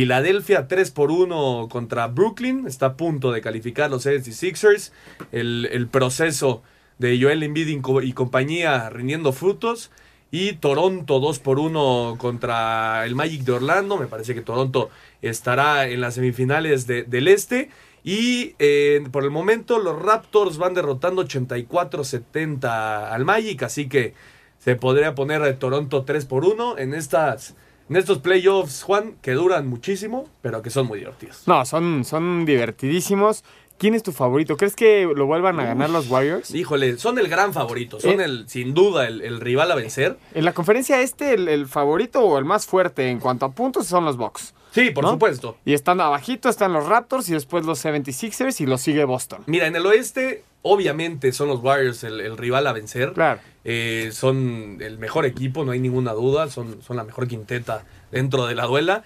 Filadelfia 0.00 0.68
3 0.68 0.90
por 0.90 1.10
1 1.10 1.68
contra 1.70 2.06
Brooklyn. 2.08 2.66
Está 2.66 2.84
a 2.84 2.96
punto 2.98 3.32
de 3.32 3.40
calificar 3.40 3.90
los 3.90 4.04
76ers. 4.04 4.92
El, 5.32 5.66
el 5.72 5.88
proceso 5.88 6.62
de 6.98 7.18
Joel 7.18 7.42
Embiid 7.42 7.68
y 7.68 7.80
co- 7.80 8.02
y 8.02 8.12
compañía 8.12 8.90
rindiendo 8.90 9.32
frutos. 9.32 9.90
Y 10.30 10.52
Toronto 10.52 11.18
2 11.18 11.38
por 11.38 11.58
1 11.58 12.16
contra 12.18 13.06
el 13.06 13.14
Magic 13.14 13.40
de 13.44 13.52
Orlando. 13.52 13.96
Me 13.96 14.06
parece 14.06 14.34
que 14.34 14.42
Toronto 14.42 14.90
estará 15.22 15.88
en 15.88 16.02
las 16.02 16.16
semifinales 16.16 16.86
de- 16.86 17.04
del 17.04 17.26
Este. 17.26 17.70
Y 18.04 18.54
eh, 18.58 19.02
por 19.10 19.24
el 19.24 19.30
momento 19.30 19.78
los 19.78 19.98
Raptors 20.02 20.58
van 20.58 20.74
derrotando 20.74 21.24
84-70 21.24 23.10
al 23.10 23.24
Magic. 23.24 23.62
Así 23.62 23.88
que 23.88 24.12
se 24.58 24.76
podría 24.76 25.14
poner 25.14 25.40
a 25.40 25.58
Toronto 25.58 26.04
3 26.04 26.26
por 26.26 26.44
1 26.44 26.76
en 26.76 26.92
estas... 26.92 27.54
En 27.88 27.96
estos 27.96 28.18
playoffs, 28.18 28.82
Juan, 28.82 29.14
que 29.22 29.32
duran 29.32 29.68
muchísimo, 29.68 30.28
pero 30.42 30.60
que 30.62 30.70
son 30.70 30.86
muy 30.86 30.98
divertidos. 31.00 31.42
No, 31.46 31.64
son, 31.64 32.04
son 32.04 32.44
divertidísimos. 32.44 33.44
¿Quién 33.78 33.94
es 33.94 34.02
tu 34.02 34.10
favorito? 34.12 34.56
¿Crees 34.56 34.74
que 34.74 35.06
lo 35.14 35.26
vuelvan 35.26 35.60
a 35.60 35.66
ganar 35.66 35.90
los 35.90 36.08
Warriors? 36.08 36.54
Híjole, 36.54 36.96
son 36.96 37.18
el 37.18 37.28
gran 37.28 37.52
favorito, 37.52 38.00
son 38.00 38.20
Eh. 38.20 38.24
el, 38.24 38.48
sin 38.48 38.72
duda 38.72 39.06
el, 39.06 39.20
el 39.20 39.38
rival 39.38 39.70
a 39.70 39.74
vencer. 39.74 40.16
En 40.34 40.46
la 40.46 40.52
conferencia 40.54 41.00
este, 41.02 41.34
el, 41.34 41.46
el 41.48 41.66
favorito 41.66 42.20
o 42.20 42.38
el 42.38 42.46
más 42.46 42.64
fuerte 42.66 43.10
en 43.10 43.20
cuanto 43.20 43.44
a 43.44 43.50
puntos 43.52 43.86
son 43.86 44.06
los 44.06 44.16
Bucks. 44.16 44.54
Sí, 44.72 44.90
por 44.90 45.04
¿no? 45.04 45.10
supuesto. 45.12 45.58
Y 45.66 45.74
están 45.74 46.00
abajito, 46.00 46.48
están 46.48 46.72
los 46.72 46.86
Raptors 46.86 47.28
y 47.28 47.34
después 47.34 47.66
los 47.66 47.84
76ers 47.84 48.60
y 48.62 48.66
los 48.66 48.80
sigue 48.80 49.04
Boston. 49.04 49.42
Mira, 49.46 49.66
en 49.66 49.76
el 49.76 49.84
oeste, 49.84 50.42
obviamente 50.62 51.32
son 51.32 51.48
los 51.48 51.62
Warriors 51.62 52.02
el, 52.02 52.20
el 52.20 52.36
rival 52.38 52.66
a 52.66 52.72
vencer. 52.72 53.12
Claro. 53.12 53.40
Eh, 53.68 54.10
son 54.12 54.78
el 54.80 54.96
mejor 54.98 55.26
equipo, 55.26 55.64
no 55.64 55.72
hay 55.72 55.80
ninguna 55.80 56.12
duda. 56.12 56.48
Son, 56.48 56.80
son 56.82 56.96
la 56.96 57.02
mejor 57.02 57.26
quinteta 57.26 57.84
dentro 58.12 58.46
de 58.46 58.54
la 58.54 58.64
duela. 58.66 59.02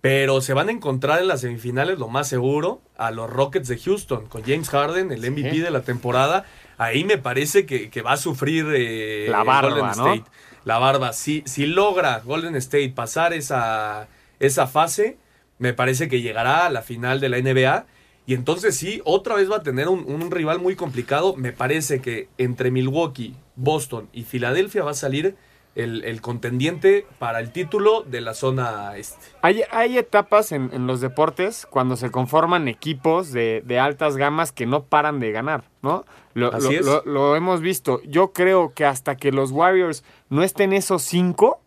Pero 0.00 0.40
se 0.40 0.52
van 0.52 0.68
a 0.68 0.72
encontrar 0.72 1.20
en 1.20 1.28
las 1.28 1.42
semifinales, 1.42 1.98
lo 1.98 2.08
más 2.08 2.26
seguro, 2.26 2.80
a 2.96 3.10
los 3.12 3.30
Rockets 3.30 3.68
de 3.68 3.78
Houston, 3.78 4.26
con 4.26 4.42
James 4.42 4.68
Harden, 4.70 5.12
el 5.12 5.30
MVP 5.30 5.60
de 5.60 5.70
la 5.70 5.82
temporada. 5.82 6.44
Ahí 6.76 7.04
me 7.04 7.18
parece 7.18 7.66
que, 7.66 7.90
que 7.90 8.02
va 8.02 8.12
a 8.12 8.16
sufrir 8.16 8.66
eh, 8.74 9.28
La 9.30 9.44
barba, 9.44 9.68
Golden 9.68 9.86
¿no? 9.86 10.12
State. 10.14 10.30
La 10.64 10.78
barba. 10.78 11.12
Si, 11.12 11.42
si 11.46 11.66
logra 11.66 12.20
Golden 12.24 12.56
State 12.56 12.90
pasar 12.90 13.32
esa, 13.32 14.08
esa 14.40 14.66
fase, 14.66 15.18
me 15.58 15.72
parece 15.72 16.08
que 16.08 16.20
llegará 16.20 16.66
a 16.66 16.70
la 16.70 16.82
final 16.82 17.20
de 17.20 17.28
la 17.28 17.38
NBA. 17.38 17.86
Y 18.26 18.34
entonces 18.34 18.76
sí, 18.76 19.00
otra 19.04 19.34
vez 19.34 19.50
va 19.50 19.56
a 19.56 19.62
tener 19.62 19.88
un, 19.88 20.04
un 20.10 20.30
rival 20.30 20.60
muy 20.60 20.76
complicado. 20.76 21.34
Me 21.36 21.52
parece 21.52 22.00
que 22.00 22.28
entre 22.38 22.70
Milwaukee, 22.70 23.34
Boston 23.56 24.08
y 24.12 24.22
Filadelfia 24.24 24.84
va 24.84 24.92
a 24.92 24.94
salir 24.94 25.36
el, 25.74 26.04
el 26.04 26.20
contendiente 26.20 27.06
para 27.18 27.40
el 27.40 27.52
título 27.52 28.02
de 28.02 28.20
la 28.20 28.34
zona 28.34 28.96
este. 28.96 29.24
Hay, 29.42 29.62
hay 29.70 29.98
etapas 29.98 30.52
en, 30.52 30.70
en 30.72 30.86
los 30.86 31.00
deportes 31.00 31.66
cuando 31.68 31.96
se 31.96 32.10
conforman 32.10 32.66
equipos 32.68 33.32
de, 33.32 33.62
de 33.64 33.78
altas 33.78 34.16
gamas 34.16 34.50
que 34.52 34.66
no 34.66 34.84
paran 34.84 35.20
de 35.20 35.30
ganar, 35.32 35.64
¿no? 35.82 36.04
Lo, 36.34 36.52
Así 36.52 36.74
lo- 36.74 36.80
es. 36.80 36.86
lo- 36.86 37.02
lo 37.04 37.36
hemos 37.36 37.60
visto. 37.60 38.00
Yo 38.04 38.32
creo 38.32 38.74
que 38.74 38.84
hasta 38.84 39.16
que 39.16 39.32
los 39.32 39.50
Warriors 39.52 40.04
no 40.28 40.42
estén 40.42 40.72
esos 40.72 41.02
cinco, 41.02 41.62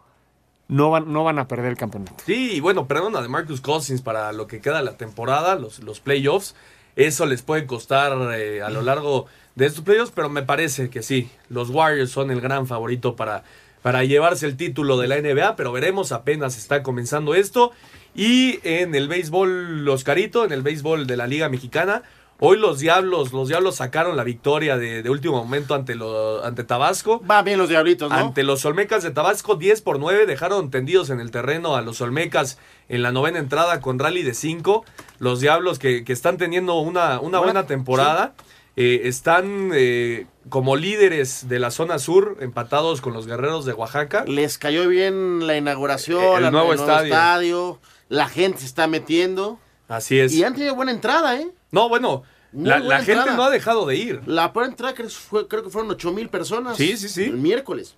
no 0.68 0.89
van, 0.89 1.11
no 1.11 1.24
van 1.24 1.39
a 1.39 1.47
perder 1.47 1.68
el 1.68 1.78
campeonato. 1.78 2.16
Sí, 2.26 2.59
bueno, 2.59 2.88
perdón 2.88 3.14
de 3.14 3.28
Marcus 3.28 3.61
Cousins 3.61 4.01
para 4.01 4.32
lo 4.34 4.47
que 4.47 4.61
queda 4.61 4.82
la 4.82 4.97
temporada, 4.97 5.55
los, 5.55 5.80
los 5.80 5.99
playoffs. 5.99 6.55
Eso 6.95 7.26
les 7.26 7.41
puede 7.41 7.66
costar 7.66 8.14
eh, 8.38 8.61
a 8.61 8.70
lo 8.70 8.82
largo 8.82 9.26
de 9.55 9.66
estos 9.66 9.84
playoffs, 9.84 10.11
pero 10.14 10.30
me 10.30 10.43
parece 10.43 10.89
que 10.89 11.01
sí, 11.01 11.30
los 11.49 11.70
Warriors 11.70 12.11
son 12.11 12.32
el 12.32 12.41
gran 12.41 12.68
favorito 12.68 13.16
para, 13.16 13.43
para 13.82 14.03
llevarse 14.03 14.45
el 14.45 14.57
título 14.57 14.97
de 14.97 15.07
la 15.07 15.20
NBA, 15.20 15.55
pero 15.55 15.72
veremos, 15.72 16.11
apenas 16.11 16.57
está 16.57 16.84
comenzando 16.84 17.36
esto. 17.36 17.72
Y 18.16 18.59
en 18.64 18.93
el 18.93 19.07
béisbol 19.07 19.88
Oscarito, 19.89 20.45
en 20.45 20.51
el 20.51 20.61
béisbol 20.61 21.07
de 21.07 21.18
la 21.18 21.26
Liga 21.26 21.49
Mexicana, 21.49 22.03
Hoy 22.45 22.57
los 22.57 22.79
Diablos, 22.79 23.31
los 23.31 23.47
Diablos 23.47 23.77
sacaron 23.77 24.17
la 24.17 24.25
victoria 24.25 24.77
de, 24.77 25.01
de 25.01 25.09
último 25.09 25.37
momento 25.41 25.75
ante, 25.75 25.95
lo, 25.95 26.43
ante 26.43 26.65
Tabasco. 26.65 27.21
Va 27.25 27.41
bien 27.41 27.57
los 27.57 27.69
Diablitos, 27.69 28.09
¿no? 28.09 28.15
Ante 28.17 28.43
los 28.43 28.65
Olmecas 28.65 29.01
de 29.01 29.11
Tabasco, 29.11 29.55
10 29.55 29.81
por 29.81 29.97
9, 29.97 30.25
dejaron 30.25 30.69
tendidos 30.69 31.09
en 31.09 31.21
el 31.21 31.31
terreno 31.31 31.77
a 31.77 31.81
los 31.81 32.01
Olmecas 32.01 32.57
en 32.89 33.01
la 33.01 33.13
novena 33.13 33.39
entrada 33.39 33.79
con 33.79 33.97
rally 33.97 34.23
de 34.23 34.33
5. 34.33 34.83
Los 35.19 35.39
Diablos 35.39 35.79
que, 35.79 36.03
que 36.03 36.11
están 36.11 36.35
teniendo 36.37 36.75
una, 36.79 37.21
una 37.21 37.39
buena 37.39 37.65
temporada. 37.65 38.33
eh, 38.75 39.01
están 39.05 39.69
eh, 39.73 40.25
como 40.49 40.75
líderes 40.75 41.47
de 41.47 41.59
la 41.59 41.71
zona 41.71 41.97
sur, 41.97 42.35
empatados 42.41 42.99
con 42.99 43.13
los 43.13 43.25
guerreros 43.25 43.63
de 43.63 43.71
Oaxaca. 43.71 44.25
Les 44.27 44.57
cayó 44.57 44.85
bien 44.89 45.47
la 45.47 45.55
inauguración, 45.55 46.43
El 46.43 46.51
nuevo 46.51 46.73
estadio. 46.73 47.05
estadio, 47.05 47.79
La 48.09 48.27
gente 48.27 48.59
se 48.59 48.65
está 48.65 48.87
metiendo. 48.87 49.59
Así 49.87 50.19
es. 50.19 50.33
Y 50.33 50.43
han 50.43 50.55
tenido 50.55 50.75
buena 50.75 50.91
entrada, 50.91 51.39
¿eh? 51.39 51.47
No, 51.71 51.87
bueno, 51.89 52.23
la, 52.53 52.79
la 52.79 53.03
gente 53.03 53.31
no 53.35 53.43
ha 53.43 53.49
dejado 53.49 53.85
de 53.85 53.95
ir. 53.95 54.21
La 54.25 54.49
buena 54.49 54.69
entrada 54.69 54.93
creo, 54.93 55.07
que 55.07 55.13
fue- 55.13 55.47
creo 55.47 55.63
que 55.63 55.69
fueron 55.69 55.89
8 55.91 56.11
mil 56.11 56.29
personas. 56.29 56.77
Sí, 56.77 56.95
sí, 56.97 57.09
sí. 57.09 57.23
El 57.25 57.37
miércoles. 57.37 57.95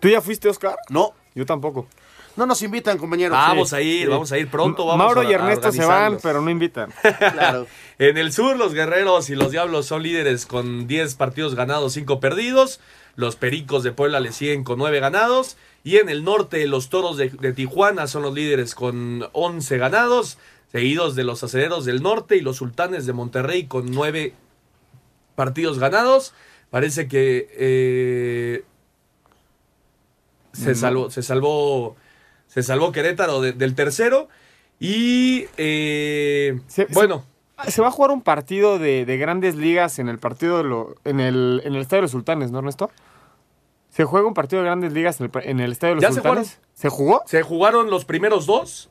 ¿Tú 0.00 0.08
ya 0.08 0.20
fuiste, 0.20 0.48
Oscar? 0.48 0.76
No. 0.88 1.12
Yo 1.34 1.44
tampoco. 1.46 1.86
No 2.36 2.46
nos 2.46 2.62
invitan, 2.62 2.96
compañeros. 2.96 3.36
Vamos 3.36 3.70
Sí. 3.70 3.76
a 3.76 3.80
ir, 3.82 4.02
Sí. 4.04 4.06
vamos 4.06 4.32
a 4.32 4.38
ir 4.38 4.48
pronto. 4.48 4.86
Vamos 4.86 5.04
Mauro 5.04 5.20
a- 5.20 5.24
y 5.24 5.32
Ernesto 5.32 5.72
se 5.72 5.84
van, 5.84 6.18
pero 6.22 6.40
no 6.40 6.50
invitan. 6.50 6.92
Claro. 7.32 7.66
En 7.98 8.16
el 8.16 8.32
sur, 8.32 8.56
los 8.56 8.72
guerreros 8.72 9.28
y 9.30 9.34
los 9.34 9.50
diablos 9.50 9.86
son 9.86 10.02
líderes 10.02 10.46
con 10.46 10.86
10 10.86 11.16
partidos 11.16 11.54
ganados, 11.54 11.92
5 11.92 12.20
perdidos. 12.20 12.80
Los 13.16 13.36
pericos 13.36 13.82
de 13.82 13.92
Puebla 13.92 14.20
le 14.20 14.32
siguen 14.32 14.64
con 14.64 14.78
9 14.78 15.00
ganados. 15.00 15.56
Y 15.82 15.96
en 15.96 16.08
el 16.08 16.24
norte, 16.24 16.66
los 16.66 16.88
toros 16.88 17.16
de, 17.16 17.28
de 17.30 17.52
Tijuana 17.52 18.06
son 18.06 18.22
los 18.22 18.32
líderes 18.32 18.74
con 18.74 19.28
11 19.32 19.76
ganados. 19.78 20.38
Seguidos 20.72 21.16
de 21.16 21.24
los 21.24 21.42
acereros 21.42 21.84
del 21.84 22.02
norte 22.02 22.36
y 22.36 22.40
los 22.40 22.56
sultanes 22.56 23.04
de 23.06 23.12
Monterrey 23.12 23.66
con 23.66 23.90
9 23.90 24.34
partidos 25.34 25.78
ganados. 25.78 26.32
Parece 26.70 27.08
que 27.08 27.48
eh, 27.52 28.64
se 30.52 30.74
salvó, 30.74 31.10
se 31.10 31.22
salvó, 31.22 31.96
se 32.46 32.62
salvó 32.62 32.92
Querétaro 32.92 33.40
de- 33.40 33.52
del 33.52 33.74
tercero. 33.74 34.28
Y 34.78 35.46
eh, 35.56 36.60
bueno. 36.92 37.24
Se 37.68 37.82
va 37.82 37.88
a 37.88 37.90
jugar 37.90 38.10
un 38.12 38.22
partido 38.22 38.78
de, 38.78 39.04
de 39.04 39.18
grandes 39.18 39.54
ligas 39.54 39.98
en 39.98 40.08
el 40.08 40.18
partido 40.18 40.56
de 40.58 40.64
lo, 40.64 40.94
en 41.04 41.20
el, 41.20 41.60
en 41.64 41.74
el 41.74 41.82
Estadio 41.82 41.98
de 41.98 42.02
los 42.04 42.10
Sultanes, 42.12 42.50
¿no, 42.50 42.60
Ernesto? 42.60 42.90
Se 43.90 44.04
juega 44.04 44.26
un 44.26 44.32
partido 44.32 44.62
de 44.62 44.66
grandes 44.68 44.94
ligas 44.94 45.20
en 45.20 45.26
el, 45.34 45.42
en 45.46 45.60
el 45.60 45.72
Estadio 45.72 45.90
de 45.90 45.94
los 45.96 46.02
¿Ya 46.02 46.08
se 46.08 46.14
Sultanes. 46.22 46.48
jugaron? 46.54 46.70
¿Se 46.74 46.88
jugó? 46.88 47.22
Se 47.26 47.42
jugaron 47.42 47.90
los 47.90 48.06
primeros 48.06 48.46
dos. 48.46 48.88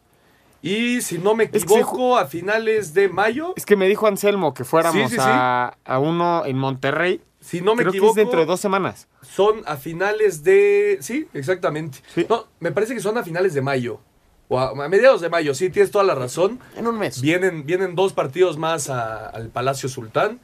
Y 0.62 1.01
si 1.01 1.18
no 1.18 1.36
me 1.36 1.45
equivoco, 1.45 2.18
a 2.18 2.26
finales 2.26 2.93
de 2.93 3.07
mayo. 3.10 3.53
Es 3.55 3.66
que 3.66 3.76
me 3.76 3.88
dijo 3.88 4.07
Anselmo 4.07 4.53
que 4.53 4.66
fuéramos 4.66 5.10
Sí, 5.10 5.16
sí, 5.16 5.16
sí. 5.16 5.22
A, 5.22 5.78
a 5.86 5.99
uno 5.99 6.45
en 6.45 6.57
Monterrey. 6.57 7.22
Si 7.39 7.62
no 7.62 7.74
me 7.76 7.84
Creo 7.84 7.91
equivoco. 7.91 8.14
que 8.14 8.22
es 8.22 8.26
dentro 8.26 8.39
de 8.41 8.45
dos 8.45 8.60
semanas. 8.60 9.07
Son 9.22 9.62
a 9.66 9.78
finales 9.78 10.43
de. 10.43 10.97
Sí, 10.99 11.28
exactamente. 11.34 11.99
No, 12.30 12.47
me 12.60 12.72
parece 12.74 12.93
que 12.93 12.99
son 12.99 13.18
a 13.18 13.24
finales 13.24 13.53
de 13.53 13.62
mayo. 13.62 14.01
O 14.49 14.60
a, 14.60 14.72
a 14.72 14.89
mediados 14.89 15.22
de 15.22 15.30
mayo, 15.30 15.53
sí, 15.53 15.70
tienes 15.70 15.91
toda 15.91 16.03
la 16.03 16.16
razón. 16.16 16.60
En 16.76 16.88
un 16.88 16.97
mes. 16.97 17.22
Vienen, 17.22 17.66
vienen 17.66 17.95
dos 17.95 18.12
partidos 18.14 18.57
más 18.57 18.89
al 18.89 19.47
Palacio 19.49 19.88
Sultán. 19.88 20.41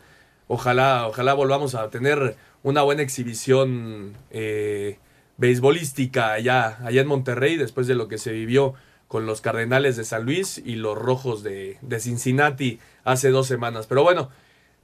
Ojalá, 0.48 1.08
ojalá 1.08 1.34
volvamos 1.34 1.76
a 1.76 1.90
tener 1.90 2.38
una 2.64 2.84
buena 2.84 3.02
exhibición 3.02 4.14
eh, 4.30 5.00
beisbolística 5.38 6.32
allá, 6.34 6.78
allá 6.86 7.02
en 7.02 7.08
Monterrey, 7.08 7.58
después 7.58 7.88
de 7.88 7.96
lo 7.96 8.08
que 8.08 8.18
se 8.18 8.32
vivió 8.32 8.74
con 9.16 9.26
los 9.26 9.40
Cardenales 9.40 9.96
de 9.96 10.04
San 10.04 10.26
Luis 10.26 10.62
y 10.66 10.76
los 10.76 10.98
Rojos 10.98 11.42
de, 11.42 11.78
Cincinnati 12.02 12.82
hace 13.06 13.30
dos 13.30 13.48
semanas. 13.48 13.88
Pero 13.88 14.04
bueno, 14.04 14.30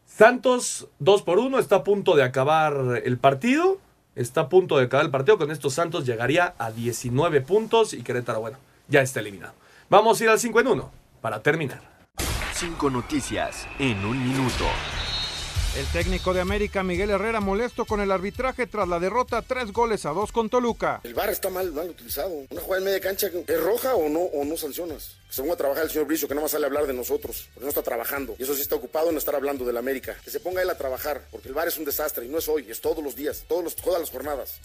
Santos 0.06 0.88
2 1.00 1.24
por 1.24 1.38
1 1.38 1.60
está 1.60 1.76
a 1.76 1.84
punto 1.84 2.16
de 2.16 2.24
acabar 2.24 3.02
el 3.04 3.18
partido. 3.18 3.78
Está 4.16 4.42
a 4.42 4.48
punto 4.48 4.78
de 4.78 4.86
acabar 4.86 5.06
el 5.06 5.12
partido. 5.12 5.38
Con 5.38 5.52
estos 5.52 5.74
Santos 5.74 6.06
llegaría 6.06 6.56
a 6.60 6.72
19 6.72 7.42
puntos 7.42 7.92
y 7.92 8.04
Querétaro, 8.04 8.40
bueno, 8.40 8.58
ya 8.88 9.02
está 9.02 9.20
eliminado. 9.20 9.54
Vamos 9.90 10.22
a 10.22 10.24
ir 10.24 10.30
al 10.30 10.40
5 10.40 10.62
en 10.62 10.68
1 10.68 10.92
para 11.20 11.44
terminar. 11.44 11.82
Cinco 12.54 12.90
noticias 12.90 13.68
en 13.80 14.06
un 14.06 14.18
minuto. 14.18 14.64
El 15.74 15.86
técnico 15.88 16.34
de 16.34 16.42
América, 16.42 16.84
Miguel 16.84 17.12
Herrera, 17.12 17.40
molesto 17.40 17.86
con 17.86 18.02
el 18.02 18.12
arbitraje 18.12 18.68
tras 18.68 18.90
la 18.90 19.00
derrota 19.00 19.42
tres 19.42 19.72
goles 19.72 20.06
a 20.06 20.10
dos 20.10 20.34
con 20.34 20.50
Toluca. 20.50 21.00
El 21.06 21.14
VAR 21.14 21.30
está 21.30 21.50
mal, 21.50 21.72
mal 21.72 21.90
utilizado. 21.90 22.30
Una 22.50 22.60
jugada 22.60 22.80
en 22.80 22.84
media 22.84 23.00
cancha, 23.00 23.28
¿es 23.48 23.64
roja 23.64 23.96
o 23.96 24.10
no, 24.10 24.20
o 24.20 24.44
no 24.44 24.58
sancionas? 24.58 25.16
Que 25.30 25.36
se 25.36 25.42
ponga 25.42 25.54
a 25.54 25.58
trabajar 25.58 25.86
el 25.86 25.90
señor 25.90 26.08
Bricio, 26.08 26.28
que 26.28 26.36
no 26.36 26.42
más 26.42 26.52
sale 26.52 26.66
a 26.66 26.68
hablar 26.68 26.88
de 26.88 26.94
nosotros, 26.94 27.48
porque 27.54 27.64
no 27.64 27.70
está 27.70 27.84
trabajando. 27.84 28.36
Y 28.38 28.44
eso 28.44 28.54
sí 28.54 28.62
está 28.62 28.76
ocupado 28.76 29.12
en 29.12 29.18
estar 29.18 29.34
hablando 29.34 29.64
del 29.64 29.78
América. 29.78 30.18
Que 30.26 30.30
se 30.30 30.42
ponga 30.42 30.62
él 30.62 30.70
a 30.70 30.78
trabajar, 30.78 31.26
porque 31.32 31.48
el 31.48 31.54
VAR 31.54 31.70
es 31.70 31.78
un 31.78 31.86
desastre 31.86 32.26
y 32.26 32.28
no 32.28 32.40
es 32.40 32.50
hoy, 32.50 32.66
es 32.70 32.82
todos 32.82 33.02
los 33.02 33.16
días, 33.16 33.46
todos 33.48 33.64
los, 33.64 33.74
todas 33.78 34.02
las 34.02 34.10
jornadas. 34.10 34.60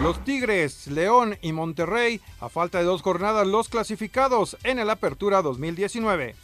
Los 0.00 0.24
Tigres, 0.24 0.86
León 0.86 1.36
y 1.42 1.52
Monterrey, 1.52 2.22
a 2.40 2.48
falta 2.48 2.78
de 2.78 2.84
dos 2.84 3.02
jornadas, 3.02 3.46
los 3.46 3.68
clasificados 3.68 4.56
en 4.64 4.78
el 4.78 4.88
Apertura 4.88 5.42
2019. 5.42 6.36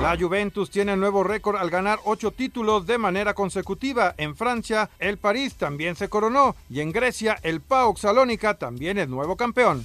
La 0.00 0.16
Juventus 0.16 0.70
tiene 0.70 0.96
nuevo 0.96 1.24
récord 1.24 1.56
al 1.56 1.70
ganar 1.70 1.98
ocho 2.04 2.30
títulos 2.30 2.86
de 2.86 2.98
manera 2.98 3.34
consecutiva. 3.34 4.14
En 4.16 4.36
Francia, 4.36 4.90
el 5.00 5.18
París 5.18 5.56
también 5.56 5.96
se 5.96 6.08
coronó 6.08 6.54
y 6.70 6.80
en 6.80 6.92
Grecia, 6.92 7.36
el 7.42 7.60
PAOK 7.60 7.98
Salónica 7.98 8.54
también 8.54 8.98
es 8.98 9.08
nuevo 9.08 9.36
campeón. 9.36 9.84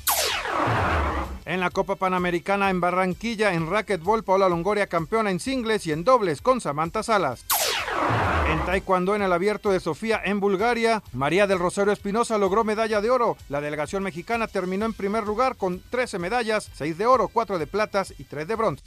En 1.45 1.59
la 1.59 1.71
Copa 1.71 1.95
Panamericana 1.95 2.69
en 2.69 2.79
Barranquilla, 2.79 3.53
en 3.53 3.69
racquetball, 3.69 4.23
Paola 4.23 4.47
Longoria 4.47 4.87
campeona 4.87 5.31
en 5.31 5.39
singles 5.39 5.87
y 5.87 5.91
en 5.91 6.03
dobles 6.03 6.41
con 6.41 6.61
Samantha 6.61 7.01
Salas. 7.01 7.43
En 8.49 8.59
Taekwondo 8.65 9.15
en 9.15 9.23
el 9.23 9.33
abierto 9.33 9.71
de 9.71 9.79
Sofía 9.79 10.21
en 10.23 10.39
Bulgaria, 10.39 11.01
María 11.11 11.47
del 11.47 11.59
Rosario 11.59 11.91
Espinosa 11.91 12.37
logró 12.37 12.63
medalla 12.63 13.01
de 13.01 13.09
oro. 13.09 13.35
La 13.49 13.61
delegación 13.61 14.03
mexicana 14.03 14.47
terminó 14.47 14.85
en 14.85 14.93
primer 14.93 15.23
lugar 15.23 15.55
con 15.55 15.81
13 15.89 16.19
medallas, 16.19 16.69
6 16.75 16.97
de 16.97 17.07
oro, 17.07 17.29
4 17.29 17.57
de 17.57 17.67
platas 17.67 18.13
y 18.17 18.25
3 18.25 18.47
de 18.47 18.55
bronce. 18.55 18.83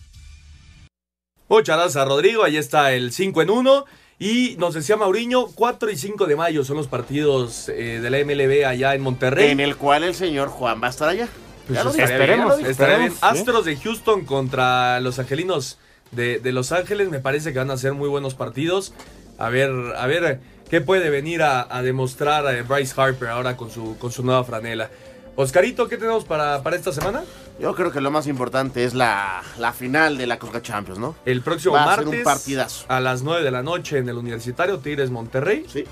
Muchas 1.48 1.76
gracias 1.76 1.96
a 1.96 2.04
Rodrigo, 2.04 2.42
ahí 2.44 2.56
está 2.56 2.92
el 2.92 3.12
5 3.12 3.42
en 3.42 3.50
1. 3.50 3.84
Y 4.18 4.56
nos 4.58 4.74
decía 4.74 4.96
Mauriño, 4.96 5.46
4 5.54 5.90
y 5.90 5.96
5 5.96 6.26
de 6.26 6.36
mayo 6.36 6.64
son 6.64 6.78
los 6.78 6.88
partidos 6.88 7.68
eh, 7.68 8.00
de 8.00 8.10
la 8.10 8.18
MLB 8.24 8.66
allá 8.66 8.94
en 8.94 9.02
Monterrey. 9.02 9.50
En 9.50 9.60
el 9.60 9.76
cual 9.76 10.04
el 10.04 10.14
señor 10.14 10.48
Juan 10.48 10.82
va 10.82 10.86
a 10.86 10.90
estar 10.90 11.08
allá. 11.08 11.28
Pues 11.66 11.78
Ya 11.78 11.90
bien. 11.90 12.66
Esperemos. 12.66 13.18
Astros 13.20 13.64
de 13.66 13.76
Houston 13.76 14.24
contra 14.24 15.00
los 15.00 15.18
Angelinos 15.18 15.78
de, 16.12 16.38
de 16.38 16.52
Los 16.52 16.72
Ángeles, 16.72 17.10
me 17.10 17.18
parece 17.18 17.52
que 17.52 17.58
van 17.58 17.70
a 17.70 17.76
ser 17.76 17.92
muy 17.92 18.08
buenos 18.08 18.34
partidos. 18.34 18.94
A 19.36 19.50
ver, 19.50 19.70
a 19.98 20.06
ver 20.06 20.40
qué 20.70 20.80
puede 20.80 21.10
venir 21.10 21.42
a, 21.42 21.66
a 21.68 21.82
demostrar 21.82 22.46
eh, 22.54 22.62
Bryce 22.62 22.94
Harper 22.96 23.28
ahora 23.28 23.56
con 23.56 23.70
su, 23.70 23.98
con 23.98 24.12
su 24.12 24.22
nueva 24.24 24.44
franela. 24.44 24.90
Oscarito, 25.36 25.86
¿qué 25.86 25.98
tenemos 25.98 26.24
para, 26.24 26.62
para 26.62 26.76
esta 26.76 26.92
semana? 26.92 27.22
Yo 27.60 27.74
creo 27.74 27.92
que 27.92 28.00
lo 28.00 28.10
más 28.10 28.26
importante 28.26 28.84
es 28.84 28.94
la, 28.94 29.42
la 29.58 29.72
final 29.72 30.16
de 30.16 30.26
la 30.26 30.38
Coca 30.38 30.62
Champions, 30.62 30.98
¿no? 30.98 31.14
El 31.26 31.42
próximo 31.42 31.74
Va 31.74 31.84
a 31.84 31.96
ser 31.96 32.04
martes 32.06 32.20
un 32.20 32.24
partidazo. 32.24 32.84
a 32.88 33.00
las 33.00 33.22
9 33.22 33.42
de 33.44 33.50
la 33.50 33.62
noche 33.62 33.98
en 33.98 34.08
el 34.08 34.16
Universitario 34.16 34.78
Tigres 34.78 35.10
Monterrey. 35.10 35.64
Sí. 35.68 35.84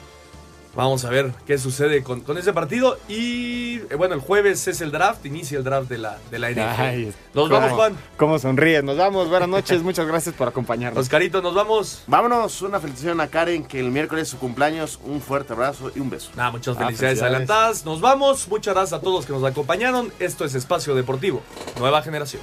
Vamos 0.76 1.04
a 1.04 1.10
ver 1.10 1.32
qué 1.46 1.56
sucede 1.56 2.02
con, 2.02 2.20
con 2.22 2.36
ese 2.36 2.52
partido. 2.52 2.98
Y 3.08 3.76
eh, 3.90 3.94
bueno, 3.96 4.14
el 4.14 4.20
jueves 4.20 4.66
es 4.66 4.80
el 4.80 4.90
draft, 4.90 5.24
inicia 5.24 5.56
el 5.58 5.62
draft 5.64 5.88
de 5.88 5.98
la, 5.98 6.18
de 6.32 6.38
la 6.40 6.50
NFL. 6.50 6.80
Ay, 6.80 7.04
nos 7.32 7.48
cómo- 7.48 7.60
vamos, 7.60 7.72
Juan. 7.72 7.96
Cómo 8.16 8.38
sonríes. 8.38 8.82
Nos 8.82 8.96
vamos. 8.96 9.28
Buenas 9.28 9.48
noches. 9.48 9.82
Muchas 9.82 10.06
gracias 10.06 10.34
por 10.34 10.48
acompañarnos. 10.48 11.00
Oscarito, 11.00 11.40
nos 11.42 11.54
vamos. 11.54 12.02
Vámonos, 12.08 12.60
una 12.62 12.80
felicitación 12.80 13.20
a 13.20 13.28
Karen, 13.28 13.64
que 13.64 13.78
el 13.78 13.90
miércoles 13.90 14.22
es 14.24 14.28
su 14.30 14.38
cumpleaños. 14.38 14.98
Un 15.04 15.20
fuerte 15.20 15.52
abrazo 15.52 15.92
y 15.94 16.00
un 16.00 16.10
beso. 16.10 16.30
Ah, 16.36 16.50
muchas 16.50 16.76
Ah, 16.76 16.86
felicidades 16.86 17.18
felicidades. 17.20 17.22
adelantadas. 17.22 17.84
Nos 17.84 18.00
vamos. 18.00 18.48
Muchas 18.48 18.74
gracias 18.74 18.98
a 18.98 19.02
todos 19.02 19.26
que 19.26 19.32
nos 19.32 19.44
acompañaron. 19.44 20.12
Esto 20.18 20.44
es 20.44 20.54
Espacio 20.56 20.94
Deportivo, 20.94 21.42
nueva 21.78 22.02
generación. 22.02 22.42